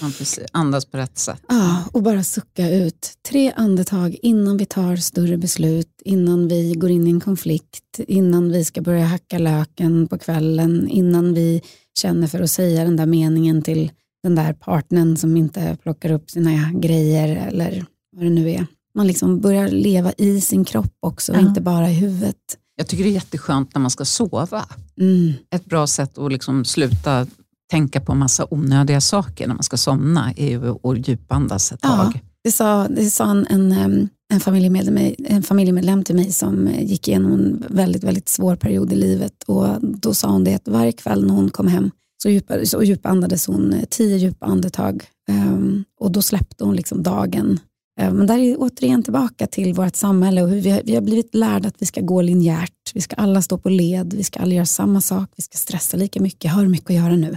Ja, 0.00 0.10
precis. 0.18 0.44
Andas 0.52 0.84
på 0.84 0.96
rätt 0.96 1.18
sätt. 1.18 1.42
Ja, 1.48 1.84
och 1.92 2.02
bara 2.02 2.24
sucka 2.24 2.70
ut. 2.70 3.12
Tre 3.28 3.52
andetag 3.56 4.16
innan 4.22 4.56
vi 4.56 4.66
tar 4.66 4.96
större 4.96 5.36
beslut, 5.36 6.02
innan 6.04 6.48
vi 6.48 6.74
går 6.74 6.90
in 6.90 7.06
i 7.06 7.10
en 7.10 7.20
konflikt, 7.20 8.00
innan 8.08 8.52
vi 8.52 8.64
ska 8.64 8.80
börja 8.80 9.04
hacka 9.04 9.38
löken 9.38 10.08
på 10.08 10.18
kvällen, 10.18 10.88
innan 10.88 11.34
vi 11.34 11.62
känner 11.98 12.26
för 12.26 12.40
att 12.40 12.50
säga 12.50 12.84
den 12.84 12.96
där 12.96 13.06
meningen 13.06 13.62
till 13.62 13.90
den 14.24 14.34
där 14.34 14.52
partnern 14.52 15.16
som 15.16 15.36
inte 15.36 15.76
plockar 15.82 16.10
upp 16.12 16.30
sina 16.30 16.72
grejer 16.72 17.46
eller 17.48 17.84
vad 18.16 18.24
det 18.24 18.30
nu 18.30 18.50
är. 18.50 18.66
Man 18.94 19.06
liksom 19.06 19.40
börjar 19.40 19.68
leva 19.68 20.12
i 20.18 20.40
sin 20.40 20.64
kropp 20.64 20.92
också 21.00 21.32
och 21.32 21.38
Ja. 21.38 21.42
inte 21.48 21.60
bara 21.60 21.90
i 21.90 21.94
huvudet. 21.94 22.36
Jag 22.76 22.86
tycker 22.86 23.04
det 23.04 23.10
är 23.10 23.14
jätteskönt 23.14 23.74
när 23.74 23.80
man 23.80 23.90
ska 23.90 24.04
sova. 24.04 24.64
Mm. 25.00 25.32
Ett 25.54 25.64
bra 25.64 25.86
sätt 25.86 26.18
att 26.18 26.32
liksom 26.32 26.64
sluta 26.64 27.26
tänka 27.70 28.00
på 28.00 28.14
massa 28.14 28.46
onödiga 28.50 29.00
saker 29.00 29.46
när 29.48 29.54
man 29.54 29.62
ska 29.62 29.76
somna 29.76 30.32
är 30.36 30.48
ju 30.48 30.68
att 30.70 31.08
djupandas 31.08 31.72
ett 31.72 31.78
Ja. 31.82 31.88
tag. 31.88 32.20
Det 32.44 32.52
sa, 32.52 32.88
det 32.88 33.10
sa 33.10 33.30
en, 33.30 33.46
en, 33.46 34.08
en, 34.32 34.40
familjemedlem, 34.40 35.14
en 35.18 35.42
familjemedlem 35.42 36.04
till 36.04 36.14
mig 36.14 36.32
som 36.32 36.68
gick 36.80 37.08
igenom 37.08 37.32
en 37.32 37.64
väldigt, 37.68 38.04
väldigt 38.04 38.28
svår 38.28 38.56
period 38.56 38.92
i 38.92 38.96
livet. 38.96 39.42
Och 39.46 39.66
Då 39.80 40.14
sa 40.14 40.30
hon 40.30 40.44
det 40.44 40.54
att 40.54 40.68
varje 40.68 40.92
kväll 40.92 41.26
när 41.26 41.34
hon 41.34 41.50
kom 41.50 41.66
hem 41.68 41.90
så, 42.24 42.30
djupa, 42.30 42.66
så 42.66 42.82
djupandades 42.82 43.46
hon 43.46 43.72
eh, 43.72 43.84
tio 43.90 44.16
djupa 44.16 44.46
andetag. 44.46 45.04
Ehm, 45.28 45.84
och 46.00 46.10
då 46.12 46.22
släppte 46.22 46.64
hon 46.64 46.76
liksom 46.76 47.02
dagen. 47.02 47.60
Ehm, 48.00 48.16
men 48.16 48.26
där 48.26 48.38
är 48.38 48.56
återigen 48.58 49.02
tillbaka 49.02 49.46
till 49.46 49.74
vårt 49.74 49.96
samhälle 49.96 50.42
och 50.42 50.48
hur 50.48 50.60
vi 50.60 50.70
har, 50.70 50.82
vi 50.84 50.94
har 50.94 51.02
blivit 51.02 51.34
lärda 51.34 51.68
att 51.68 51.74
vi 51.78 51.86
ska 51.86 52.00
gå 52.00 52.22
linjärt. 52.22 52.90
Vi 52.94 53.00
ska 53.00 53.16
alla 53.16 53.42
stå 53.42 53.58
på 53.58 53.68
led, 53.68 54.14
vi 54.14 54.24
ska 54.24 54.40
alla 54.40 54.54
göra 54.54 54.66
samma 54.66 55.00
sak, 55.00 55.30
vi 55.36 55.42
ska 55.42 55.58
stressa 55.58 55.96
lika 55.96 56.20
mycket. 56.20 56.44
Jag 56.44 56.50
har 56.52 56.66
mycket 56.66 56.90
att 56.90 56.96
göra 56.96 57.16
nu. 57.16 57.36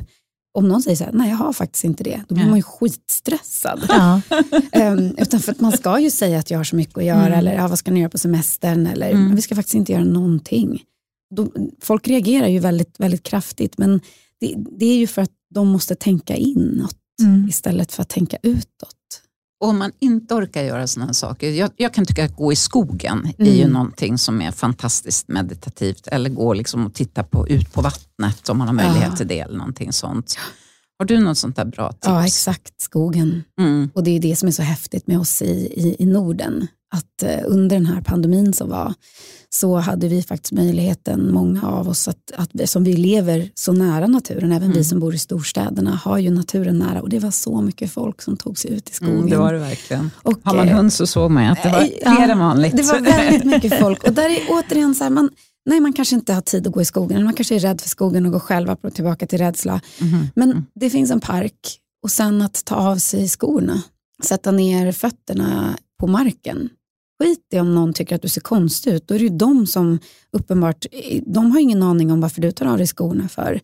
Om 0.58 0.68
någon 0.68 0.82
säger 0.82 0.98
så 0.98 1.04
här, 1.04 1.12
nej 1.12 1.30
jag 1.30 1.38
har 1.38 1.54
faktiskt 1.54 1.84
inte 1.84 2.04
det, 2.04 2.22
då 2.28 2.36
blir 2.36 2.44
Nej. 2.44 2.50
man 2.50 2.60
ju 2.60 2.64
skitstressad. 2.64 3.86
Ja. 3.90 4.22
Ehm, 4.72 5.16
utan 5.18 5.40
för 5.40 5.52
att 5.52 5.60
man 5.62 5.72
ska 5.72 6.00
ju 6.00 6.10
säga 6.12 6.40
att 6.40 6.52
jag 6.52 6.60
har 6.60 6.64
så 6.64 6.76
mycket 6.76 6.98
att 6.98 7.04
göra 7.06 7.26
Mm. 7.26 7.40
eller 7.40 7.54
ja, 7.54 7.68
vad 7.68 7.80
ska 7.80 7.92
ni 7.92 8.00
göra 8.00 8.10
på 8.10 8.18
semestern 8.18 8.88
eller 8.88 9.10
Mm. 9.12 9.36
vi 9.36 9.42
ska 9.42 9.56
faktiskt 9.56 9.76
inte 9.76 9.92
göra 9.92 10.04
någonting. 10.04 10.84
Då, 11.36 11.48
folk 11.82 12.08
reagerar 12.08 12.48
ju 12.48 12.60
väldigt, 12.60 13.00
väldigt 13.00 13.24
kraftigt 13.24 13.78
men 13.78 14.02
det, 14.40 14.56
det 14.80 14.86
är 14.86 14.98
ju 14.98 15.08
för 15.08 15.22
att 15.22 15.32
de 15.54 15.68
måste 15.68 15.96
tänka 15.96 16.36
inåt 16.36 16.96
Mm. 17.22 17.50
istället 17.50 17.92
för 17.92 18.02
att 18.02 18.10
tänka 18.10 18.38
utåt. 18.44 18.94
Och 19.62 19.68
om 19.70 19.78
man 19.78 19.92
inte 20.00 20.34
orkar 20.36 20.64
göra 20.64 20.88
sådana 20.88 21.14
saker, 21.14 21.50
jag, 21.52 21.72
jag 21.78 21.94
kan 21.94 22.06
tycka 22.06 22.26
att 22.26 22.36
gå 22.36 22.52
i 22.52 22.56
skogen 22.56 23.34
är 23.38 23.46
ju 23.54 23.62
Mm. 23.62 23.74
någonting 23.74 24.18
som 24.18 24.42
är 24.42 24.52
fantastiskt 24.52 25.28
meditativt. 25.28 26.08
Eller 26.08 26.30
gå 26.30 26.54
liksom 26.54 26.86
och 26.86 26.94
titta 26.94 27.24
på, 27.24 27.48
ut 27.48 27.74
på 27.74 27.82
vattnet 27.82 28.50
om 28.50 28.58
man 28.58 28.68
har 28.68 28.76
möjlighet 28.76 29.10
Ja. 29.12 29.16
till 29.16 29.28
det 29.28 29.40
eller 29.40 29.58
någonting 29.58 29.94
sånt. 29.94 30.38
Har 31.00 31.06
du 31.06 31.20
något 31.20 31.38
sånt 31.38 31.56
där 31.56 31.66
bra 31.66 31.92
tips? 31.92 32.00
Ja, 32.06 32.26
exakt. 32.26 32.82
Skogen. 32.82 33.44
Mm. 33.60 33.90
Och 33.94 34.04
det 34.04 34.12
är 34.12 34.20
det 34.20 34.36
som 34.36 34.48
är 34.48 34.52
så 34.52 34.62
häftigt 34.64 35.08
med 35.08 35.20
oss 35.20 35.42
i, 35.42 35.46
i, 35.76 35.96
i 36.00 36.06
Norden. 36.06 36.68
Att 36.96 37.24
eh, 37.24 37.40
under 37.46 37.76
den 37.76 37.86
här 37.86 38.02
pandemin 38.02 38.54
som 38.54 38.70
var 38.70 38.94
så 39.50 39.76
hade 39.78 40.08
vi 40.08 40.24
faktiskt 40.24 40.52
möjligheten, 40.52 41.34
många 41.34 41.68
av 41.68 41.90
oss, 41.90 42.08
att, 42.08 42.32
att 42.36 42.70
som 42.70 42.84
vi 42.84 42.94
lever 42.96 43.50
så 43.56 43.74
nära 43.74 44.08
naturen, 44.08 44.52
även 44.52 44.68
vi 44.70 44.74
Mm. 44.78 44.84
som 44.84 45.00
bor 45.00 45.16
i 45.16 45.18
storstäderna 45.18 45.96
har 46.04 46.18
ju 46.18 46.30
naturen 46.30 46.80
nära 46.80 47.02
och 47.02 47.10
det 47.10 47.20
var 47.20 47.32
så 47.32 47.62
mycket 47.62 47.92
folk 47.92 48.22
som 48.22 48.38
tog 48.38 48.58
sig 48.58 48.72
ut 48.74 48.90
i 48.90 48.94
skogen. 48.94 49.18
Mm, 49.18 49.30
det 49.30 49.38
var 49.38 49.54
det 49.54 49.60
verkligen. 49.60 50.12
Och, 50.24 50.40
Har 50.44 50.56
man 50.56 50.68
eh, 50.70 50.76
hund 50.76 50.94
så 50.94 51.08
såg 51.08 51.32
man 51.32 51.46
att 51.46 51.64
det 51.64 51.70
var 51.70 51.82
eh, 51.82 51.86
fler 51.86 52.28
ja, 52.28 52.32
än 52.32 52.40
vanligt. 52.40 52.78
Det 52.78 52.84
var 52.84 53.00
väldigt 53.00 53.44
mycket 53.44 53.80
folk 53.80 54.04
och 54.04 54.14
där 54.14 54.30
är 54.30 54.40
återigen 54.50 54.96
så 54.96 55.04
här, 55.04 55.12
man, 55.12 55.30
nej 55.68 55.80
man 55.80 55.94
kanske 55.94 56.16
inte 56.16 56.34
har 56.34 56.42
tid 56.42 56.68
att 56.68 56.74
gå 56.74 56.82
i 56.82 56.86
skogen, 56.86 57.16
eller 57.16 57.26
man 57.26 57.34
kanske 57.34 57.56
är 57.56 57.60
rädd 57.60 57.82
för 57.82 57.90
skogen 57.90 58.26
och 58.26 58.32
går 58.32 58.40
själv, 58.40 58.70
apropå 58.70 58.96
tillbaka 58.96 59.28
till 59.28 59.38
rädsla. 59.38 59.82
Mhm. 60.02 60.28
Men 60.36 60.66
det 60.76 60.90
finns 60.90 61.12
en 61.12 61.20
park 61.20 61.80
och 62.04 62.12
sen 62.12 62.42
att 62.42 62.66
ta 62.66 62.76
av 62.76 62.98
sig 62.98 63.28
skorna, 63.28 63.82
sätta 64.24 64.52
ner 64.52 64.92
fötterna 64.92 65.78
på 66.00 66.08
marken. 66.08 66.70
Skit 67.24 67.48
i 67.54 67.60
om 67.60 67.76
någon 67.76 67.94
tycker 67.94 68.16
att 68.16 68.22
du 68.22 68.30
ser 68.30 68.42
konstig 68.42 68.94
ut, 68.94 69.08
då 69.08 69.16
är 69.16 69.20
det 69.20 69.26
ju 69.26 69.38
de 69.38 69.68
som 69.68 70.00
uppenbart, 70.32 70.86
de 71.26 71.52
har 71.52 71.60
ingen 71.60 71.84
aning 71.84 72.12
om 72.12 72.22
varför 72.22 72.42
du 72.42 72.52
tar 72.52 72.66
av 72.66 72.78
dig 72.78 72.88
skorna 72.88 73.28
för. 73.28 73.62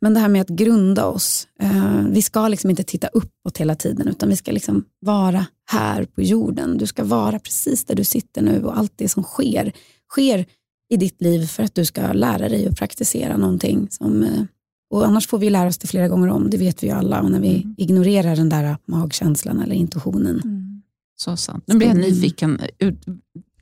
Men 0.00 0.14
det 0.14 0.20
här 0.20 0.28
med 0.28 0.40
att 0.40 0.48
grunda 0.48 1.06
oss. 1.06 1.48
Eh, 1.60 2.02
vi 2.10 2.22
ska 2.22 2.48
liksom 2.48 2.70
inte 2.70 2.82
titta 2.82 3.06
uppåt 3.06 3.58
hela 3.58 3.74
tiden 3.74 4.08
utan 4.08 4.28
vi 4.28 4.36
ska 4.36 4.52
liksom 4.52 4.84
vara 5.00 5.46
här 5.70 6.04
på 6.04 6.22
jorden. 6.22 6.78
Du 6.78 6.86
ska 6.86 7.04
vara 7.04 7.38
precis 7.38 7.84
där 7.84 7.94
du 7.94 8.04
sitter 8.04 8.42
nu 8.42 8.64
och 8.64 8.78
allt 8.78 8.92
det 8.96 9.08
som 9.08 9.22
sker, 9.22 9.72
sker 10.12 10.46
i 10.88 10.96
ditt 10.96 11.22
liv 11.22 11.46
för 11.46 11.62
att 11.62 11.74
du 11.74 11.84
ska 11.84 12.12
lära 12.12 12.48
dig 12.48 12.68
och 12.68 12.76
praktisera 12.76 13.36
någonting. 13.36 13.88
Som, 13.90 14.22
eh, 14.22 14.42
och 14.90 15.06
annars 15.06 15.26
får 15.26 15.38
vi 15.38 15.50
lära 15.50 15.68
oss 15.68 15.78
det 15.78 15.86
flera 15.86 16.08
gånger 16.08 16.28
om, 16.28 16.50
det 16.50 16.56
vet 16.56 16.82
vi 16.82 16.86
ju 16.86 16.92
alla. 16.92 17.22
Och 17.22 17.30
när 17.30 17.40
vi 17.40 17.56
mm. 17.56 17.74
ignorerar 17.78 18.36
den 18.36 18.48
där 18.48 18.76
magkänslan 18.86 19.60
eller 19.60 19.74
intuitionen. 19.74 20.40
Mm. 20.44 20.82
Så 21.16 21.36
sant. 21.36 21.64
Nu 21.66 21.74
blir 21.74 21.88
jag 21.88 21.96
nyfiken. 21.96 22.60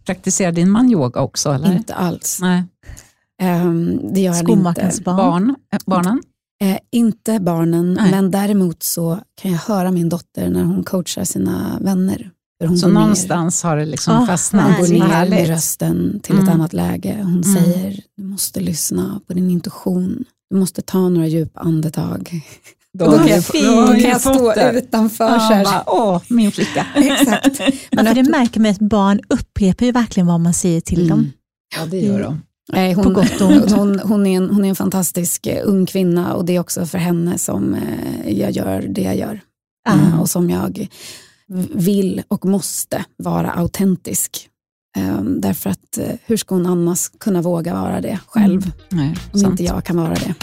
Praktiserar 0.06 0.52
din 0.52 0.70
man 0.70 0.90
yoga 0.90 1.20
också? 1.20 1.50
Eller? 1.50 1.76
Inte 1.76 1.94
alls. 1.94 2.38
Nej. 2.40 2.64
Um, 3.42 4.12
det 4.14 4.20
gör 4.20 4.32
han 4.32 4.50
inte. 4.50 5.02
barn? 5.04 5.16
barn 5.16 5.56
eh, 5.72 5.78
barnen? 5.86 6.22
Eh, 6.62 6.78
inte 6.90 7.40
barnen, 7.40 7.94
Nej. 7.94 8.10
men 8.10 8.30
däremot 8.30 8.82
så 8.82 9.20
kan 9.34 9.50
jag 9.50 9.58
höra 9.58 9.90
min 9.90 10.08
dotter 10.08 10.48
när 10.48 10.62
hon 10.62 10.84
coachar 10.84 11.24
sina 11.24 11.78
vänner. 11.80 12.30
Så 12.78 12.88
någonstans 12.88 13.64
ner. 13.64 13.70
har 13.70 13.76
det 13.76 13.86
liksom 13.86 14.18
oh, 14.18 14.26
fastnat? 14.26 14.64
Hon 14.64 14.74
går 14.76 15.08
ner 15.08 15.28
med 15.28 15.48
rösten 15.48 16.20
till 16.22 16.34
mm. 16.34 16.44
ett 16.44 16.54
annat 16.54 16.72
läge. 16.72 17.16
Hon 17.22 17.42
mm. 17.42 17.42
säger, 17.42 18.00
du 18.16 18.22
måste 18.24 18.60
lyssna 18.60 19.20
på 19.26 19.34
din 19.34 19.50
intuition. 19.50 20.24
Du 20.50 20.56
måste 20.56 20.82
ta 20.82 21.08
några 21.08 21.26
djupa 21.26 21.60
andetag. 21.60 22.40
Då, 22.98 23.04
då, 23.04 23.18
kan, 23.18 23.28
jag, 23.28 23.42
då 23.52 23.86
kan 23.86 24.00
jag 24.00 24.20
stå 24.20 24.54
utanför. 24.72 25.24
Ja, 25.24 25.84
Åh, 25.86 26.22
min 26.28 26.52
flicka. 26.52 26.86
Exakt. 26.96 27.58
Men 27.92 28.04
ja, 28.06 28.14
för 28.14 28.22
det 28.22 28.30
märker 28.30 28.60
man 28.60 28.70
att 28.70 28.78
barn 28.78 29.20
upprepar 29.28 29.86
ju 29.86 29.92
verkligen 29.92 30.26
vad 30.26 30.40
man 30.40 30.54
säger 30.54 30.80
till 30.80 30.98
mm. 30.98 31.08
dem. 31.08 31.32
Ja, 31.76 31.86
det 31.86 32.00
gör 32.00 32.22
de. 32.22 32.42
Nej, 32.72 32.92
hon, 32.92 33.14
hon, 33.70 34.00
hon, 34.00 34.26
är 34.26 34.36
en, 34.36 34.50
hon 34.50 34.64
är 34.64 34.68
en 34.68 34.74
fantastisk 34.74 35.46
eh, 35.46 35.62
ung 35.64 35.86
kvinna 35.86 36.34
och 36.34 36.44
det 36.44 36.56
är 36.56 36.60
också 36.60 36.86
för 36.86 36.98
henne 36.98 37.38
som 37.38 37.74
eh, 37.74 38.38
jag 38.38 38.50
gör 38.50 38.84
det 38.88 39.02
jag 39.02 39.16
gör. 39.16 39.40
Mm. 39.88 40.20
Och 40.20 40.30
som 40.30 40.50
jag 40.50 40.88
vill 41.74 42.22
och 42.28 42.45
måste 42.45 43.05
vara 43.16 43.51
autentisk. 43.51 44.49
Um, 44.99 45.40
därför 45.40 45.70
att 45.70 45.99
uh, 45.99 46.05
hur 46.24 46.36
ska 46.36 46.55
hon 46.55 46.66
annars 46.66 47.09
kunna 47.09 47.42
våga 47.42 47.74
vara 47.74 48.01
det 48.01 48.18
själv? 48.26 48.62
Mm. 48.62 48.72
Nej, 48.90 49.16
om 49.32 49.40
sant. 49.40 49.51
inte 49.51 49.64
jag 49.64 49.84
kan 49.84 49.97
vara 49.97 50.14
det. 50.14 50.34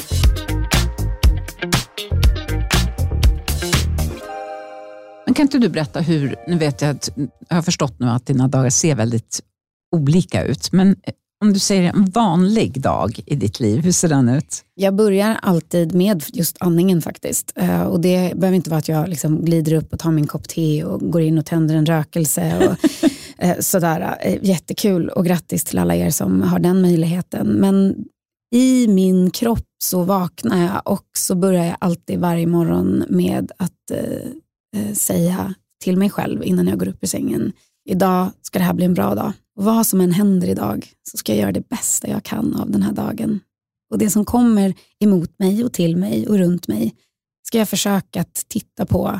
Men 5.26 5.34
kan 5.34 5.43
inte 5.43 5.60
du 5.60 5.70
berätta 5.70 5.99
hur, 5.99 6.36
nu 6.47 6.58
vet 6.58 6.82
jag 6.82 6.91
att 6.91 7.10
jag 7.49 7.56
har 7.56 7.62
förstått 7.62 7.99
nu 7.99 8.10
att 8.10 8.26
dina 8.26 8.47
dagar 8.47 8.70
ser 8.70 8.95
väldigt 8.95 9.41
olika 9.91 10.43
ut, 10.43 10.72
men 10.72 10.95
om 11.42 11.54
du 11.54 11.60
säger 11.60 11.84
en 11.94 12.06
vanlig 12.06 12.82
dag 12.82 13.20
i 13.26 13.36
ditt 13.36 13.60
liv, 13.60 13.82
hur 13.82 13.92
ser 13.92 14.10
den 14.10 14.30
ut? 14.30 14.64
Jag 14.76 14.96
börjar 14.96 15.39
alltid 15.42 15.96
med 15.96 16.24
just 16.34 16.58
andningen 16.60 17.02
faktiskt. 17.02 17.54
Uh, 17.62 17.82
och 17.82 18.00
Det 18.02 18.34
behöver 18.36 18.56
inte 18.56 18.70
vara 18.70 18.78
att 18.78 18.88
jag 18.88 19.10
liksom 19.10 19.46
glider 19.46 19.74
upp 19.74 19.94
och 19.94 20.00
tar 20.00 20.12
min 20.12 20.28
kopp 20.28 20.48
te 20.48 20.84
och 20.84 21.12
går 21.12 21.22
in 21.22 21.38
och 21.38 21.46
tänder 21.46 21.76
en 21.76 21.86
rökelse. 21.86 22.58
Och, 22.58 22.89
uh, 23.46 23.54
sådär. 23.60 24.18
Uh, 24.28 24.38
jättekul 24.42 25.10
och 25.10 25.26
grattis 25.26 25.64
till 25.64 25.80
alla 25.80 25.96
er 25.96 26.10
som 26.10 26.42
har 26.42 26.60
den 26.60 26.82
möjligheten. 26.82 27.48
Men 27.48 28.06
i 28.56 28.88
min 28.88 29.32
kropp 29.32 29.68
så 29.84 30.04
vaknar 30.04 30.64
jag 30.64 30.82
och 30.86 31.08
så 31.18 31.36
börjar 31.36 31.66
jag 31.66 31.78
alltid 31.80 32.20
varje 32.20 32.48
morgon 32.48 33.04
med 33.10 33.52
att 33.58 33.72
säga 34.94 35.54
till 35.84 35.98
mig 35.98 36.10
själv 36.10 36.44
innan 36.44 36.68
jag 36.68 36.80
går 36.80 36.88
upp 36.88 37.04
ur 37.04 37.08
sängen. 37.08 37.52
Idag 37.89 38.32
ska 38.42 38.60
det 38.60 38.66
här 38.66 38.74
bli 38.74 38.86
en 38.86 38.94
bra 38.94 39.16
dag. 39.16 39.34
Och 39.58 39.64
vad 39.64 39.88
som 39.88 40.02
än 40.02 40.12
händer 40.12 40.47
idag 40.47 40.91
så 41.10 41.18
ska 41.18 41.32
jag 41.32 41.41
göra 41.41 41.52
det 41.52 41.70
bästa 41.70 42.08
jag 42.08 42.24
kan 42.24 42.56
av 42.56 42.72
den 42.72 42.84
här 42.84 42.93
dagen. 42.93 43.39
Och 43.91 43.97
det 43.97 44.10
som 44.10 44.26
kommer 44.26 44.74
emot 44.99 45.39
mig 45.39 45.64
och 45.64 45.74
till 45.74 45.97
mig 45.97 46.28
och 46.28 46.38
runt 46.38 46.68
mig 46.68 46.95
ska 47.43 47.58
jag 47.58 47.70
försöka 47.70 48.22
att 48.22 48.45
titta 48.47 48.86
på 48.86 49.20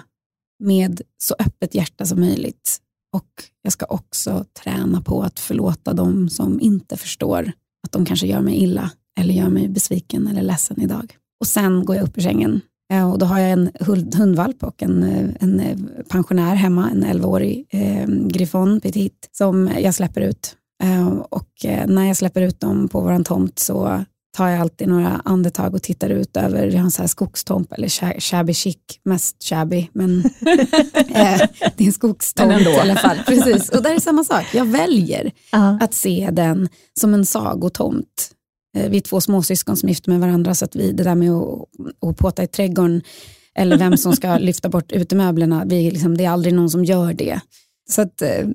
med 0.64 1.02
så 1.18 1.36
öppet 1.40 1.76
hjärta 1.76 2.06
som 2.06 2.20
möjligt. 2.20 2.78
Och 3.14 3.44
jag 3.62 3.74
ska 3.74 3.86
också 3.86 4.46
träna 4.64 5.02
på 5.02 5.24
att 5.24 5.40
förlåta 5.40 5.94
dem 5.94 6.30
som 6.30 6.60
inte 6.60 6.98
förstår 6.98 7.52
att 7.84 7.92
de 7.92 8.06
kanske 8.06 8.28
gör 8.28 8.42
mig 8.42 8.56
illa 8.56 8.92
eller 9.20 9.34
gör 9.34 9.50
mig 9.50 9.70
besviken 9.70 10.28
eller 10.28 10.42
ledsen 10.42 10.82
idag. 10.82 11.18
Och 11.40 11.48
sen 11.48 11.86
går 11.86 11.96
jag 11.96 12.04
upp 12.04 12.18
ur 12.18 12.22
sängen 12.22 12.62
och 12.92 13.20
då 13.20 13.26
har 13.26 13.39
jag 13.39 13.52
en 13.52 13.72
hundvalp 14.18 14.64
och 14.64 14.84
en, 14.84 15.04
en 15.39 15.89
pensionär 16.10 16.56
hemma, 16.56 16.89
en 16.89 17.06
11-årig 17.06 17.66
eh, 17.70 18.08
griffon 18.08 18.82
petit, 18.82 19.30
som 19.32 19.70
jag 19.80 19.94
släpper 19.94 20.22
ut. 20.22 20.56
Eh, 20.84 21.08
och 21.08 21.66
eh, 21.66 21.88
när 21.88 22.06
jag 22.08 22.18
släpper 22.18 22.42
ut 22.42 22.60
dem 22.60 22.88
på 22.88 23.02
vår 23.02 23.24
tomt 23.24 23.60
så 23.60 24.04
tar 24.38 24.48
jag 24.48 24.62
alltid 24.62 24.88
några 24.88 25.22
andetag 25.26 25.76
och 25.76 25.84
tittar 25.84 26.10
ut 26.10 26.38
över, 26.38 26.68
vi 26.68 26.78
har 26.78 26.84
en 26.84 26.92
så 26.92 27.02
här 27.02 27.08
skogstomp, 27.08 27.74
eller 27.74 28.20
shabby 28.20 28.54
chic, 28.54 28.78
mest 29.04 29.44
shabby, 29.44 29.89
men 29.94 30.20
eh, 30.96 31.42
det 31.76 31.84
är 31.84 31.86
en 31.86 31.94
skogstomp 31.94 32.62
i 32.62 32.80
alla 32.80 32.96
fall. 32.96 33.18
Precis. 33.26 33.70
Och 33.70 33.84
där 33.84 33.96
är 33.96 34.00
samma 34.00 34.24
sak, 34.24 34.46
jag 34.54 34.66
väljer 34.66 35.26
uh 35.26 35.32
-huh. 35.52 35.84
att 35.84 35.94
se 35.94 36.30
den 36.32 36.70
som 37.00 37.14
en 37.14 37.26
sagotomt 37.26 38.32
Eh, 38.32 38.41
vi 38.74 38.98
är 38.98 39.02
två 39.02 39.22
småsyskon 39.22 39.78
som 39.78 39.90
gifter 39.90 40.12
med 40.12 40.20
varandra 40.20 40.56
så 40.56 40.66
att 40.66 40.76
vi, 40.76 40.92
det 40.92 41.04
där 41.04 41.16
med 41.16 41.32
att, 41.32 41.70
att 42.10 42.18
påta 42.18 42.44
i 42.44 42.48
trädgården 42.48 43.02
eller 43.56 43.78
vem 43.78 43.98
som 43.98 44.16
ska 44.16 44.38
lyfta 44.40 44.70
bort 44.70 44.92
utemöblerna, 44.92 45.66
vi, 45.66 45.92
liksom, 45.92 46.18
det 46.18 46.26
är 46.26 46.30
aldrig 46.30 46.54
någon 46.54 46.70
som 46.70 46.86
gör 46.86 47.14
det. 47.14 47.42
Så 47.90 48.02
att, 48.02 48.22
eh, 48.22 48.48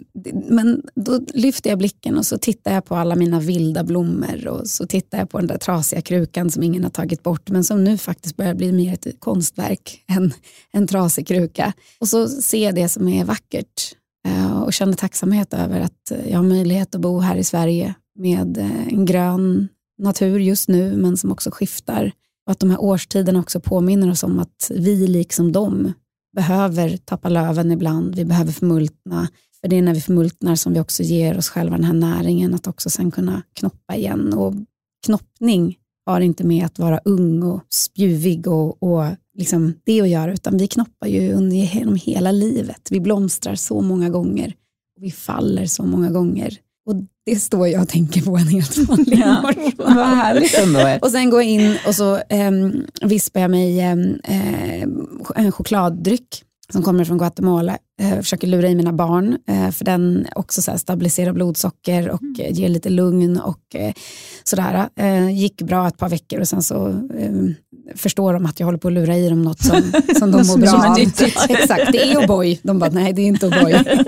men 0.48 0.82
då 0.94 1.20
lyfter 1.34 1.70
jag 1.70 1.78
blicken 1.78 2.18
och 2.18 2.26
så 2.26 2.38
tittar 2.38 2.74
jag 2.74 2.84
på 2.84 2.96
alla 2.96 3.16
mina 3.16 3.40
vilda 3.40 3.84
blommor 3.84 4.46
och 4.46 4.66
så 4.66 4.86
tittar 4.86 5.18
jag 5.18 5.30
på 5.30 5.38
den 5.38 5.46
där 5.46 5.58
trasiga 5.58 6.00
krukan 6.00 6.50
som 6.50 6.62
ingen 6.62 6.82
har 6.82 6.90
tagit 6.90 7.22
bort 7.22 7.50
men 7.50 7.64
som 7.64 7.84
nu 7.84 7.98
faktiskt 7.98 8.36
börjar 8.36 8.54
bli 8.54 8.72
mer 8.72 8.92
ett 8.92 9.20
konstverk 9.20 10.04
än 10.08 10.32
en 10.72 10.86
trasig 10.86 11.26
kruka. 11.26 11.72
Och 12.00 12.08
så 12.08 12.28
ser 12.28 12.64
jag 12.64 12.74
det 12.74 12.88
som 12.88 13.08
är 13.08 13.24
vackert 13.24 13.94
eh, 14.28 14.62
och 14.62 14.72
känner 14.72 14.92
tacksamhet 14.92 15.54
över 15.54 15.80
att 15.80 16.12
jag 16.28 16.38
har 16.38 16.44
möjlighet 16.44 16.94
att 16.94 17.00
bo 17.00 17.18
här 17.18 17.36
i 17.36 17.44
Sverige 17.44 17.94
med 18.18 18.58
en 18.90 19.06
grön 19.06 19.68
natur 19.98 20.38
just 20.38 20.68
nu, 20.68 20.96
men 20.96 21.16
som 21.16 21.32
också 21.32 21.50
skiftar. 21.50 22.12
Och 22.46 22.52
att 22.52 22.60
de 22.60 22.70
här 22.70 22.80
årstiderna 22.80 23.40
också 23.40 23.60
påminner 23.60 24.10
oss 24.10 24.22
om 24.22 24.38
att 24.38 24.70
vi, 24.74 25.06
liksom 25.06 25.52
dem, 25.52 25.92
behöver 26.36 26.96
tappa 26.96 27.28
löven 27.28 27.72
ibland. 27.72 28.14
Vi 28.14 28.24
behöver 28.24 28.52
förmultna. 28.52 29.28
För 29.60 29.68
det 29.68 29.76
är 29.76 29.82
när 29.82 29.94
vi 29.94 30.00
förmultnar 30.00 30.56
som 30.56 30.72
vi 30.72 30.80
också 30.80 31.02
ger 31.02 31.38
oss 31.38 31.48
själva 31.48 31.76
den 31.76 31.84
här 31.84 31.92
näringen 31.92 32.54
att 32.54 32.66
också 32.66 32.90
sen 32.90 33.10
kunna 33.10 33.42
knoppa 33.52 33.96
igen. 33.96 34.32
Och 34.32 34.54
knoppning 35.06 35.76
har 36.06 36.20
inte 36.20 36.46
med 36.46 36.66
att 36.66 36.78
vara 36.78 37.00
ung 37.04 37.42
och 37.42 37.62
spjuvig 37.70 38.46
och, 38.46 38.82
och 38.82 39.04
liksom 39.38 39.74
det 39.84 40.00
att 40.00 40.08
göra, 40.08 40.32
utan 40.32 40.58
vi 40.58 40.68
knoppar 40.68 41.06
ju 41.06 41.32
under 41.32 41.56
genom 41.56 41.96
hela 41.96 42.32
livet. 42.32 42.88
Vi 42.90 43.00
blomstrar 43.00 43.54
så 43.54 43.80
många 43.80 44.08
gånger 44.08 44.54
och 44.96 45.02
vi 45.02 45.10
faller 45.10 45.66
så 45.66 45.82
många 45.82 46.10
gånger. 46.10 46.58
Och 46.86 46.94
det 47.26 47.36
står 47.36 47.68
jag 47.68 47.82
och 47.82 47.88
tänker 47.88 48.22
på 48.22 48.36
en 48.36 48.48
helt 48.48 48.78
vanlig 48.78 49.18
ja, 49.18 49.42
morgon. 49.42 49.72
Vad 49.76 50.06
härligt 50.06 50.58
ändå. 50.58 50.98
och 51.02 51.10
sen 51.10 51.30
går 51.30 51.42
jag 51.42 51.50
in 51.50 51.76
och 51.86 51.94
så 51.94 52.16
eh, 52.16 52.50
vispar 53.02 53.40
jag 53.40 53.50
mig 53.50 53.80
eh, 53.80 54.82
en 55.34 55.52
chokladdryck 55.52 56.42
som 56.72 56.82
kommer 56.82 57.04
från 57.04 57.18
Guatemala. 57.18 57.78
Eh, 58.00 58.16
försöker 58.16 58.46
lura 58.46 58.68
i 58.68 58.74
mina 58.74 58.92
barn, 58.92 59.38
eh, 59.48 59.70
för 59.70 59.84
den 59.84 60.26
också 60.34 60.62
så 60.62 60.78
stabiliserar 60.78 61.32
blodsocker 61.32 62.10
och 62.10 62.22
mm. 62.22 62.52
ger 62.52 62.68
lite 62.68 62.90
lugn 62.90 63.40
och 63.40 63.76
sådär. 64.44 64.88
Gick 65.30 65.62
bra 65.62 65.88
ett 65.88 65.98
par 65.98 66.08
veckor 66.08 66.40
och 66.40 66.48
sen 66.48 66.62
så 66.62 66.86
ehm, 67.18 67.54
förstår 67.94 68.32
de 68.32 68.46
att 68.46 68.60
jag 68.60 68.66
håller 68.66 68.78
på 68.78 68.88
att 68.88 68.94
lura 68.94 69.16
i 69.16 69.28
dem 69.28 69.42
något 69.42 69.60
som, 69.60 69.82
som 70.18 70.30
de 70.30 70.36
mår 70.46 70.58
bra 70.58 70.90
av. 70.90 70.98
Exakt, 71.48 71.92
det 71.92 72.12
är 72.12 72.16
O'boy. 72.16 72.58
De 72.62 72.78
bara, 72.78 72.90
nej 72.90 73.12
det 73.12 73.22
är 73.22 73.26
inte 73.26 73.46
O'boy. 73.46 74.04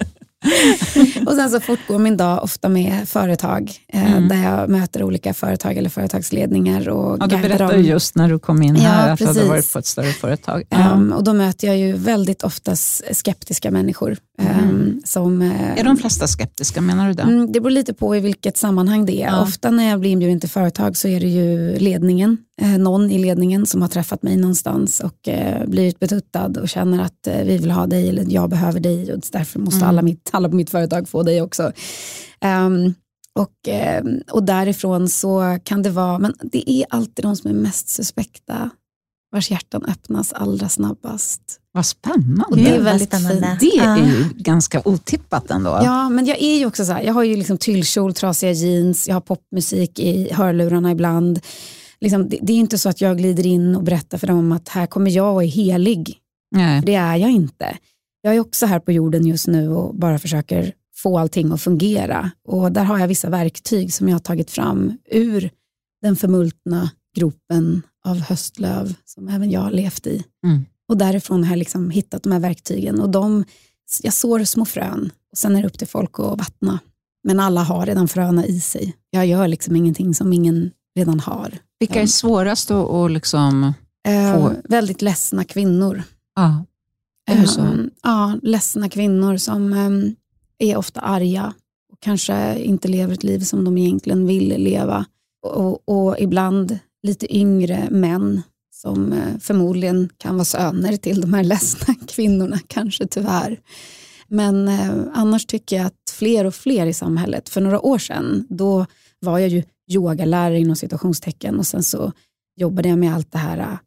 och 1.26 1.32
sen 1.32 1.50
så 1.50 1.60
fortgår 1.60 1.98
min 1.98 2.16
dag 2.16 2.42
ofta 2.42 2.68
med 2.68 3.08
företag 3.08 3.72
eh, 3.92 4.12
mm. 4.12 4.28
där 4.28 4.42
jag 4.42 4.68
möter 4.68 5.02
olika 5.02 5.34
företag 5.34 5.76
eller 5.76 5.90
företagsledningar. 5.90 6.88
Och 6.88 7.16
ja, 7.20 7.26
du 7.26 7.36
berättade 7.36 7.76
just 7.76 8.14
när 8.14 8.28
du 8.28 8.38
kom 8.38 8.62
in 8.62 8.76
här 8.76 9.06
ja, 9.06 9.12
att 9.12 9.18
du 9.18 9.26
hade 9.26 9.44
varit 9.44 9.72
på 9.72 9.78
ett 9.78 9.86
större 9.86 10.12
företag. 10.12 10.62
Ja. 10.68 10.92
Um, 10.92 11.12
och 11.12 11.24
då 11.24 11.32
möter 11.32 11.66
jag 11.66 11.78
ju 11.78 11.92
väldigt 11.92 12.42
ofta 12.42 12.76
skeptiska 13.12 13.70
människor. 13.70 14.16
Mm. 14.38 14.70
Um, 14.70 15.00
som, 15.04 15.42
är 15.76 15.84
de 15.84 15.96
flesta 15.96 16.26
skeptiska, 16.26 16.80
menar 16.80 17.08
du 17.08 17.14
det? 17.14 17.22
Mm, 17.22 17.52
det 17.52 17.60
beror 17.60 17.70
lite 17.70 17.94
på 17.94 18.16
i 18.16 18.20
vilket 18.20 18.56
sammanhang 18.56 19.06
det 19.06 19.22
är. 19.22 19.26
Ja. 19.26 19.42
Ofta 19.42 19.70
när 19.70 19.90
jag 19.90 20.00
blir 20.00 20.10
inbjuden 20.10 20.40
till 20.40 20.50
företag 20.50 20.96
så 20.96 21.08
är 21.08 21.20
det 21.20 21.28
ju 21.28 21.78
ledningen, 21.78 22.38
eh, 22.55 22.55
någon 22.62 23.10
i 23.10 23.18
ledningen 23.18 23.66
som 23.66 23.82
har 23.82 23.88
träffat 23.88 24.22
mig 24.22 24.36
någonstans 24.36 25.00
och 25.00 25.28
eh, 25.28 25.66
blivit 25.66 25.98
betuttad 25.98 26.56
och 26.56 26.68
känner 26.68 27.04
att 27.04 27.26
eh, 27.26 27.44
vi 27.44 27.58
vill 27.58 27.70
ha 27.70 27.86
dig 27.86 28.08
eller 28.08 28.24
jag 28.28 28.50
behöver 28.50 28.80
dig 28.80 29.12
och 29.12 29.20
därför 29.32 29.58
måste 29.58 29.76
mm. 29.76 29.88
alla, 29.88 30.02
mitt, 30.02 30.30
alla 30.32 30.48
på 30.48 30.56
mitt 30.56 30.70
företag 30.70 31.08
få 31.08 31.22
dig 31.22 31.42
också. 31.42 31.72
Um, 32.44 32.94
och, 33.34 33.68
eh, 33.68 34.04
och 34.30 34.42
därifrån 34.42 35.08
så 35.08 35.58
kan 35.64 35.82
det 35.82 35.90
vara, 35.90 36.18
men 36.18 36.34
det 36.42 36.70
är 36.70 36.86
alltid 36.90 37.24
de 37.24 37.36
som 37.36 37.50
är 37.50 37.54
mest 37.54 37.88
suspekta 37.88 38.70
vars 39.32 39.50
hjärtan 39.50 39.84
öppnas 39.84 40.32
allra 40.32 40.68
snabbast. 40.68 41.40
Vad 41.72 41.86
spännande. 41.86 42.44
Och 42.50 42.56
det 42.56 42.68
är 42.68 42.80
väldigt 42.80 43.08
spännande. 43.08 43.56
Det 43.60 43.78
är 43.78 43.96
ju 43.96 44.24
ganska 44.36 44.82
otippat 44.84 45.50
ändå. 45.50 45.80
Ja, 45.84 46.08
men 46.08 46.26
jag 46.26 46.42
är 46.42 46.58
ju 46.58 46.66
också 46.66 46.84
så 46.84 46.92
här, 46.92 47.02
jag 47.02 47.14
har 47.14 47.22
ju 47.22 47.36
liksom 47.36 47.58
tyllkjol, 47.58 48.14
trasiga 48.14 48.52
jeans, 48.52 49.08
jag 49.08 49.14
har 49.14 49.20
popmusik 49.20 49.98
i 49.98 50.32
hörlurarna 50.32 50.90
ibland. 50.90 51.40
Liksom, 52.00 52.28
det, 52.28 52.38
det 52.42 52.52
är 52.52 52.56
inte 52.56 52.78
så 52.78 52.88
att 52.88 53.00
jag 53.00 53.18
glider 53.18 53.46
in 53.46 53.76
och 53.76 53.82
berättar 53.82 54.18
för 54.18 54.26
dem 54.26 54.52
att 54.52 54.68
här 54.68 54.86
kommer 54.86 55.10
jag 55.10 55.34
och 55.34 55.44
är 55.44 55.48
helig. 55.48 56.18
Nej. 56.50 56.80
För 56.80 56.86
det 56.86 56.94
är 56.94 57.16
jag 57.16 57.30
inte. 57.30 57.78
Jag 58.22 58.36
är 58.36 58.40
också 58.40 58.66
här 58.66 58.80
på 58.80 58.92
jorden 58.92 59.26
just 59.26 59.46
nu 59.46 59.68
och 59.68 59.94
bara 59.94 60.18
försöker 60.18 60.72
få 60.96 61.18
allting 61.18 61.52
att 61.52 61.62
fungera. 61.62 62.30
Och 62.48 62.72
där 62.72 62.84
har 62.84 62.98
jag 62.98 63.08
vissa 63.08 63.30
verktyg 63.30 63.94
som 63.94 64.08
jag 64.08 64.14
har 64.14 64.20
tagit 64.20 64.50
fram 64.50 64.98
ur 65.10 65.50
den 66.02 66.16
förmultna 66.16 66.90
gropen 67.16 67.82
av 68.04 68.20
höstlöv 68.20 68.94
som 69.04 69.28
även 69.28 69.50
jag 69.50 69.60
har 69.60 69.70
levt 69.70 70.06
i. 70.06 70.24
Mm. 70.44 70.64
Och 70.88 70.96
därifrån 70.96 71.44
har 71.44 71.50
jag 71.50 71.58
liksom 71.58 71.90
hittat 71.90 72.22
de 72.22 72.32
här 72.32 72.40
verktygen. 72.40 73.00
Och 73.00 73.10
de, 73.10 73.44
jag 74.02 74.14
sår 74.14 74.44
små 74.44 74.64
frön 74.64 75.10
och 75.32 75.38
sen 75.38 75.56
är 75.56 75.62
det 75.62 75.68
upp 75.68 75.78
till 75.78 75.88
folk 75.88 76.18
att 76.18 76.38
vattna. 76.38 76.78
Men 77.24 77.40
alla 77.40 77.62
har 77.62 77.86
redan 77.86 78.08
fröna 78.08 78.46
i 78.46 78.60
sig. 78.60 78.96
Jag 79.10 79.26
gör 79.26 79.48
liksom 79.48 79.76
ingenting 79.76 80.14
som 80.14 80.32
ingen 80.32 80.70
redan 80.96 81.20
har. 81.20 81.58
Vilka 81.78 82.02
är 82.02 82.06
svårast 82.06 82.70
att, 82.70 82.90
att 82.90 83.10
liksom... 83.10 83.72
Eh, 84.08 84.34
Få- 84.34 84.52
väldigt 84.64 85.02
ledsna 85.02 85.44
kvinnor. 85.44 86.02
Ja, 86.36 86.64
är 87.30 87.40
det 87.40 87.46
så? 87.46 87.60
Ehm, 87.60 87.90
Ja, 88.02 88.38
ledsna 88.42 88.88
kvinnor 88.88 89.36
som 89.36 89.72
ehm, 89.72 90.14
är 90.58 90.76
ofta 90.76 91.00
arga 91.00 91.52
och 91.92 92.00
kanske 92.00 92.58
inte 92.58 92.88
lever 92.88 93.14
ett 93.14 93.24
liv 93.24 93.40
som 93.40 93.64
de 93.64 93.78
egentligen 93.78 94.26
vill 94.26 94.48
leva. 94.62 95.06
Och, 95.46 95.88
och 95.88 96.16
ibland 96.18 96.78
lite 97.02 97.36
yngre 97.36 97.86
män 97.90 98.42
som 98.74 99.12
eh, 99.12 99.38
förmodligen 99.40 100.08
kan 100.18 100.34
vara 100.34 100.44
söner 100.44 100.96
till 100.96 101.20
de 101.20 101.34
här 101.34 101.44
ledsna 101.52 101.94
kvinnorna, 102.08 102.58
kanske 102.66 103.06
tyvärr. 103.06 103.60
Men 104.28 104.68
eh, 104.68 104.90
annars 105.14 105.46
tycker 105.46 105.76
jag 105.76 105.86
att 105.86 106.10
fler 106.12 106.44
och 106.44 106.54
fler 106.54 106.86
i 106.86 106.92
samhället, 106.94 107.48
för 107.48 107.60
några 107.60 107.80
år 107.80 107.98
sedan, 107.98 108.46
då 108.48 108.86
var 109.20 109.38
jag 109.38 109.48
ju 109.48 109.62
yogalärare 109.90 110.58
inom 110.60 110.76
citationstecken 110.76 111.58
och 111.58 111.66
sen 111.66 111.82
så 111.82 112.12
jobbade 112.60 112.88
jag 112.88 112.98
med 112.98 113.14
allt 113.14 113.32
det 113.32 113.38
här 113.38 113.58
eh, 113.58 113.78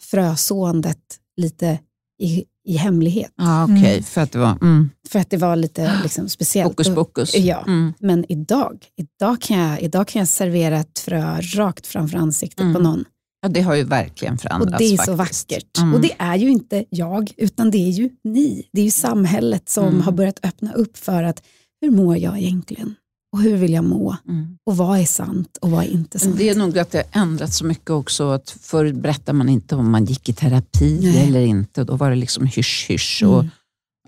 frösåendet 0.00 0.98
lite 1.36 1.78
i, 2.22 2.44
i 2.68 2.76
hemlighet. 2.76 3.32
Ja, 3.36 3.64
okej, 3.64 3.76
Mm. 3.92 4.02
för 4.02 4.20
att 4.20 4.32
det 4.32 4.38
var 4.38 4.50
mm, 4.62 4.90
För 5.08 5.18
att 5.18 5.30
det 5.30 5.36
var 5.36 5.56
lite 5.56 6.00
liksom, 6.02 6.28
speciellt. 6.28 6.68
hokus 6.70 6.88
Och- 6.88 6.94
pokus. 6.94 7.34
Ja, 7.36 7.64
Mm. 7.66 7.92
men 8.00 8.24
idag, 8.32 8.86
idag, 8.96 9.40
kan 9.40 9.58
jag, 9.58 9.80
idag 9.82 10.08
kan 10.08 10.20
jag 10.20 10.28
servera 10.28 10.78
ett 10.80 10.98
frö 10.98 11.40
rakt 11.40 11.86
framför 11.86 12.18
ansiktet 12.18 12.60
Mm. 12.60 12.74
på 12.74 12.80
någon. 12.80 13.04
ja, 13.42 13.48
det 13.48 13.60
har 13.60 13.74
ju 13.74 13.84
verkligen 13.84 14.34
Och 14.34 14.40
förändrats. 14.40 14.78
det 14.78 14.84
är 14.84 14.96
så 14.96 15.16
faktiskt. 15.16 15.50
vackert. 15.52 15.78
Mm. 15.78 15.94
Och 15.94 16.00
det 16.00 16.12
är 16.18 16.36
ju 16.36 16.50
inte 16.50 16.84
jag, 16.90 17.32
utan 17.36 17.70
det 17.70 17.78
är 17.78 17.90
ju 17.90 18.10
ni. 18.24 18.68
Det 18.72 18.80
är 18.80 18.84
ju 18.84 18.90
samhället 18.90 19.68
som 19.68 19.88
Mm. 19.88 20.00
har 20.00 20.12
börjat 20.12 20.38
öppna 20.42 20.72
upp 20.72 20.96
för 20.96 21.22
att 21.22 21.42
hur 21.80 21.90
mår 21.90 22.16
jag 22.18 22.38
egentligen? 22.38 22.94
Och 23.32 23.42
hur 23.42 23.56
vill 23.56 23.72
jag 23.72 23.84
må? 23.84 24.16
Mm. 24.28 24.56
Och 24.66 24.76
vad 24.76 24.98
är 24.98 25.04
sant 25.04 25.58
och 25.60 25.70
vad 25.70 25.84
är 25.84 25.88
inte 25.88 26.18
sant? 26.18 26.36
det 26.38 26.48
är 26.48 26.54
nog 26.54 26.78
att 26.78 26.90
det 26.90 26.98
har 27.12 27.22
ändrats 27.22 27.56
så 27.56 27.64
mycket 27.64 27.90
också. 27.90 28.30
Att 28.30 28.50
förr 28.60 28.92
berättade 28.92 29.38
man 29.38 29.48
inte 29.48 29.76
om 29.76 29.90
man 29.90 30.04
gick 30.04 30.28
i 30.28 30.32
terapi 30.32 30.98
Nej. 31.02 31.28
eller 31.28 31.40
inte. 31.40 31.84
Då 31.84 31.96
var 31.96 32.10
det 32.10 32.16
liksom 32.16 32.46
hysch 32.46 32.86
hysch. 32.88 33.22
Och, 33.26 33.40
Mm. 33.40 33.50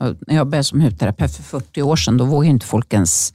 och 0.00 0.16
när 0.26 0.34
jag 0.34 0.46
började 0.48 0.64
som 0.64 0.80
hudterapeut 0.80 1.32
för 1.36 1.42
40 1.42 1.82
år 1.82 1.96
sedan, 1.96 2.16
då 2.16 2.24
vågade 2.24 2.50
inte 2.50 2.66
folk 2.66 2.92
ens 2.92 3.34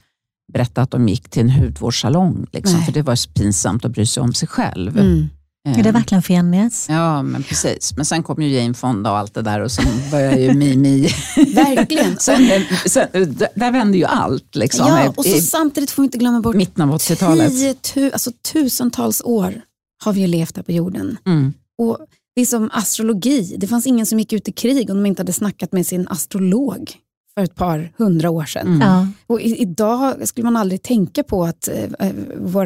berätta 0.52 0.82
att 0.82 0.90
de 0.90 1.08
gick 1.08 1.28
till 1.28 1.42
en 1.42 1.50
hudvårdssalong. 1.50 2.46
Liksom, 2.52 2.80
för 2.82 2.92
det 2.92 3.02
var 3.02 3.16
så 3.16 3.30
pinsamt 3.30 3.84
att 3.84 3.90
bry 3.92 4.06
sig 4.06 4.22
om 4.22 4.32
sig 4.34 4.48
själv. 4.48 4.98
Mm. 4.98 5.28
Är 5.68 5.82
det 5.82 5.92
verkligen 5.92 6.22
förändrats? 6.22 6.86
Ja, 6.88 7.22
men 7.22 7.42
precis. 7.42 7.96
Men 7.96 8.04
sen 8.04 8.22
kom 8.22 8.42
ju 8.42 8.48
Jane 8.48 8.74
Fonda 8.74 9.10
och 9.10 9.18
allt 9.18 9.34
det 9.34 9.42
där 9.42 9.60
och 9.60 9.72
sen 9.72 10.10
började 10.10 10.40
ju 10.40 10.54
Mimi. 10.54 11.02
Verkligen. 11.54 12.16
sen, 12.20 12.64
sen, 12.86 13.08
där 13.54 13.72
vände 13.72 13.98
ju 13.98 14.04
allt. 14.04 14.54
Liksom, 14.54 14.86
ja, 14.86 15.12
och 15.16 15.24
så 15.24 15.36
i 15.36 15.40
samtidigt 15.40 15.90
får 15.90 16.02
vi 16.02 16.04
inte 16.04 16.18
glömma 16.18 16.40
bort 16.40 16.56
mitten 16.56 16.90
av 16.90 16.98
80-talet. 16.98 17.48
tio 17.48 17.74
tu, 17.74 18.12
alltså 18.12 18.30
tusentals 18.52 19.22
år 19.24 19.62
har 20.04 20.12
vi 20.12 20.20
ju 20.20 20.26
levt 20.26 20.56
här 20.56 20.62
på 20.62 20.72
jorden. 20.72 21.18
Mm. 21.26 21.52
Och 21.78 21.98
det 22.34 22.40
är 22.40 22.46
som 22.46 22.70
astrologi. 22.72 23.56
Det 23.58 23.66
fanns 23.66 23.86
ingen 23.86 24.06
som 24.06 24.18
gick 24.18 24.32
ut 24.32 24.48
i 24.48 24.52
krig 24.52 24.90
om 24.90 24.96
de 24.96 25.06
inte 25.06 25.20
hade 25.20 25.32
snackat 25.32 25.72
med 25.72 25.86
sin 25.86 26.08
astrolog 26.08 26.92
för 27.40 27.52
ett 27.52 27.54
par 27.54 27.92
hundra 27.98 28.30
år 28.30 28.44
sedan. 28.44 28.66
Mm. 28.66 28.80
Ja. 28.88 29.06
Och 29.26 29.40
i, 29.40 29.56
idag 29.62 30.28
skulle 30.28 30.44
man 30.44 30.56
aldrig 30.56 30.82
tänka 30.82 31.22
på 31.22 31.44
att 31.44 31.68
eh, 31.68 32.10
vår 32.40 32.64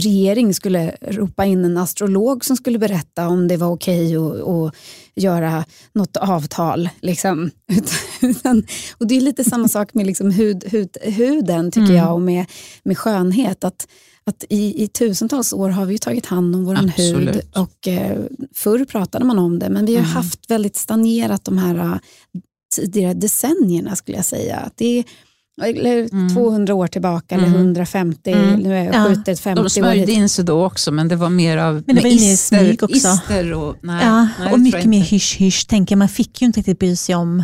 regering 0.00 0.54
skulle 0.54 0.96
ropa 1.00 1.44
in 1.44 1.64
en 1.64 1.76
astrolog 1.76 2.44
som 2.44 2.56
skulle 2.56 2.78
berätta 2.78 3.28
om 3.28 3.48
det 3.48 3.56
var 3.56 3.68
okej 3.68 4.16
att 4.16 4.22
att 4.46 4.74
göra 5.22 5.64
något 5.94 6.16
avtal. 6.16 6.88
Liksom. 7.00 7.50
Utan, 8.22 8.62
och 8.98 9.06
det 9.06 9.16
är 9.16 9.20
lite 9.20 9.44
samma 9.44 9.68
sak 9.68 9.94
med 9.94 10.06
liksom 10.06 10.30
hud, 10.30 10.64
hud, 10.72 10.96
huden 11.02 11.70
tycker 11.70 11.84
Mm. 11.92 11.96
jag 11.96 12.14
och 12.14 12.22
med, 12.22 12.44
med 12.84 12.98
skönhet. 12.98 13.64
Att, 13.64 13.86
att 14.24 14.44
i, 14.48 14.82
I 14.84 14.88
tusentals 14.88 15.52
år 15.52 15.68
har 15.70 15.84
vi 15.86 15.92
ju 15.92 15.98
tagit 15.98 16.26
hand 16.26 16.56
om 16.56 16.64
vår 16.64 16.74
hud 16.74 17.40
och 17.54 17.88
eh, 17.88 18.18
förr 18.54 18.84
pratade 18.84 19.24
man 19.24 19.38
om 19.38 19.58
det 19.58 19.68
men 19.70 19.86
vi 19.86 19.94
har 19.94 20.02
Mm. 20.02 20.12
haft 20.14 20.50
väldigt 20.50 20.76
stagnerat 20.76 21.44
de 21.44 21.58
här 21.58 21.74
eh, 21.78 21.94
tidigare 22.72 23.14
decennierna 23.14 23.96
skulle 23.96 24.16
jag 24.18 24.24
säga. 24.26 24.56
Att 24.56 24.72
det 24.76 24.98
är 24.98 25.04
eller 25.64 26.12
Mm. 26.12 26.34
200 26.34 26.74
år 26.74 26.86
tillbaka 26.86 27.34
eller 27.34 27.46
Mm. 27.46 27.58
150, 27.60 28.30
Mm. 28.32 28.60
nu 28.60 28.74
är 28.78 28.84
Ja. 28.84 28.92
jag 28.92 29.08
skjutit 29.08 29.40
50 29.40 29.56
De 29.60 29.64
år 29.64 29.68
smörjde 29.68 30.00
hit. 30.00 30.08
in 30.18 30.28
sig 30.28 30.44
då 30.44 30.64
också, 30.66 30.92
men 30.92 31.08
det 31.08 31.16
var 31.16 31.30
mer 31.30 31.56
av 31.56 31.82
Men 31.86 31.96
det 31.96 32.02
var 32.02 32.08
ister, 32.10 32.58
smyg 32.58 32.82
också. 32.82 32.96
ister 32.96 33.52
och, 33.52 33.76
nej, 33.82 34.04
Ja, 34.06 34.28
nej, 34.38 34.52
och 34.52 34.60
mycket 34.60 34.84
mer 34.84 35.00
hysch-hysch. 35.02 35.96
Man 35.96 36.08
fick 36.08 36.40
ju 36.42 36.46
inte 36.46 36.60
riktigt 36.60 36.78
bry 36.78 36.96
sig 36.96 37.14
om. 37.14 37.42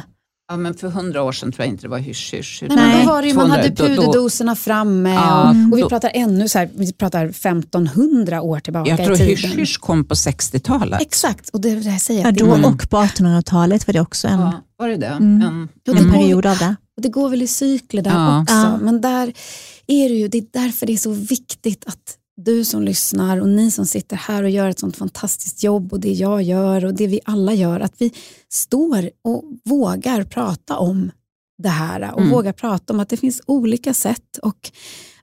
Ja, 0.51 0.57
men 0.57 0.74
för 0.74 0.88
hundra 0.88 1.22
år 1.22 1.32
sedan 1.32 1.53
tror 1.53 1.64
jag 1.64 1.72
inte 1.72 1.82
det 1.82 1.88
var 1.88 1.99
hysch-hysch. 1.99 2.62
Nej, 2.68 2.76
men 2.76 3.07
då 3.07 3.12
var 3.12 3.22
det 3.22 3.28
ju, 3.28 3.34
man 3.34 3.46
200, 3.46 3.62
hade 3.62 3.76
puderdoserna 3.76 4.57
framme 4.57 5.14
Ja, 5.14 5.42
och, 5.42 5.72
och 5.72 5.78
vi 5.78 5.82
då- 5.82 5.88
pratar 5.88 6.11
ännu 6.14 6.49
så 6.49 6.59
här, 6.59 6.70
vi 6.74 6.92
pratar 6.92 7.24
1500 7.26 8.42
år 8.42 8.61
tillbaka 8.61 8.90
Jag 8.90 8.99
tror 9.05 9.12
i 9.14 9.18
tiden. 9.18 9.36
hysch-hysch 9.36 9.78
kom 9.80 10.05
på 10.05 10.14
60-talet. 10.14 11.01
Exakt, 11.01 11.49
och 11.49 11.61
det 11.61 11.74
det 11.74 11.90
jag 11.90 12.01
säger. 12.01 12.22
Ja, 12.22 12.28
att 12.28 12.34
det 12.34 12.44
då 12.44 12.55
Mm. 12.55 12.64
och 12.64 12.90
på 12.90 12.96
1800-talet 12.96 13.86
var 13.86 13.92
det 13.92 14.01
också 14.01 14.28
en, 14.28 14.40
Ja, 14.40 14.53
var 14.78 14.88
det 14.88 14.96
det? 14.96 15.07
Mm. 15.07 15.42
En, 15.42 15.68
Ja, 15.84 15.92
det 15.92 15.99
en 15.99 16.05
går- 16.05 16.12
period 16.12 16.46
av 16.46 16.59
det. 16.59 16.76
Och 16.96 17.03
det 17.03 17.09
går 17.09 17.28
väl 17.28 17.42
i 17.42 17.46
cykler 17.46 18.03
där 18.03 18.11
Ja. 18.11 18.42
också. 18.42 18.55
Ja. 18.55 18.76
Men 18.82 19.01
där 19.01 19.32
är 19.86 20.09
det 20.09 20.14
ju, 20.14 20.28
det 20.28 20.38
är 20.38 20.44
därför 20.53 20.86
det 20.86 20.92
är 20.92 20.96
så 20.96 21.12
viktigt 21.12 21.84
att 21.86 22.14
du 22.43 22.64
som 22.64 22.82
lyssnar 22.82 23.41
och 23.41 23.49
ni 23.49 23.70
som 23.70 23.86
sitter 23.86 24.16
här 24.16 24.43
och 24.43 24.51
gör 24.51 24.68
ett 24.68 24.78
sånt 24.78 24.97
fantastiskt 24.97 25.62
jobb 25.62 25.93
och 25.93 26.01
det 26.01 26.12
jag 26.12 26.43
gör 26.43 26.84
och 26.84 26.95
det 26.95 27.07
vi 27.07 27.20
alla 27.24 27.55
gör, 27.55 27.80
att 27.80 27.95
vi 27.99 28.12
står 28.49 29.11
och 29.24 29.45
vågar 29.64 30.24
prata 30.24 30.76
om 30.78 31.11
det 31.62 31.68
här 31.68 32.12
och 32.14 32.20
Mm. 32.20 32.32
vågar 32.32 32.53
prata 32.53 32.93
om 32.93 33.01
att 33.01 33.09
det 33.09 33.16
finns 33.16 33.41
olika 33.47 33.95
sätt 33.95 34.39
och 34.43 34.70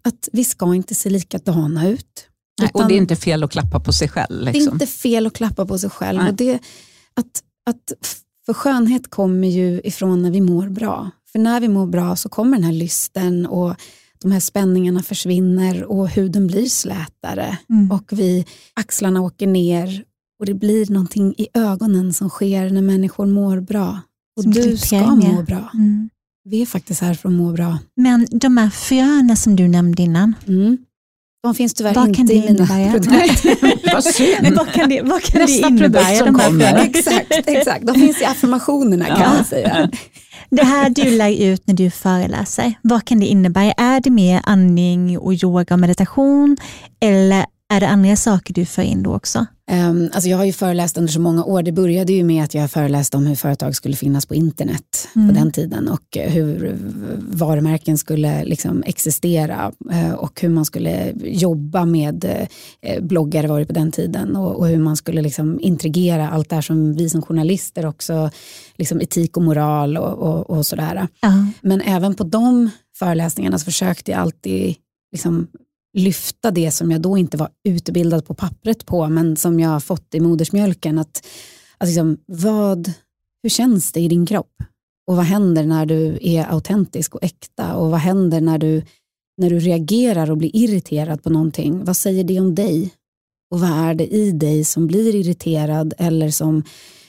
att 0.02 0.30
vi 0.34 0.44
ska 0.44 0.76
inte 0.76 0.96
se 0.96 1.10
likadana 1.10 1.88
ut. 1.90 2.28
nej, 2.62 2.72
och 2.74 2.88
det 2.88 2.94
är 2.94 2.98
inte 2.98 3.16
fel 3.16 3.44
att 3.44 3.52
klappa 3.52 3.80
på 3.80 3.94
sig 3.94 4.10
själv. 4.10 4.44
det 4.46 4.50
är 4.52 4.54
Liksom. 4.54 4.74
inte 4.74 4.88
fel 4.88 5.28
att 5.28 5.34
klappa 5.34 5.66
på 5.66 5.78
sig 5.80 5.90
själv. 5.90 6.20
Nej. 6.22 6.30
Och 6.30 6.36
det, 6.36 6.54
att, 7.14 7.44
att, 7.70 7.94
för 8.46 8.54
skönhet 8.54 9.10
kommer 9.10 9.48
ju 9.48 9.82
ifrån 9.84 10.22
när 10.22 10.32
vi 10.32 10.42
mår 10.42 10.70
bra. 10.70 11.12
För 11.32 11.40
när 11.40 11.60
vi 11.60 11.68
mår 11.68 11.86
bra 11.88 12.16
så 12.16 12.30
kommer 12.30 12.58
den 12.58 12.64
här 12.64 12.72
lysten 12.72 13.46
och 13.46 13.76
de 14.26 14.32
här 14.32 14.40
spänningarna 14.40 15.04
försvinner 15.04 15.84
och 15.84 16.10
huden 16.10 16.48
blir 16.48 16.66
slätare 16.70 17.58
Mm. 17.70 17.92
och 17.92 18.04
vi, 18.12 18.46
axlarna 18.74 19.22
åker 19.22 19.48
ner 19.48 20.04
och 20.40 20.46
det 20.46 20.54
blir 20.54 20.92
någonting 20.94 21.34
i 21.38 21.48
ögonen 21.54 22.14
som 22.14 22.30
sker 22.30 22.70
när 22.70 22.82
människor 22.82 23.26
mår 23.26 23.60
bra. 23.60 24.00
Och 24.38 24.44
Som 24.44 24.52
du 24.52 24.78
ska 24.78 25.02
må 25.16 25.42
bra. 25.42 25.70
Mm. 25.74 26.10
Vi 26.50 26.62
är 26.62 26.66
faktiskt 26.66 27.02
här 27.02 27.14
för 27.14 27.30
att 27.30 27.36
må 27.36 27.52
bra. 27.52 27.78
Men 27.96 28.28
de 28.32 28.58
här 28.58 28.70
fröna 28.70 29.36
som 29.36 29.56
du 29.56 29.68
nämnde 29.68 30.04
innan, 30.04 30.34
Mm. 30.48 30.78
De 31.44 31.56
finns 31.56 31.74
tyvärr 31.74 31.94
Vad 31.94 32.20
inte 32.20 32.34
i 32.34 32.40
mina 32.40 32.50
innebära? 32.50 32.92
produkter. 33.00 33.94
Vad 33.94 34.04
synd. 34.04 34.56
vad 34.58 34.72
kan 34.72 34.90
det, 34.90 35.02
vad 35.02 35.22
kan 35.24 35.40
det 35.40 35.46
Nästa 35.46 35.68
innebära? 35.68 36.04
produkt 36.04 36.18
som 36.18 36.40
kommer. 36.40 36.76
exakt, 36.76 37.32
exakt, 37.48 37.88
de 37.88 37.94
finns 37.96 38.22
i 38.22 38.26
affirmationerna 38.26 39.06
kan 39.06 39.20
Ja. 39.22 39.34
man 39.34 39.46
säga. 39.46 39.90
Det 40.50 40.64
här 40.64 40.90
du 40.90 41.18
lär 41.18 41.44
ut 41.44 41.68
när 41.68 41.76
du 41.76 41.92
föreläser, 41.92 42.74
vad 42.82 43.06
kan 43.06 43.20
det 43.20 43.26
innebära? 43.26 43.72
Är 43.72 44.02
det 44.02 44.10
mer 44.10 44.42
andning 44.44 45.20
och 45.20 45.34
yoga 45.34 45.74
och 45.74 45.80
meditation 45.80 46.58
eller 47.00 47.46
är 47.74 47.80
det 47.80 47.88
andra 47.88 48.16
saker 48.16 48.54
du 48.54 48.66
för 48.66 48.82
in 48.82 49.04
då 49.04 49.16
också? 49.16 49.46
Um, 49.72 50.10
alltså 50.14 50.30
jag 50.30 50.38
har 50.38 50.46
ju 50.46 50.54
föreläst 50.54 50.98
under 50.98 51.12
så 51.12 51.20
många 51.20 51.44
år. 51.44 51.64
Det 51.64 51.72
började 51.72 52.14
ju 52.14 52.24
med 52.24 52.44
att 52.44 52.54
jag 52.54 52.72
föreläste 52.72 53.18
om 53.18 53.26
hur 53.26 53.36
företag 53.36 53.76
skulle 53.76 53.96
finnas 53.96 54.26
på 54.26 54.36
internet 54.36 55.08
Mm. 55.16 55.28
på 55.28 55.34
den 55.34 55.52
tiden 55.52 55.88
och 55.88 56.18
eh, 56.18 56.32
hur 56.32 56.78
varumärken 57.18 57.98
skulle 57.98 58.44
liksom 58.44 58.84
existera 58.86 59.72
eh, 59.92 60.12
och 60.14 60.42
hur 60.42 60.50
man 60.50 60.66
skulle 60.66 61.14
jobba 61.24 61.86
med 61.86 62.48
eh, 62.82 63.04
bloggare 63.04 63.48
var 63.48 63.60
det 63.60 63.66
på 63.66 63.74
den 63.74 63.92
tiden 63.92 64.36
och, 64.36 64.56
och 64.56 64.68
hur 64.68 64.78
man 64.78 64.98
skulle 64.98 65.22
liksom 65.22 65.60
integrera 65.60 66.30
allt 66.30 66.50
det 66.50 66.56
här 66.56 66.62
som 66.62 66.94
vi 66.94 67.10
som 67.10 67.22
journalister 67.22 67.86
också, 67.86 68.30
liksom 68.78 69.02
etik 69.02 69.38
och 69.38 69.44
moral 69.44 69.98
och, 69.98 70.14
och, 70.14 70.50
och 70.50 70.66
sådär. 70.66 71.08
Ja. 71.22 71.48
Men 71.62 71.82
även 71.82 72.16
på 72.16 72.24
de 72.24 72.70
föreläsningarna 73.00 73.60
så 73.60 73.66
försökte 73.66 74.12
jag 74.12 74.20
alltid 74.20 74.76
liksom 75.12 75.48
lyfta 75.96 76.52
det 76.52 76.72
som 76.72 76.92
jag 76.92 77.02
då 77.02 77.18
inte 77.18 77.38
var 77.38 77.50
utbildad 77.68 78.26
på 78.26 78.34
pappret 78.34 78.86
på, 78.86 79.10
men 79.10 79.36
som 79.36 79.60
jag 79.60 79.70
har 79.70 79.80
fått 79.80 80.16
i 80.16 80.20
modersmjölken. 80.20 81.00
Att, 81.00 81.28
att 81.78 81.88
liksom, 81.88 82.18
vad, 82.26 82.92
hur 83.44 83.50
känns 83.50 83.92
det 83.92 84.00
i 84.00 84.08
din 84.08 84.26
kropp? 84.26 84.54
Och 85.08 85.16
vad 85.16 85.26
händer 85.26 85.64
när 85.64 85.86
du 85.86 86.20
är 86.22 86.52
autentisk 86.52 87.16
och 87.16 87.24
äkta? 87.24 87.76
Och 87.76 87.92
vad 87.92 88.00
händer 88.00 88.42
när 88.42 88.58
du, 88.58 88.84
när 89.38 89.50
du 89.50 89.60
reagerar 89.60 90.32
och 90.32 90.38
blir 90.38 90.56
irriterad 90.56 91.24
på 91.24 91.30
någonting? 91.30 91.84
Vad 91.86 91.98
säger 91.98 92.24
det 92.24 92.40
om 92.40 92.56
dig? 92.56 92.94
Och 93.52 93.60
vad 93.60 93.70
är 93.70 93.94
det 93.94 94.08
i 94.08 94.32
dig 94.32 94.64
som 94.64 94.88
blir 94.88 95.16
irriterad 95.16 95.94
eller 95.98 96.30
som 96.30 96.64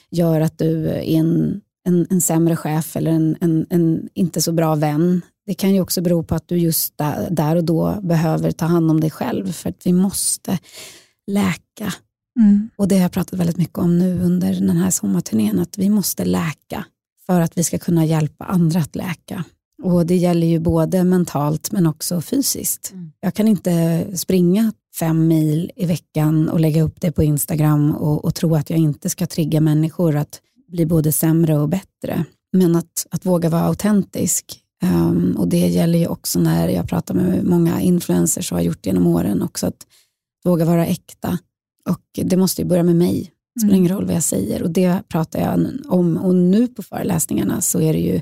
gör 0.09 0.41
att 0.41 0.57
du 0.57 0.87
är 0.87 1.01
en, 1.01 1.61
en, 1.87 2.07
en 2.09 2.21
sämre 2.21 2.55
chef 2.55 2.95
eller 2.95 3.11
en, 3.11 3.37
en, 3.41 3.65
en, 3.69 4.09
inte 4.13 4.41
så 4.41 4.51
bra 4.51 4.75
vän. 4.75 5.21
Det 5.47 5.53
kan 5.53 5.73
ju 5.73 5.81
också 5.81 6.01
bero 6.01 6.23
på 6.23 6.35
att 6.35 6.47
du 6.47 6.57
just 6.57 6.97
där, 6.97 7.27
där 7.31 7.55
och 7.55 7.63
då 7.63 7.99
behöver 8.01 8.51
ta 8.51 8.65
hand 8.65 8.91
om 8.91 8.99
dig 8.99 9.11
själv 9.11 9.51
för 9.51 9.69
att 9.69 9.85
vi 9.85 9.93
måste 9.93 10.59
läka. 11.27 11.93
Mm. 12.39 12.69
Och 12.75 12.87
det 12.87 12.95
har 12.95 13.01
jag 13.01 13.11
pratat 13.11 13.39
väldigt 13.39 13.57
mycket 13.57 13.77
om 13.77 13.99
nu 13.99 14.21
under 14.21 14.53
den 14.53 14.77
här 14.77 14.89
sommarturnén, 14.89 15.59
att 15.59 15.77
vi 15.77 15.89
måste 15.89 16.25
läka 16.25 16.85
för 17.25 17.41
att 17.41 17.57
vi 17.57 17.63
ska 17.63 17.77
kunna 17.77 18.05
hjälpa 18.05 18.45
andra 18.45 18.79
att 18.79 18.95
läka. 18.95 19.43
Och 19.83 20.05
det 20.05 20.15
gäller 20.15 20.47
ju 20.47 20.59
både 20.59 21.03
mentalt 21.03 21.71
men 21.71 21.87
också 21.87 22.21
fysiskt. 22.21 22.91
Mm. 22.93 23.11
Jag 23.19 23.33
kan 23.33 23.47
inte 23.47 24.05
springa 24.17 24.73
fem 24.99 25.27
mil 25.27 25.71
i 25.75 25.85
veckan 25.85 26.49
och 26.49 26.59
lägga 26.59 26.81
upp 26.81 27.01
det 27.01 27.11
på 27.11 27.23
Instagram 27.23 27.95
och, 27.95 28.25
och 28.25 28.35
tro 28.35 28.55
att 28.55 28.69
jag 28.69 28.79
inte 28.79 29.09
ska 29.09 29.27
trigga 29.27 29.61
människor 29.61 30.15
att 30.15 30.41
bli 30.67 30.85
både 30.85 31.11
sämre 31.11 31.57
och 31.57 31.69
bättre. 31.69 32.25
Men 32.53 32.75
att, 32.75 33.07
att 33.11 33.25
våga 33.25 33.49
vara 33.49 33.61
autentisk. 33.61 34.63
Um, 34.83 35.35
och 35.37 35.47
det 35.47 35.67
gäller 35.67 35.99
ju 35.99 36.07
också 36.07 36.39
när 36.39 36.67
jag 36.67 36.89
pratar 36.89 37.13
med 37.13 37.43
många 37.43 37.81
influencers 37.81 38.51
och 38.51 38.57
har 38.57 38.63
gjort 38.63 38.85
genom 38.85 39.07
åren 39.07 39.41
också, 39.41 39.67
att 39.67 39.87
våga 40.45 40.65
vara 40.65 40.85
äkta. 40.85 41.37
Och 41.89 42.25
det 42.25 42.37
måste 42.37 42.61
ju 42.61 42.67
börja 42.67 42.83
med 42.83 42.95
mig. 42.95 43.31
Det 43.55 43.59
spelar 43.61 43.73
Mm. 43.73 43.85
ingen 43.85 43.95
roll 43.97 44.05
vad 44.05 44.15
jag 44.15 44.23
säger 44.23 44.63
och 44.63 44.71
det 44.71 45.01
pratar 45.09 45.39
jag 45.39 45.67
om. 45.93 46.17
Och 46.17 46.35
nu 46.35 46.67
på 46.67 46.83
föreläsningarna 46.83 47.61
så 47.61 47.81
är 47.81 47.93
det 47.93 47.99
ju 47.99 48.21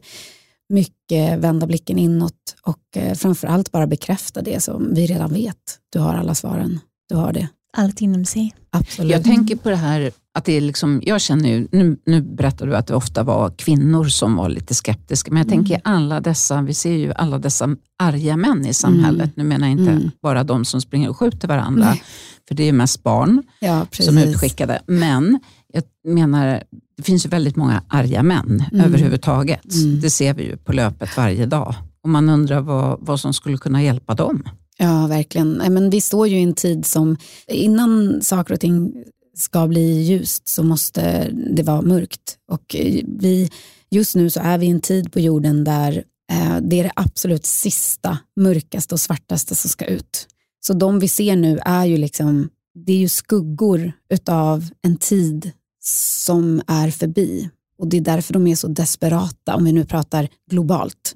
mycket 0.69 1.39
vända 1.39 1.67
blicken 1.67 1.97
inåt 1.97 2.55
och 2.61 2.97
eh, 2.97 3.13
framförallt 3.13 3.71
bara 3.71 3.87
bekräfta 3.87 4.41
det 4.41 4.59
som 4.59 4.93
vi 4.93 5.05
redan 5.07 5.33
vet. 5.33 5.79
Du 5.89 5.99
har 5.99 6.13
alla 6.13 6.35
svaren. 6.35 6.79
Du 7.09 7.15
har 7.15 7.33
det. 7.33 7.49
Allt 7.77 8.01
inom 8.01 8.25
sig. 8.25 8.53
Absolut. 8.69 9.11
Jag 9.11 9.23
tänker 9.23 9.55
på 9.55 9.69
det 9.69 9.75
här, 9.75 10.11
att 10.33 10.45
det 10.45 10.53
är 10.53 10.61
liksom, 10.61 11.01
jag 11.05 11.21
känner 11.21 11.49
ju, 11.49 11.67
nu, 11.71 11.97
nu 12.05 12.21
berättar 12.21 12.67
du 12.67 12.75
att 12.75 12.87
det 12.87 12.95
ofta 12.95 13.23
var 13.23 13.49
kvinnor 13.57 14.05
som 14.05 14.35
var 14.35 14.49
lite 14.49 14.75
skeptiska, 14.75 15.31
men 15.31 15.37
jag 15.37 15.47
Mm. 15.53 15.65
tänker 15.65 15.81
alla 15.83 16.19
dessa, 16.19 16.61
vi 16.61 16.73
ser 16.73 16.91
ju 16.97 17.13
alla 17.13 17.39
dessa 17.39 17.75
arga 17.99 18.37
män 18.37 18.65
i 18.65 18.73
samhället. 18.73 19.31
Nu 19.35 19.43
menar 19.43 19.67
jag 19.67 19.79
inte 19.79 19.91
Mm. 19.91 20.11
bara 20.21 20.43
de 20.43 20.65
som 20.65 20.81
springer 20.81 21.09
och 21.09 21.17
skjuter 21.17 21.47
varandra, 21.47 21.85
Nej. 21.89 22.03
för 22.47 22.55
det 22.55 22.63
är 22.63 22.67
ju 22.67 22.71
mest 22.71 23.03
barn 23.03 23.43
ja, 23.59 23.85
som 23.91 24.17
är 24.17 24.25
utskickade. 24.27 24.81
Men 24.87 25.39
jag 25.73 25.83
menar, 26.13 26.63
det 26.97 27.03
finns 27.03 27.25
ju 27.25 27.29
väldigt 27.29 27.55
många 27.55 27.83
arga 27.87 28.23
män 28.23 28.63
Mm. 28.71 28.85
överhuvudtaget. 28.85 29.73
Mm. 29.75 29.99
Det 30.01 30.09
ser 30.09 30.33
vi 30.33 30.43
ju 30.43 30.57
på 30.57 30.73
löpet 30.73 31.17
varje 31.17 31.45
dag. 31.45 31.75
Och 32.03 32.09
man 32.09 32.29
undrar 32.29 32.61
vad, 32.61 32.97
vad 33.01 33.19
som 33.19 33.33
skulle 33.33 33.57
kunna 33.57 33.83
hjälpa 33.83 34.13
dem. 34.13 34.43
Ja, 34.77 35.07
verkligen. 35.07 35.51
Men 35.53 35.89
vi 35.89 36.01
står 36.01 36.27
ju 36.27 36.39
i 36.39 36.43
en 36.43 36.53
tid 36.53 36.85
som, 36.85 37.17
innan 37.47 38.21
saker 38.21 38.53
och 38.53 38.59
ting 38.59 38.93
ska 39.37 39.67
bli 39.67 40.01
ljust 40.01 40.47
så 40.47 40.63
måste 40.63 41.29
det 41.31 41.63
vara 41.63 41.81
mörkt. 41.81 42.37
Och 42.51 42.75
eh, 42.75 43.03
vi, 43.19 43.49
just 43.91 44.15
nu 44.15 44.29
så 44.29 44.39
är 44.39 44.57
vi 44.57 44.65
i 44.65 44.69
en 44.69 44.81
tid 44.81 45.11
på 45.11 45.19
jorden 45.19 45.63
där 45.63 46.03
eh, 46.31 46.57
det 46.61 46.79
är 46.79 46.83
det 46.83 46.91
absolut 46.95 47.45
sista, 47.45 48.17
mörkaste 48.35 48.95
och 48.95 48.99
svartaste 48.99 49.55
som 49.55 49.69
ska 49.69 49.85
ut. 49.85 50.27
Så 50.67 50.73
de 50.73 50.99
vi 50.99 51.07
ser 51.07 51.35
nu 51.35 51.59
är 51.65 51.85
ju 51.85 51.97
liksom, 51.97 52.49
det 52.85 52.91
är 52.93 52.97
ju 52.97 53.09
skuggor 53.09 53.91
utav 54.09 54.69
en 54.81 54.97
tid 54.97 55.51
som 55.83 56.61
är 56.67 56.91
förbi. 56.91 57.49
Och 57.77 57.87
det 57.87 57.97
är 57.97 58.01
därför 58.01 58.33
de 58.33 58.47
är 58.47 58.55
så 58.55 58.67
desperata, 58.67 59.55
om 59.55 59.63
vi 59.65 59.71
nu 59.71 59.85
pratar 59.85 60.27
globalt. 60.51 61.13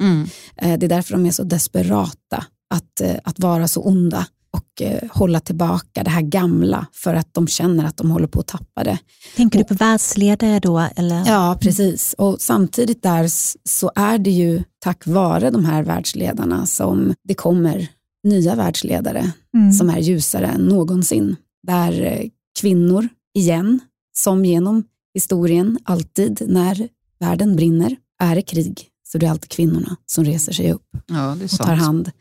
Eh, 0.56 0.80
Det 0.80 0.86
är 0.86 0.90
därför 0.90 1.12
de 1.14 1.26
är 1.26 1.32
så 1.32 1.44
desperata 1.44 2.46
att, 2.70 3.02
eh, 3.02 3.16
att 3.24 3.40
vara 3.40 3.68
så 3.68 3.82
onda 3.82 4.28
och 4.52 4.82
eh, 4.82 5.10
hålla 5.12 5.40
tillbaka 5.40 6.04
det 6.04 6.10
här 6.10 6.22
gamla 6.22 6.88
för 6.94 7.14
att 7.16 7.34
de 7.34 7.48
känner 7.48 7.86
att 7.86 7.98
de 7.98 8.12
håller 8.12 8.28
på 8.28 8.40
att 8.40 8.48
tappa 8.48 8.84
det. 8.84 8.98
Tänker 9.36 9.60
du 9.60 9.66
på 9.66 9.74
världsledare 9.74 10.60
då? 10.60 10.80
Eller? 10.96 11.24
Ja, 11.28 11.58
precis. 11.62 12.16
Och 12.18 12.42
samtidigt 12.42 13.04
där 13.04 13.28
så 13.70 13.92
är 13.96 14.18
det 14.18 14.32
ju 14.32 14.64
tack 14.80 15.08
vare 15.08 15.50
de 15.52 15.66
här 15.66 15.84
världsledarna 15.84 16.66
som 16.66 17.14
det 17.24 17.34
kommer 17.34 17.88
nya 18.24 18.56
världsledare 18.56 19.32
Mm. 19.56 19.72
som 19.74 19.90
är 19.90 20.00
ljusare 20.00 20.46
än 20.48 20.62
någonsin. 20.62 21.36
Där 21.68 22.02
eh, 22.02 22.30
kvinnor, 22.62 23.08
igen, 23.38 23.80
som 24.18 24.46
genom 24.46 24.84
historien 25.14 25.78
alltid 25.84 26.42
när 26.48 26.88
världen 27.20 27.56
brinner, 27.56 27.96
är 28.22 28.36
det 28.36 28.42
krig, 28.42 28.88
så 29.08 29.18
det 29.18 29.26
är 29.26 29.30
alltid 29.30 29.50
kvinnorna 29.50 29.96
som 30.06 30.26
reser 30.26 30.54
sig 30.54 30.72
upp 30.74 30.88
Ja, 31.08 31.36
det 31.40 31.44
är 31.44 31.46
och 31.46 31.50
tar 31.68 31.74
hand 31.76 32.12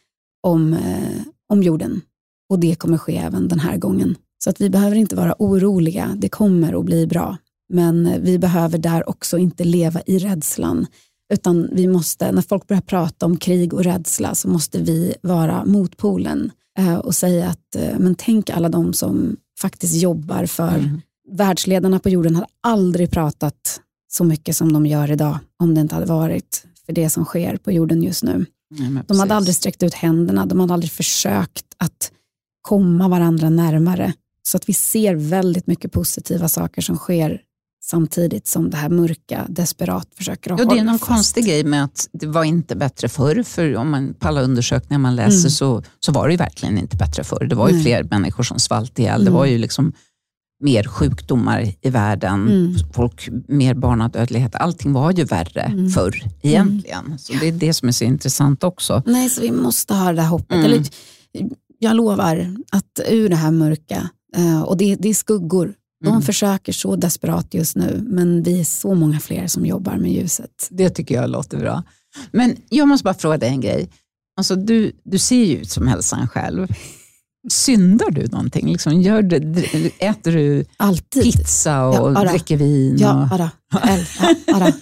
om, 0.43 0.73
eh, 0.73 1.23
om 1.49 1.63
jorden. 1.63 2.01
Och 2.51 2.59
det 2.59 2.75
kommer 2.75 2.99
ske 2.99 3.17
även 3.17 3.49
den 3.49 3.59
här 3.59 3.77
gången. 3.77 4.17
Så 4.45 4.51
att 4.51 4.61
vi 4.61 4.71
behöver 4.71 4.97
inte 4.97 5.17
vara 5.17 5.35
oroliga, 5.39 6.15
det 6.17 6.29
kommer 6.29 6.79
att 6.79 6.85
bli 6.85 7.07
bra. 7.07 7.37
Men 7.69 8.07
eh, 8.07 8.19
vi 8.21 8.39
behöver 8.39 8.79
där 8.79 9.09
också 9.09 9.39
inte 9.39 9.65
leva 9.65 10.01
i 10.07 10.19
rädslan. 10.19 10.87
Utan 11.33 11.69
vi 11.73 11.87
måste, 11.87 12.33
när 12.33 12.43
folk 12.43 12.67
börjar 12.67 12.81
prata 12.81 13.27
om 13.27 13.37
krig 13.37 13.75
och 13.75 13.85
rädsla 13.85 14.35
så 14.35 14.49
måste 14.49 14.79
vi 14.83 15.15
vara 15.23 15.65
motpolen 15.65 16.51
eh, 16.79 16.95
och 16.97 17.15
säga 17.15 17.49
att 17.49 17.77
eh, 17.77 17.99
men 17.99 18.15
tänk 18.15 18.51
alla 18.51 18.69
de 18.69 18.93
som 18.93 19.37
faktiskt 19.61 19.95
jobbar 20.03 20.47
för 20.47 20.79
Mm. 20.79 21.01
världsledarna 21.31 21.99
på 21.99 22.09
jorden 22.09 22.35
hade 22.35 22.47
aldrig 22.63 23.11
pratat 23.11 23.81
så 24.09 24.25
mycket 24.25 24.57
som 24.57 24.73
de 24.73 24.87
gör 24.87 25.11
idag 25.11 25.39
om 25.59 25.75
det 25.75 25.81
inte 25.81 25.95
hade 25.95 26.07
varit 26.07 26.65
för 26.87 26.93
det 26.93 27.11
som 27.11 27.25
sker 27.25 27.57
på 27.57 27.73
jorden 27.73 28.03
just 28.03 28.23
nu. 28.23 28.47
Nej, 28.71 29.03
De 29.07 29.19
hade 29.21 29.35
aldrig 29.35 29.55
sträckt 29.57 29.83
ut 29.83 29.95
händerna, 29.95 30.47
de 30.47 30.61
hade 30.61 30.75
aldrig 30.75 30.93
försökt 30.93 31.65
att 31.79 32.13
komma 32.63 33.09
varandra 33.09 33.51
närmare. 33.51 34.13
Så 34.43 34.57
att 34.57 34.69
vi 34.69 34.73
ser 34.73 35.15
väldigt 35.15 35.67
mycket 35.67 35.93
positiva 35.93 36.49
saker 36.49 36.83
som 36.83 36.97
sker 36.97 37.41
samtidigt 37.85 38.47
som 38.47 38.71
det 38.71 38.77
här 38.77 38.89
mörka 38.89 39.47
desperat 39.49 40.09
försöker 40.17 40.53
att 40.53 40.59
Ja, 40.59 40.65
det 40.65 40.71
är 40.71 40.79
hålla 40.79 40.83
någon 40.83 40.99
fast. 40.99 41.09
konstig 41.09 41.45
grej 41.47 41.65
med 41.65 41.85
att 41.85 42.09
det 42.13 42.27
var 42.27 42.45
inte 42.45 42.77
bättre 42.77 43.09
förr, 43.09 43.43
för 43.43 43.77
om 43.77 43.91
man, 43.91 44.15
på 44.15 44.29
alla 44.29 44.41
undersökningar 44.43 44.99
man 44.99 45.17
läser 45.17 45.39
Mm. 45.39 45.51
så, 45.51 45.83
så 46.01 46.13
var 46.13 46.27
det 46.29 46.33
ju 46.33 46.39
verkligen 46.39 46.79
inte 46.79 46.97
bättre 46.97 47.25
förr. 47.25 47.47
Det 47.51 47.55
var 47.55 47.69
ju 47.69 47.75
Nej. 47.75 47.83
fler 47.85 48.03
människor 48.03 48.43
som 48.43 48.59
svalt 48.59 48.99
ihjäl, 48.99 49.21
det 49.21 49.29
Mm. 49.31 49.35
var 49.39 49.47
ju 49.47 49.59
liksom 49.59 49.93
mer 50.61 50.85
sjukdomar 50.85 51.73
i 51.81 51.91
världen, 51.91 52.49
Mm. 52.49 52.75
folk, 52.95 53.29
mer 53.49 53.75
barnadödlighet. 53.75 54.55
Allting 54.55 54.93
var 54.93 55.13
ju 55.13 55.25
värre 55.25 55.61
Mm. 55.63 55.91
förr 55.91 56.23
egentligen. 56.43 57.19
Så 57.19 57.33
det 57.33 57.49
är 57.49 57.53
det 57.53 57.75
som 57.75 57.89
är 57.89 57.93
så 57.93 58.05
intressant 58.05 58.65
också. 58.65 59.03
Nej, 59.07 59.31
så 59.31 59.41
vi 59.41 59.51
måste 59.51 59.95
ha 59.95 60.11
det 60.11 60.17
där 60.17 60.27
hoppet. 60.27 60.53
Mm. 60.53 60.65
Eller, 60.65 60.85
jag 61.79 61.97
lovar 61.97 62.55
att 62.73 63.01
ur 63.11 63.29
det 63.29 63.37
här 63.37 63.51
mörka, 63.51 64.09
eh, 64.37 64.63
och 64.63 64.77
det, 64.77 64.97
det 64.97 65.09
är 65.09 65.15
skuggor, 65.15 65.75
de 66.05 66.09
Mm. 66.11 66.23
försöker 66.23 66.73
så 66.73 66.97
desperat 66.97 67.55
just 67.55 67.77
nu, 67.77 68.01
men 68.07 68.43
vi 68.43 68.61
är 68.61 68.65
så 68.65 68.95
många 68.95 69.21
fler 69.21 69.47
som 69.47 69.67
jobbar 69.67 69.97
med 69.97 70.13
ljuset. 70.13 70.69
Det 70.71 70.91
tycker 70.91 71.15
jag 71.15 71.31
låter 71.31 71.59
bra. 71.59 71.83
Men 72.33 72.57
jag 72.69 72.89
måste 72.89 73.05
bara 73.05 73.15
fråga 73.15 73.39
dig 73.39 73.49
en 73.49 73.61
grej. 73.61 73.91
Alltså, 74.37 74.57
du, 74.57 74.93
du 75.05 75.19
ser 75.19 75.45
ju 75.45 75.57
ut 75.57 75.71
som 75.71 75.87
hälsan 75.87 76.29
själv. 76.29 76.67
Syndar 77.51 78.11
du 78.11 78.27
någonting? 78.27 78.73
Liksom, 78.73 79.01
gör 79.01 79.23
du, 79.23 79.37
äter 79.99 80.33
du 80.33 80.65
Alltid. 80.77 81.23
pizza 81.23 81.85
och 81.87 82.13
Ja, 82.13 82.25
dricker 82.25 82.57
vin? 82.57 82.97
Ja, 82.99 83.29
och, 83.33 83.51
ja. 83.73 84.73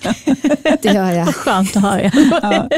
Det 0.82 0.88
gör 0.94 1.12
jag. 1.12 1.34
Skönt 1.34 1.76
att 1.76 1.82
höra. 1.82 2.10
ja. 2.42 2.68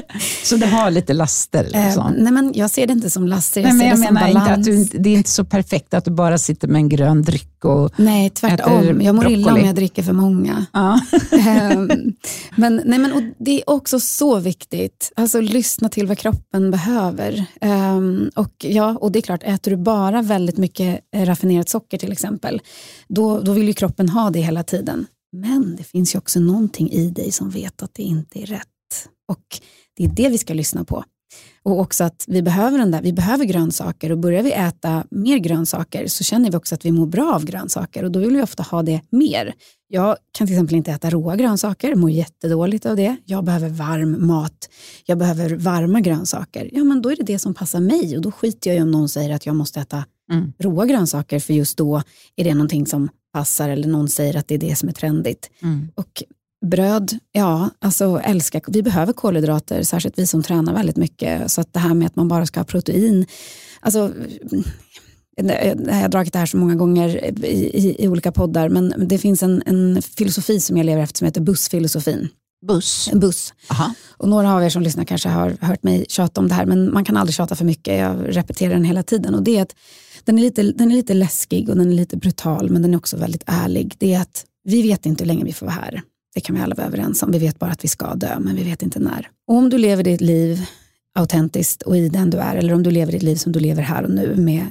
Så 0.45 0.57
det 0.57 0.67
har 0.67 0.91
lite 0.91 1.13
laster? 1.13 1.65
Liksom. 1.65 2.07
Eh, 2.07 2.23
nej, 2.23 2.33
men 2.33 2.53
jag 2.55 2.71
ser 2.71 2.87
det 2.87 2.93
inte 2.93 3.11
som 3.11 3.27
laster, 3.29 3.61
jag 3.61 3.75
Nej, 3.75 3.77
men 3.77 3.81
ser 3.81 3.89
jag 3.89 3.99
det 4.01 4.07
som 4.07 4.15
menar 4.15 4.29
inte 4.29 4.41
balans. 4.41 4.59
att 4.59 4.65
du, 4.65 4.77
inte- 4.81 4.99
det 4.99 5.11
är 5.11 5.15
inte 5.15 5.31
så 5.31 5.45
perfekt 5.45 5.95
att 5.95 6.05
du 6.05 6.11
bara 6.11 6.39
sitter 6.39 6.69
med 6.69 6.79
en 6.79 6.89
grön 6.89 7.23
dryck. 7.23 7.65
Och, 7.65 7.91
Nej, 7.97 8.31
tvärtom. 8.31 8.73
äter 8.79 9.03
Jag 9.03 9.15
mår 9.15 9.31
illa 9.31 9.37
om 9.39 9.43
broccoli. 9.45 9.67
jag 9.67 9.75
dricker 9.75 10.03
för 10.03 10.13
många. 10.13 10.67
ja. 10.73 11.01
Ehm, 11.33 11.91
men 12.57 12.83
nej, 12.85 12.99
men, 12.99 13.13
och 13.13 13.23
det 13.39 13.51
är 13.51 13.71
också 13.71 14.01
så 14.01 14.39
viktigt. 14.39 15.13
Alltså 15.17 15.41
lyssna 15.41 15.89
till 15.89 16.07
vad 16.07 16.19
kroppen 16.19 16.71
behöver. 16.71 17.45
Ehm, 17.61 18.31
och, 18.35 18.53
ja, 18.59 18.99
och 19.01 19.13
det 19.13 19.19
är 19.19 19.21
klart, 19.21 19.43
äter 19.45 19.71
du 19.71 19.77
bara 19.77 20.23
väldigt 20.23 20.57
mycket 20.59 21.01
eh, 21.17 21.27
raffinerat 21.27 21.69
socker 21.69 21.99
till 21.99 22.13
exempel, 22.13 22.61
då, 23.09 23.41
då 23.41 23.53
vill 23.53 23.67
ju 23.69 23.73
kroppen 23.75 24.09
ha 24.09 24.31
det 24.31 24.41
hela 24.41 24.63
tiden. 24.63 25.07
Men 25.33 25.77
det 25.77 25.85
finns 25.85 26.15
ju 26.15 26.19
också 26.19 26.41
någonting 26.41 26.91
i 26.91 27.11
dig 27.11 27.33
som 27.33 27.51
vet 27.51 27.83
att 27.83 27.95
det 27.95 28.03
inte 28.03 28.43
är 28.43 28.47
rätt. 28.47 29.09
Och 29.29 29.61
det 29.97 30.05
är 30.05 30.09
det 30.09 30.29
vi 30.29 30.39
ska 30.39 30.55
lyssna 30.55 30.85
på. 30.85 31.05
Och 31.63 31.81
också 31.81 32.05
att 32.05 32.25
vi 32.29 32.43
behöver 32.43 32.79
den 32.79 32.91
där, 32.91 33.03
vi 33.03 33.13
behöver 33.13 33.45
grönsaker 33.45 34.13
och 34.13 34.19
börjar 34.19 34.43
vi 34.43 34.53
äta 34.53 35.05
mer 35.11 35.39
grönsaker 35.39 36.07
så 36.07 36.25
känner 36.25 36.51
vi 36.51 36.57
också 36.57 36.75
att 36.75 36.85
vi 36.85 36.93
mår 36.93 37.07
bra 37.07 37.35
av 37.35 37.45
grönsaker 37.45 38.05
och 38.05 38.11
då 38.11 38.21
vill 38.21 38.37
vi 38.37 38.43
ofta 38.43 38.63
ha 38.63 38.83
det 38.83 39.01
mer. 39.11 39.55
Jag 39.89 40.17
kan 40.33 40.47
till 40.47 40.57
exempel 40.57 40.77
inte 40.77 40.91
äta 40.91 41.11
råa 41.11 41.37
grönsaker, 41.37 41.95
mår 41.95 42.11
jättedåligt 42.11 42.87
av 42.87 42.97
det. 42.97 43.17
Jag 43.25 43.45
behöver 43.45 43.69
varm 43.69 44.27
mat, 44.27 44.71
jag 45.07 45.19
behöver 45.19 45.51
varma 45.57 46.01
grönsaker. 46.01 46.71
Ja 46.73 46.85
men 46.85 47.03
då 47.03 47.11
är 47.11 47.17
det 47.17 47.23
det 47.23 47.39
som 47.39 47.55
passar 47.55 47.81
mig 47.81 48.17
och 48.17 48.23
då 48.23 48.33
skiter 48.33 48.71
jag 48.71 48.79
i 48.79 48.83
om 48.83 48.91
någon 48.91 49.09
säger 49.09 49.35
att 49.35 49.47
jag 49.47 49.57
måste 49.57 49.81
äta 49.81 50.05
Mm. 50.33 50.53
råa 50.59 50.87
grönsaker 50.87 51.39
för 51.41 51.55
just 51.55 51.79
då 51.79 52.03
är 52.37 52.45
det 52.45 52.55
någonting 52.55 52.87
som 52.87 53.09
passar 53.33 53.69
eller 53.69 53.89
någon 53.89 54.09
säger 54.09 54.37
att 54.37 54.49
det 54.49 54.55
är 54.55 54.59
det 54.59 54.77
som 54.77 54.89
är 54.89 54.93
trendigt. 54.93 55.51
Mm. 55.63 55.89
Och 55.95 56.23
bröd, 56.67 57.19
ja, 57.33 57.71
alltså 57.79 58.21
älskar, 58.25 58.63
vi 58.69 58.83
behöver 58.83 59.13
kolhydrater, 59.13 59.83
särskilt 59.83 60.19
vi 60.19 60.27
som 60.27 60.43
tränar 60.43 60.75
väldigt 60.75 60.97
mycket. 60.97 61.51
Så 61.51 61.61
att 61.61 61.73
det 61.73 61.81
här 61.81 61.95
med 61.95 62.07
att 62.07 62.17
man 62.17 62.29
bara 62.29 62.47
ska 62.47 62.61
ha 62.61 62.65
protein, 62.65 63.27
alltså 63.81 64.13
jag 65.37 65.95
har 65.95 66.09
dragit 66.09 66.33
det 66.33 66.39
här 66.39 66.47
så 66.47 66.57
många 66.57 66.75
gånger 66.75 67.25
i, 67.45 67.55
i, 67.55 68.05
i 68.05 68.09
olika 68.09 68.33
poddar, 68.33 68.69
men 68.69 68.95
det 68.97 69.19
finns 69.19 69.43
en, 69.43 69.63
en, 69.67 70.03
filosofi 70.03 70.61
som 70.61 70.77
jag 70.77 70.87
lever 70.87 71.03
efter 71.03 71.19
som 71.19 71.25
heter 71.25 71.41
bussfilosofin. 71.41 72.29
Buss? 72.67 73.09
En 73.13 73.21
buss. 73.21 73.55
Aha. 73.71 73.95
Och 74.17 74.29
några 74.29 74.55
av 74.55 74.63
er 74.63 74.71
som 74.71 74.83
lyssnar 74.83 75.05
kanske 75.05 75.29
har 75.29 75.57
hört 75.61 75.83
mig 75.83 76.07
tjata 76.09 76.41
om 76.41 76.49
det 76.49 76.55
här, 76.55 76.67
men 76.67 76.93
man 76.93 77.05
kan 77.05 77.17
aldrig 77.17 77.35
tjata 77.35 77.57
för 77.57 77.65
mycket. 77.65 77.99
Jag 77.99 78.37
repeterar 78.37 78.75
den 78.75 78.85
hela 78.85 79.03
tiden. 79.03 79.35
Och 79.35 79.43
det 79.43 79.59
är 79.59 79.63
att 79.63 79.75
den 80.29 80.39
är, 80.39 80.43
lite, 80.43 80.63
den 80.63 80.91
är 80.91 80.95
lite 80.95 81.15
läskig 81.15 81.69
och 81.69 81.77
den 81.77 81.91
är 81.91 81.95
lite 81.95 82.17
brutal, 82.17 82.71
men 82.71 82.83
den 82.83 82.95
är 82.95 82.99
också 82.99 83.17
väldigt 83.17 83.43
ärlig. 83.47 83.95
Det 83.99 84.15
är 84.15 84.21
att 84.21 84.47
vi 84.65 84.83
vet 84.83 85.07
inte 85.07 85.25
hur 85.25 85.27
länge 85.29 85.45
vi 85.45 85.53
får 85.53 85.67
vara 85.67 85.75
här. 85.75 86.03
Det 86.35 86.41
kan 86.41 86.57
vi 86.57 86.63
alla 86.63 86.75
vara 86.75 86.87
överens 86.87 87.23
om. 87.23 87.33
Vi 87.33 87.39
vet 87.39 87.59
bara 87.59 87.71
att 87.71 87.85
vi 87.85 87.89
ska 87.89 88.15
dö, 88.15 88.39
men 88.41 88.57
vi 88.57 88.63
vet 88.63 88.83
inte 88.83 89.01
när. 89.01 89.29
Och 89.47 89.55
om 89.55 89.71
du 89.71 89.79
lever 89.79 90.05
ditt 90.05 90.21
liv 90.21 90.67
autentiskt 91.15 91.83
och 91.83 91.97
i 91.97 92.09
den 92.09 92.31
du 92.31 92.39
är, 92.39 92.57
eller 92.57 92.75
om 92.75 92.83
du 92.83 92.91
lever 92.91 93.13
ditt 93.13 93.23
liv 93.23 93.37
som 93.37 93.53
du 93.53 93.61
lever 93.61 93.83
här 93.83 94.03
och 94.03 94.11
nu 94.11 94.37
med 94.37 94.67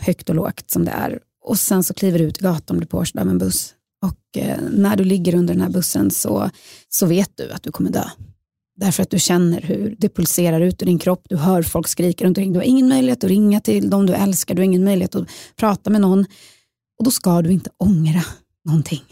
högt 0.00 0.28
och 0.28 0.34
lågt 0.34 0.70
som 0.70 0.84
det 0.84 0.90
är. 0.90 1.18
Och 1.44 1.58
sen 1.58 1.84
så 1.84 1.94
kliver 1.94 2.18
du 2.18 2.24
ut 2.24 2.40
i 2.40 2.44
gatan 2.44 2.76
och 2.76 2.78
blir 2.78 2.88
påkörd 2.88 3.22
av 3.22 3.28
en 3.28 3.38
buss. 3.38 3.74
Och 4.02 4.42
eh, 4.42 4.58
när 4.70 4.96
du 4.96 5.04
ligger 5.04 5.34
under 5.34 5.54
den 5.54 5.62
här 5.62 5.70
bussen 5.70 6.10
så, 6.10 6.50
så 6.88 7.06
vet 7.06 7.30
du 7.34 7.50
att 7.50 7.62
du 7.62 7.72
kommer 7.72 7.90
dö. 7.90 8.04
Därför 8.76 9.02
att 9.02 9.10
du 9.10 9.18
känner 9.18 9.60
hur 9.60 9.96
det 9.98 10.08
pulserar 10.08 10.60
ut 10.60 10.82
ur 10.82 10.86
din 10.86 10.98
kropp, 10.98 11.26
du 11.28 11.36
hör 11.36 11.62
folk 11.62 11.88
skrika 11.88 12.24
runt 12.24 12.38
omkring. 12.38 12.52
Du 12.52 12.58
har 12.58 12.64
ingen 12.64 12.88
möjlighet 12.88 13.24
att 13.24 13.30
ringa 13.30 13.60
till 13.60 13.90
de 13.90 14.06
du 14.06 14.14
älskar, 14.14 14.54
du 14.54 14.60
har 14.60 14.64
ingen 14.64 14.84
möjlighet 14.84 15.14
att 15.14 15.28
prata 15.56 15.90
med 15.90 16.00
någon. 16.00 16.20
Och 16.98 17.04
då 17.04 17.10
ska 17.10 17.42
du 17.42 17.52
inte 17.52 17.70
ångra 17.76 18.22
någonting. 18.64 19.02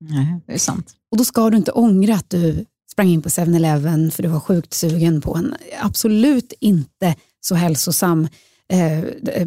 Nej, 0.00 0.40
det 0.46 0.52
är 0.52 0.58
sant. 0.58 0.94
Och 1.10 1.18
då 1.18 1.24
ska 1.24 1.50
du 1.50 1.56
inte 1.56 1.72
ångra 1.72 2.14
att 2.14 2.30
du 2.30 2.64
sprang 2.92 3.08
in 3.08 3.22
på 3.22 3.28
7-Eleven 3.28 4.10
för 4.10 4.22
du 4.22 4.28
var 4.28 4.40
sjukt 4.40 4.74
sugen 4.74 5.20
på 5.20 5.36
en 5.36 5.54
absolut 5.82 6.52
inte 6.60 7.14
så 7.40 7.54
hälsosam 7.54 8.28
eh, 8.72 8.98
eh, 8.98 9.46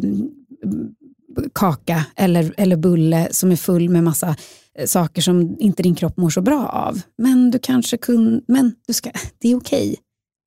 kaka 1.54 2.04
eller, 2.16 2.54
eller 2.56 2.76
bulle 2.76 3.28
som 3.30 3.52
är 3.52 3.56
full 3.56 3.88
med 3.88 4.04
massa 4.04 4.36
saker 4.86 5.22
som 5.22 5.56
inte 5.58 5.82
din 5.82 5.94
kropp 5.94 6.16
mår 6.16 6.30
så 6.30 6.40
bra 6.40 6.68
av. 6.68 7.00
Men 7.18 7.50
du 7.50 7.58
kanske 7.58 7.96
kunde, 7.96 8.40
men 8.48 8.74
du 8.86 8.92
ska, 8.92 9.10
det 9.38 9.48
är 9.48 9.56
okej. 9.56 9.90
Okay. 9.90 9.96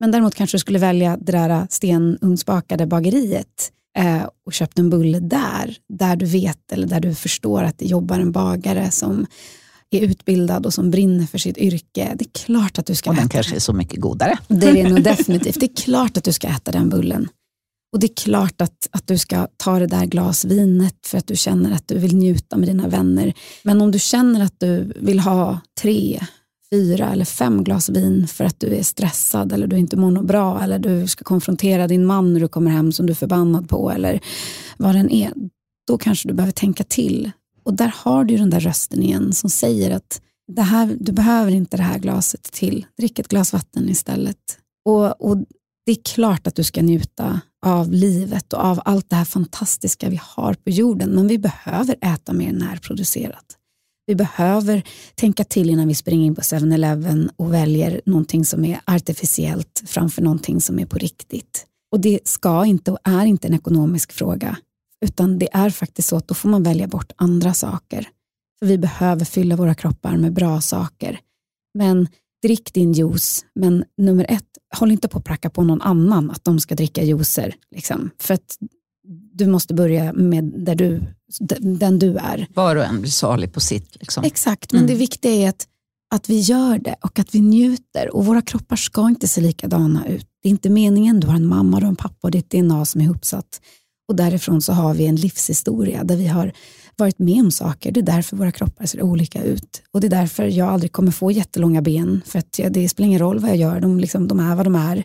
Men 0.00 0.10
däremot 0.10 0.34
kanske 0.34 0.54
du 0.54 0.58
skulle 0.58 0.78
välja 0.78 1.16
det 1.20 1.32
där 1.32 1.66
stenugnsbakade 1.70 2.86
bageriet 2.86 3.72
eh, 3.98 4.22
och 4.46 4.52
köpt 4.52 4.78
en 4.78 4.90
bulle 4.90 5.20
där, 5.20 5.76
där 5.88 6.16
du 6.16 6.26
vet 6.26 6.72
eller 6.72 6.86
där 6.86 7.00
du 7.00 7.14
förstår 7.14 7.62
att 7.62 7.78
det 7.78 7.86
jobbar 7.86 8.20
en 8.20 8.32
bagare 8.32 8.90
som 8.90 9.26
är 9.90 10.00
utbildad 10.00 10.66
och 10.66 10.74
som 10.74 10.90
brinner 10.90 11.26
för 11.26 11.38
sitt 11.38 11.58
yrke. 11.58 12.14
Det 12.14 12.24
är 12.24 12.44
klart 12.44 12.78
att 12.78 12.86
du 12.86 12.94
ska 12.94 13.10
och 13.10 13.14
äta 13.14 13.22
den 13.22 13.28
kanske 13.28 13.56
är 13.56 13.60
så 13.60 13.72
mycket 13.72 14.00
godare. 14.00 14.38
Det 14.48 14.68
är 14.68 14.72
det 14.72 14.88
nog 14.88 15.02
definitivt. 15.02 15.60
Det 15.60 15.66
är 15.66 15.82
klart 15.84 16.16
att 16.16 16.24
du 16.24 16.32
ska 16.32 16.48
äta 16.48 16.70
den 16.70 16.88
bullen. 16.88 17.28
Och 17.92 18.00
det 18.00 18.06
är 18.06 18.14
klart 18.14 18.60
att, 18.60 18.88
att 18.90 19.06
du 19.06 19.18
ska 19.18 19.48
ta 19.56 19.78
det 19.78 19.86
där 19.86 20.06
glasvinet 20.06 21.06
för 21.06 21.18
att 21.18 21.26
du 21.26 21.36
känner 21.36 21.72
att 21.72 21.88
du 21.88 21.98
vill 21.98 22.16
njuta 22.16 22.56
med 22.56 22.68
dina 22.68 22.88
vänner. 22.88 23.34
Men 23.62 23.80
om 23.80 23.90
du 23.90 23.98
känner 23.98 24.44
att 24.44 24.60
du 24.60 24.92
vill 24.96 25.20
ha 25.20 25.60
tre, 25.80 26.20
fyra 26.70 27.12
eller 27.12 27.24
fem 27.24 27.64
glas 27.64 27.88
vin 27.88 28.26
för 28.26 28.44
att 28.44 28.60
du 28.60 28.74
är 28.74 28.82
stressad 28.82 29.52
eller 29.52 29.66
du 29.66 29.78
inte 29.78 29.96
mår 29.96 30.10
något 30.10 30.26
bra 30.26 30.62
eller 30.62 30.78
du 30.78 31.06
ska 31.06 31.24
konfrontera 31.24 31.88
din 31.88 32.06
man 32.06 32.32
när 32.32 32.40
du 32.40 32.48
kommer 32.48 32.70
hem 32.70 32.92
som 32.92 33.06
du 33.06 33.10
är 33.10 33.14
förbannad 33.14 33.68
på 33.68 33.90
eller 33.90 34.20
vad 34.76 34.94
den 34.94 35.10
är, 35.10 35.32
då 35.86 35.98
kanske 35.98 36.28
du 36.28 36.34
behöver 36.34 36.52
tänka 36.52 36.84
till. 36.84 37.30
Och 37.62 37.74
där 37.74 37.92
har 37.96 38.24
du 38.24 38.36
den 38.36 38.50
där 38.50 38.60
rösten 38.60 39.02
igen 39.02 39.32
som 39.32 39.50
säger 39.50 39.90
att 39.96 40.20
det 40.52 40.62
här, 40.62 40.96
du 41.00 41.12
behöver 41.12 41.52
inte 41.52 41.76
det 41.76 41.82
här 41.82 41.98
glaset 41.98 42.42
till. 42.42 42.86
Drick 42.98 43.18
ett 43.18 43.28
glas 43.28 43.52
vatten 43.52 43.88
istället. 43.88 44.58
Och, 44.84 45.30
och 45.30 45.36
det 45.86 45.92
är 45.92 46.02
klart 46.14 46.46
att 46.46 46.54
du 46.54 46.64
ska 46.64 46.82
njuta 46.82 47.40
av 47.66 47.92
livet 47.92 48.52
och 48.52 48.64
av 48.64 48.80
allt 48.84 49.10
det 49.10 49.16
här 49.16 49.24
fantastiska 49.24 50.08
vi 50.08 50.20
har 50.22 50.54
på 50.54 50.70
jorden, 50.70 51.10
men 51.10 51.28
vi 51.28 51.38
behöver 51.38 51.96
äta 52.00 52.32
mer 52.32 52.52
närproducerat. 52.52 53.54
Vi 54.06 54.14
behöver 54.14 54.82
tänka 55.14 55.44
till 55.44 55.70
innan 55.70 55.88
vi 55.88 55.94
springer 55.94 56.26
in 56.26 56.34
på 56.34 56.40
7-Eleven 56.40 57.30
och 57.36 57.54
väljer 57.54 58.00
någonting 58.06 58.44
som 58.44 58.64
är 58.64 58.80
artificiellt 58.84 59.82
framför 59.86 60.22
någonting 60.22 60.60
som 60.60 60.78
är 60.78 60.86
på 60.86 60.98
riktigt. 60.98 61.66
Och 61.92 62.00
det 62.00 62.28
ska 62.28 62.64
inte 62.64 62.92
och 62.92 62.98
är 63.04 63.26
inte 63.26 63.48
en 63.48 63.54
ekonomisk 63.54 64.12
fråga, 64.12 64.56
utan 65.04 65.38
det 65.38 65.48
är 65.52 65.70
faktiskt 65.70 66.08
så 66.08 66.16
att 66.16 66.28
då 66.28 66.34
får 66.34 66.48
man 66.48 66.62
välja 66.62 66.86
bort 66.86 67.12
andra 67.16 67.54
saker. 67.54 68.08
För 68.58 68.66
vi 68.66 68.78
behöver 68.78 69.24
fylla 69.24 69.56
våra 69.56 69.74
kroppar 69.74 70.16
med 70.16 70.32
bra 70.32 70.60
saker. 70.60 71.20
Men 71.74 72.08
drick 72.42 72.72
din 72.72 72.92
juice, 72.92 73.44
men 73.54 73.84
nummer 73.96 74.26
ett, 74.28 74.44
håll 74.76 74.90
inte 74.90 75.08
på 75.08 75.18
att 75.18 75.24
pracka 75.24 75.50
på 75.50 75.62
någon 75.62 75.82
annan 75.82 76.30
att 76.30 76.44
de 76.44 76.60
ska 76.60 76.74
dricka 76.74 77.02
juicer. 77.02 77.54
Liksom. 77.74 78.10
För 78.18 78.34
att 78.34 78.58
du 79.32 79.46
måste 79.46 79.74
börja 79.74 80.12
med 80.12 80.44
där 80.44 80.74
du, 80.74 81.02
den 81.60 81.98
du 81.98 82.16
är. 82.16 82.46
Var 82.54 82.76
och 82.76 82.84
en 82.84 83.00
blir 83.00 83.10
salig 83.10 83.52
på 83.52 83.60
sitt. 83.60 83.96
Liksom. 84.00 84.24
Exakt, 84.24 84.72
men 84.72 84.82
mm. 84.82 84.92
det 84.92 84.98
viktiga 84.98 85.32
är 85.32 85.48
att, 85.48 85.66
att 86.14 86.28
vi 86.28 86.40
gör 86.40 86.78
det 86.78 86.96
och 87.00 87.18
att 87.18 87.34
vi 87.34 87.40
njuter. 87.40 88.14
Och 88.14 88.26
Våra 88.26 88.42
kroppar 88.42 88.76
ska 88.76 89.08
inte 89.08 89.28
se 89.28 89.40
likadana 89.40 90.06
ut. 90.06 90.26
Det 90.42 90.48
är 90.48 90.50
inte 90.50 90.70
meningen. 90.70 91.20
Du 91.20 91.26
har 91.26 91.34
en 91.34 91.46
mamma, 91.46 91.78
du 91.78 91.84
har 91.84 91.90
en 91.90 91.96
pappa 91.96 92.18
och 92.20 92.30
ditt 92.30 92.50
DNA 92.50 92.84
som 92.84 93.00
är 93.00 93.04
ihopsatt. 93.04 93.60
Och 94.08 94.16
därifrån 94.16 94.62
så 94.62 94.72
har 94.72 94.94
vi 94.94 95.06
en 95.06 95.16
livshistoria 95.16 96.04
där 96.04 96.16
vi 96.16 96.26
har 96.26 96.52
varit 96.98 97.18
med 97.18 97.40
om 97.40 97.50
saker. 97.50 97.92
Det 97.92 98.00
är 98.00 98.02
därför 98.02 98.36
våra 98.36 98.52
kroppar 98.52 98.86
ser 98.86 99.02
olika 99.02 99.42
ut. 99.42 99.82
Och 99.92 100.00
det 100.00 100.06
är 100.06 100.10
därför 100.10 100.44
jag 100.44 100.68
aldrig 100.68 100.92
kommer 100.92 101.10
få 101.10 101.30
jättelånga 101.30 101.82
ben. 101.82 102.20
För 102.26 102.38
att 102.38 102.60
det 102.70 102.88
spelar 102.88 103.06
ingen 103.06 103.18
roll 103.18 103.38
vad 103.38 103.50
jag 103.50 103.56
gör, 103.56 103.80
de, 103.80 104.00
liksom, 104.00 104.28
de 104.28 104.40
är 104.40 104.56
vad 104.56 104.66
de 104.66 104.74
är. 104.74 105.04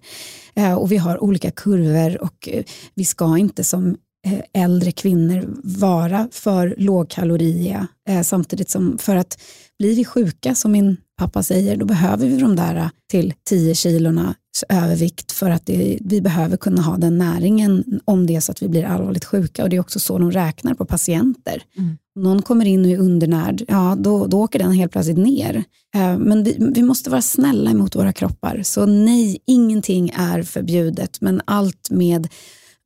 Eh, 0.56 0.74
och 0.74 0.92
vi 0.92 0.98
har 0.98 1.24
olika 1.24 1.52
kurvor 1.52 2.22
och 2.22 2.50
eh, 2.52 2.64
vi 2.94 3.06
ska 3.06 3.38
inte 3.38 3.64
som 3.64 3.98
eh, 4.28 4.64
äldre 4.64 4.92
kvinnor 4.92 5.46
vara 5.64 6.28
för 6.32 6.76
lågkaloriga. 6.78 7.88
Samtidigt 8.24 8.70
som 8.70 8.98
för 8.98 9.16
att 9.16 9.42
blir 9.80 9.96
vi 9.96 10.06
sjuka, 10.06 10.56
som 10.56 10.72
min 10.72 10.98
pappa 11.20 11.44
säger, 11.44 11.78
då 11.78 11.86
behöver 11.86 12.28
vi 12.28 12.38
de 12.38 12.56
där 12.56 12.90
till 13.12 13.34
10 13.50 13.76
kilorna 13.76 14.36
övervikt 14.70 15.32
för 15.32 15.50
att 15.50 15.66
det, 15.66 16.00
vi 16.02 16.22
behöver 16.22 16.58
kunna 16.58 16.82
ha 16.82 16.98
den 16.98 17.18
näringen 17.18 18.00
om 18.06 18.28
det 18.28 18.36
är 18.36 18.40
så 18.40 18.52
att 18.52 18.62
vi 18.62 18.70
blir 18.70 18.84
allvarligt 18.84 19.26
sjuka. 19.26 19.64
Och 19.64 19.70
Det 19.70 19.76
är 19.76 19.80
också 19.80 20.00
så 20.00 20.18
de 20.18 20.32
räknar 20.32 20.74
på 20.74 20.86
patienter. 20.86 21.64
Mm. 21.78 21.98
Någon 22.16 22.42
kommer 22.42 22.66
in 22.66 22.86
och 22.86 22.92
är 22.92 22.98
undernärd, 22.98 23.64
ja 23.68 23.96
då, 24.00 24.28
då 24.28 24.42
åker 24.42 24.60
den 24.60 24.72
helt 24.72 24.92
plötsligt 24.92 25.18
ner. 25.18 25.64
Eh, 25.96 26.18
men 26.18 26.44
vi, 26.44 26.58
vi 26.60 26.84
måste 26.84 27.10
vara 27.10 27.22
snälla 27.22 27.72
emot 27.72 27.96
våra 27.96 28.14
kroppar. 28.14 28.62
Så 28.64 28.86
nej, 28.86 29.40
ingenting 29.48 30.10
är 30.16 30.44
förbjudet, 30.44 31.22
men 31.22 31.42
allt 31.46 31.90
med 31.90 32.28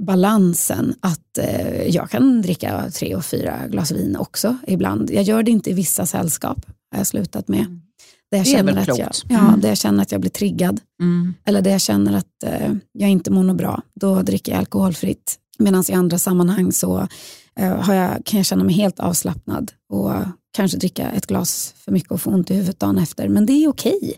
balansen 0.04 0.96
att 1.00 1.38
eh, 1.38 1.84
jag 1.88 2.10
kan 2.10 2.42
dricka 2.42 2.92
tre 2.92 3.16
och 3.16 3.26
fyra 3.26 3.68
glas 3.68 3.92
vin 3.92 4.16
också 4.16 4.58
ibland. 4.68 5.12
Jag 5.12 5.24
gör 5.24 5.44
det 5.44 5.52
inte 5.52 5.70
i 5.70 5.74
vissa 5.74 6.06
sällskap, 6.06 6.66
har 6.92 6.98
jag 6.98 7.08
slutat 7.08 7.48
med. 7.48 7.82
Där 8.32 8.38
jag 8.38 8.46
det 8.46 8.50
känner 8.50 8.78
att 8.78 8.88
jag, 8.88 9.12
ja, 9.30 9.48
mm. 9.48 9.62
där 9.62 9.70
jag 9.70 9.78
känner 9.78 10.02
att 10.02 10.12
jag 10.12 10.22
blir 10.22 10.32
triggad. 10.32 10.82
Mm. 11.02 11.34
Eller 11.46 11.62
där 11.62 11.72
jag 11.72 11.82
känner 11.82 12.18
att 12.18 12.44
eh, 12.44 12.74
jag 12.92 13.10
inte 13.10 13.32
mår 13.32 13.44
något 13.44 13.58
bra. 13.58 13.82
Då 13.96 14.22
dricker 14.22 14.52
jag 14.52 14.60
alkoholfritt. 14.60 15.36
Medan 15.60 15.84
i 15.90 15.94
andra 15.94 16.18
sammanhang 16.18 16.72
så 16.72 17.08
eh, 17.60 17.76
har 17.76 17.94
jag, 17.94 18.26
kan 18.26 18.38
jag 18.38 18.46
känna 18.46 18.64
mig 18.64 18.76
helt 18.76 19.00
avslappnad 19.00 19.72
och 19.90 20.14
kanske 20.58 20.78
dricka 20.78 21.10
ett 21.10 21.28
glas 21.28 21.74
för 21.78 21.92
mycket 21.92 22.12
och 22.12 22.22
få 22.22 22.30
ont 22.30 22.52
i 22.52 22.54
huvudet 22.54 22.80
dagen 22.80 22.98
efter. 22.98 23.28
Men 23.28 23.46
det 23.46 23.54
är 23.54 23.68
okej. 23.68 24.14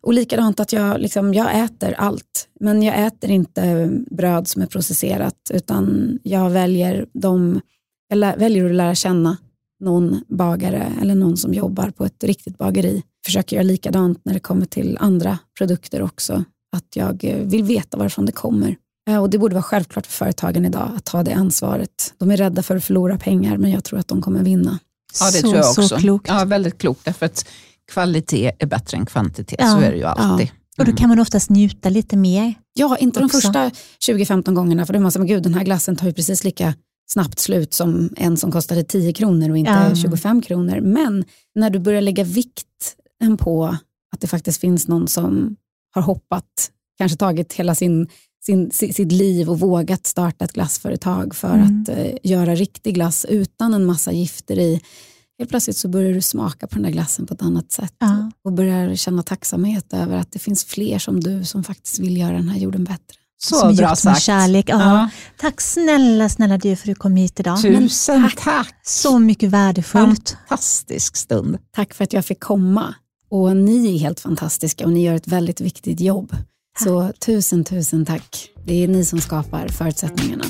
Och 0.00 0.14
likadant 0.14 0.60
att 0.60 0.72
jag, 0.72 1.00
liksom, 1.00 1.34
jag 1.34 1.60
äter 1.64 1.94
allt. 1.98 2.48
Men 2.60 2.82
jag 2.82 3.06
äter 3.06 3.30
inte 3.30 3.90
bröd 4.10 4.48
som 4.48 4.62
är 4.62 4.66
processerat 4.66 5.50
utan 5.54 6.18
jag 6.22 6.50
väljer, 6.50 7.06
de, 7.12 7.60
jag 8.08 8.36
väljer 8.36 8.64
att 8.64 8.74
lära 8.74 8.94
känna 8.94 9.36
någon 9.80 10.20
bagare 10.28 10.92
eller 11.00 11.14
någon 11.14 11.36
som 11.36 11.54
jobbar 11.54 11.90
på 11.90 12.04
ett 12.04 12.24
riktigt 12.24 12.58
bageri. 12.58 13.02
Försöker 13.24 13.56
göra 13.56 13.64
likadant 13.64 14.20
när 14.24 14.34
det 14.34 14.40
kommer 14.40 14.66
till 14.66 14.96
andra 15.00 15.38
produkter 15.58 16.02
också. 16.02 16.44
Att 16.76 16.96
jag 16.96 17.24
eh, 17.24 17.36
vill 17.36 17.62
veta 17.62 17.96
varifrån 17.96 18.26
det 18.26 18.32
kommer. 18.32 18.76
Eh, 19.10 19.22
och 19.22 19.30
Det 19.30 19.38
borde 19.38 19.54
vara 19.54 19.62
självklart 19.62 20.06
för 20.06 20.12
företagen 20.12 20.64
idag 20.64 20.90
att 20.96 21.04
ta 21.04 21.22
det 21.22 21.32
ansvaret. 21.32 22.14
De 22.18 22.30
är 22.30 22.36
rädda 22.36 22.62
för 22.62 22.76
att 22.76 22.84
förlora 22.84 23.18
pengar 23.18 23.56
men 23.56 23.70
jag 23.70 23.84
tror 23.84 23.98
att 23.98 24.08
de 24.08 24.22
kommer 24.22 24.42
vinna. 24.42 24.78
Ja, 25.20 25.26
det 25.26 25.32
så, 25.32 25.40
tror 25.40 25.56
jag 25.56 25.68
också. 25.68 25.88
Så 25.88 25.96
klokt. 25.96 26.28
Ja, 26.28 26.44
väldigt 26.44 26.78
klokt. 26.78 27.04
Därför 27.04 27.26
att 27.26 27.46
kvalitet 27.92 28.52
är 28.58 28.66
bättre 28.66 28.96
än 28.96 29.06
kvantitet. 29.06 29.58
Ja, 29.58 29.72
så 29.72 29.80
är 29.80 29.90
det 29.90 29.96
ju 29.96 30.04
alltid. 30.04 30.48
Ja. 30.48 30.52
Och 30.78 30.84
då 30.84 30.96
kan 30.96 31.08
man 31.08 31.20
oftast 31.20 31.50
njuta 31.50 31.88
lite 31.88 32.16
mer. 32.16 32.54
Ja, 32.74 32.96
inte 32.96 33.24
också. 33.24 33.38
de 33.38 33.42
första 33.42 33.70
20-15 34.12 34.52
gångerna. 34.52 34.86
För 34.86 34.92
då 34.92 34.98
är 34.98 35.02
man 35.02 35.12
så, 35.12 35.22
gud 35.22 35.42
den 35.42 35.54
här 35.54 35.64
glassen 35.64 35.96
tar 35.96 36.06
ju 36.06 36.12
precis 36.12 36.44
lika 36.44 36.74
snabbt 37.06 37.38
slut 37.38 37.74
som 37.74 38.10
en 38.16 38.36
som 38.36 38.52
kostade 38.52 38.84
10 38.84 39.12
kronor 39.12 39.50
och 39.50 39.58
inte 39.58 39.88
ja. 39.88 39.94
25 39.94 40.42
kronor. 40.42 40.80
Men 40.80 41.24
när 41.54 41.70
du 41.70 41.78
börjar 41.78 42.00
lägga 42.00 42.24
vikten 42.24 43.36
på 43.38 43.76
att 44.12 44.20
det 44.20 44.26
faktiskt 44.26 44.60
finns 44.60 44.88
någon 44.88 45.08
som 45.08 45.56
har 45.94 46.02
hoppat, 46.02 46.70
kanske 46.98 47.18
tagit 47.18 47.52
hela 47.52 47.74
sin, 47.74 48.08
sin, 48.46 48.70
sitt 48.70 49.12
liv 49.12 49.50
och 49.50 49.60
vågat 49.60 50.06
starta 50.06 50.44
ett 50.44 50.52
glassföretag 50.52 51.34
för 51.34 51.54
mm. 51.54 51.82
att 51.82 51.88
uh, 51.88 52.14
göra 52.22 52.54
riktig 52.54 52.94
glass 52.94 53.26
utan 53.28 53.74
en 53.74 53.84
massa 53.84 54.12
gifter 54.12 54.58
i. 54.58 54.80
Helt 55.38 55.50
plötsligt 55.50 55.76
så 55.76 55.88
börjar 55.88 56.12
du 56.12 56.22
smaka 56.22 56.66
på 56.66 56.74
den 56.74 56.82
där 56.82 56.90
glassen 56.90 57.26
på 57.26 57.34
ett 57.34 57.42
annat 57.42 57.72
sätt 57.72 57.94
ja. 57.98 58.30
och 58.44 58.52
börjar 58.52 58.94
känna 58.94 59.22
tacksamhet 59.22 59.92
över 59.92 60.16
att 60.16 60.32
det 60.32 60.38
finns 60.38 60.64
fler 60.64 60.98
som 60.98 61.20
du 61.20 61.44
som 61.44 61.64
faktiskt 61.64 61.98
vill 61.98 62.16
göra 62.16 62.32
den 62.32 62.48
här 62.48 62.58
jorden 62.58 62.84
bättre. 62.84 63.18
Så 63.38 63.56
som 63.56 63.68
bra 63.68 63.70
gjort 63.72 63.80
med 63.90 63.98
sagt. 63.98 64.22
kärlek. 64.22 64.68
Ja. 64.68 64.80
Ja. 64.80 65.08
Tack 65.40 65.60
snälla, 65.60 66.28
snälla 66.28 66.58
du 66.58 66.76
för 66.76 66.82
att 66.82 66.86
du 66.86 66.94
kom 66.94 67.16
hit 67.16 67.40
idag. 67.40 67.62
Tusen 67.62 68.30
tack. 68.38 68.74
Så 68.84 69.18
mycket 69.18 69.50
värdefullt. 69.50 70.36
Fantastisk 70.48 71.16
stund. 71.16 71.58
Tack 71.74 71.94
för 71.94 72.04
att 72.04 72.12
jag 72.12 72.24
fick 72.24 72.40
komma. 72.40 72.94
Och 73.30 73.56
ni 73.56 73.94
är 73.94 73.98
helt 73.98 74.20
fantastiska 74.20 74.84
och 74.84 74.92
ni 74.92 75.04
gör 75.04 75.14
ett 75.14 75.28
väldigt 75.28 75.60
viktigt 75.60 76.00
jobb. 76.00 76.36
Så 76.84 77.12
tusen, 77.26 77.64
tusen 77.64 78.06
tack. 78.06 78.48
Det 78.66 78.84
är 78.84 78.88
ni 78.88 79.04
som 79.04 79.20
skapar 79.20 79.68
förutsättningarna. 79.68 80.44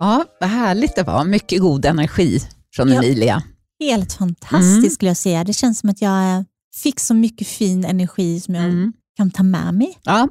Ja, 0.00 0.24
vad 0.40 0.50
härligt 0.50 0.96
det 0.96 1.02
var. 1.02 1.24
Mycket 1.24 1.60
god 1.60 1.84
energi 1.84 2.40
från 2.74 2.88
Ja. 2.88 2.94
Emilia. 2.94 3.42
Helt 3.80 4.12
fantastiskt 4.12 4.78
Mm. 4.78 4.90
skulle 4.90 5.10
jag 5.10 5.16
säga. 5.16 5.44
Det 5.44 5.52
känns 5.52 5.78
som 5.78 5.90
att 5.90 6.02
jag 6.02 6.44
fick 6.74 7.00
så 7.00 7.14
mycket 7.14 7.48
fin 7.48 7.84
energi 7.84 8.40
som 8.40 8.54
jag 8.54 8.64
Mm. 8.64 8.92
kan 9.16 9.30
ta 9.30 9.42
med 9.42 9.74
mig. 9.74 9.98
Ja, 10.02 10.28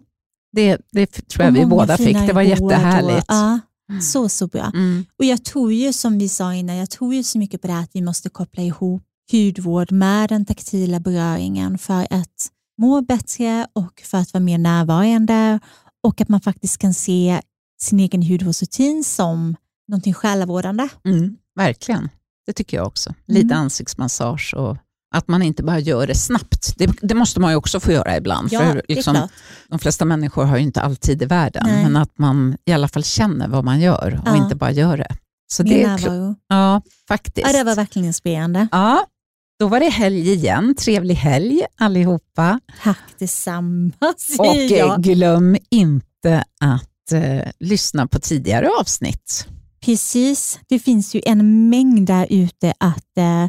det, 0.51 0.81
det 0.91 1.05
tror 1.27 1.45
jag 1.45 1.53
Och 1.55 1.61
vi 1.61 1.65
båda 1.65 1.97
fick. 1.97 2.17
Det 2.17 2.33
var 2.33 2.41
jättehärligt. 2.41 3.25
Ja, 3.27 3.59
så, 4.01 4.29
så 4.29 4.47
bra. 4.47 4.71
Mm. 4.73 5.05
Och 5.19 5.25
jag 5.25 5.45
tror 5.45 5.73
ju 5.73 5.93
som 5.93 6.17
vi 6.19 6.29
sa 6.29 6.53
innan, 6.53 6.75
jag 6.75 6.89
tror 6.89 7.13
ju 7.13 7.23
så 7.23 7.37
mycket 7.39 7.61
på 7.61 7.67
det 7.67 7.73
här 7.73 7.83
att 7.83 7.89
vi 7.93 8.01
måste 8.01 8.29
koppla 8.29 8.63
ihop 8.63 9.03
hudvård 9.31 9.91
med 9.91 10.29
den 10.29 10.45
taktila 10.45 10.99
beröringen 10.99 11.77
för 11.77 12.07
att 12.09 12.49
må 12.77 13.01
bättre 13.01 13.67
och 13.73 14.01
för 14.05 14.17
att 14.17 14.33
vara 14.33 14.43
mer 14.43 14.57
närvarande 14.57 15.59
och 16.03 16.21
att 16.21 16.29
man 16.29 16.41
faktiskt 16.41 16.77
kan 16.77 16.93
se 16.93 17.41
sin 17.81 17.99
egen 17.99 18.23
hudvårdsrutin 18.23 19.03
som 19.03 19.55
någonting 19.87 20.13
själavårdande. 20.13 20.89
Mm, 21.05 21.35
verkligen, 21.55 22.09
det 22.45 22.53
tycker 22.53 22.77
jag 22.77 22.87
också. 22.87 23.13
Lite 23.27 23.45
Mm. 23.53 23.57
ansiktsmassage 23.57 24.53
och 24.57 24.77
att 25.15 25.27
man 25.27 25.41
inte 25.41 25.63
bara 25.63 25.79
gör 25.79 26.07
det 26.07 26.15
snabbt. 26.15 26.73
Det, 26.77 26.91
det 27.01 27.15
måste 27.15 27.39
man 27.39 27.51
ju 27.51 27.55
också 27.55 27.79
få 27.79 27.91
göra 27.91 28.17
ibland. 28.17 28.47
Ja, 28.51 28.59
för 28.59 28.81
liksom, 28.87 29.27
de 29.69 29.79
flesta 29.79 30.05
människor 30.05 30.43
har 30.45 30.57
ju 30.57 30.63
inte 30.63 30.81
alltid 30.81 31.21
i 31.21 31.25
världen, 31.25 31.63
Nej. 31.65 31.83
men 31.83 31.95
att 31.95 32.17
man 32.17 32.57
i 32.65 32.71
alla 32.73 32.87
fall 32.87 33.03
känner 33.03 33.47
vad 33.47 33.63
man 33.65 33.79
gör 33.81 34.19
och 34.21 34.27
Ja. 34.27 34.43
inte 34.43 34.55
bara 34.55 34.71
gör 34.71 34.97
det. 34.97 35.15
Så 35.51 35.63
det 35.63 35.83
är 35.83 35.87
närvaro. 35.87 36.35
ja, 36.47 36.81
faktiskt. 37.07 37.47
Ja, 37.47 37.53
det 37.57 37.63
var 37.63 37.75
verkligen 37.75 38.05
inspirerande. 38.05 38.67
Ja, 38.71 39.05
då 39.59 39.67
var 39.67 39.79
det 39.79 39.89
helg 39.89 40.31
igen. 40.33 40.75
Trevlig 40.75 41.15
helg 41.15 41.61
allihopa. 41.77 42.59
Tack 42.83 42.99
detsamma 43.19 43.91
Och 44.39 44.45
eh, 44.45 44.61
jag. 44.77 45.03
glöm 45.03 45.57
inte 45.69 46.43
att 46.59 47.11
eh, 47.11 47.51
lyssna 47.59 48.07
på 48.07 48.19
tidigare 48.19 48.69
avsnitt. 48.79 49.47
Precis, 49.85 50.59
det 50.67 50.79
finns 50.79 51.15
ju 51.15 51.21
en 51.25 51.69
mängd 51.69 52.07
där 52.07 52.27
ute 52.29 52.73
att 52.77 53.17
eh, 53.17 53.47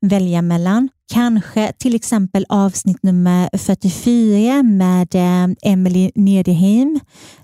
välja 0.00 0.42
mellan. 0.42 0.88
Kanske 1.12 1.72
till 1.78 1.94
exempel 1.94 2.46
avsnitt 2.48 3.02
nummer 3.02 3.58
44 3.58 4.62
med 4.62 5.14
eh, 5.14 5.72
Emily 5.72 6.10
Nederheim, 6.14 7.00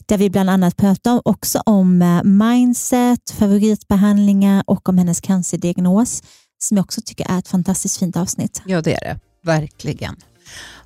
där 0.07 0.19
vi 0.19 0.31
bland 0.31 0.51
annat 0.51 0.77
pratar 0.77 1.29
också 1.29 1.63
om 1.67 2.03
eh, 2.03 2.23
mindset, 2.25 3.31
favoritbehandlingar 3.39 4.65
och 4.67 4.89
om 4.89 4.99
hennes 4.99 5.21
cancerdiagnos, 5.21 6.23
som 6.59 6.77
jag 6.77 6.85
också 6.85 7.01
tycker 7.05 7.31
är 7.31 7.39
ett 7.39 7.49
fantastiskt 7.49 7.99
fint 7.99 8.17
avsnitt. 8.17 8.63
Ja, 8.67 8.83
det 8.83 8.95
är 8.95 9.01
det. 9.01 9.21
Verkligen. 9.43 10.17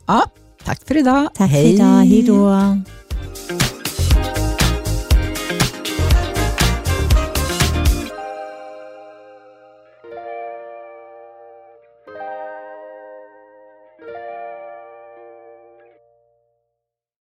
Ja, 0.06 0.24
tack 0.64 0.88
för 0.88 0.96
idag. 0.96 1.28
Tack 1.34 1.50
för 1.50 1.74
idag, 1.74 1.96
hej 1.98 2.22
då! 2.22 2.50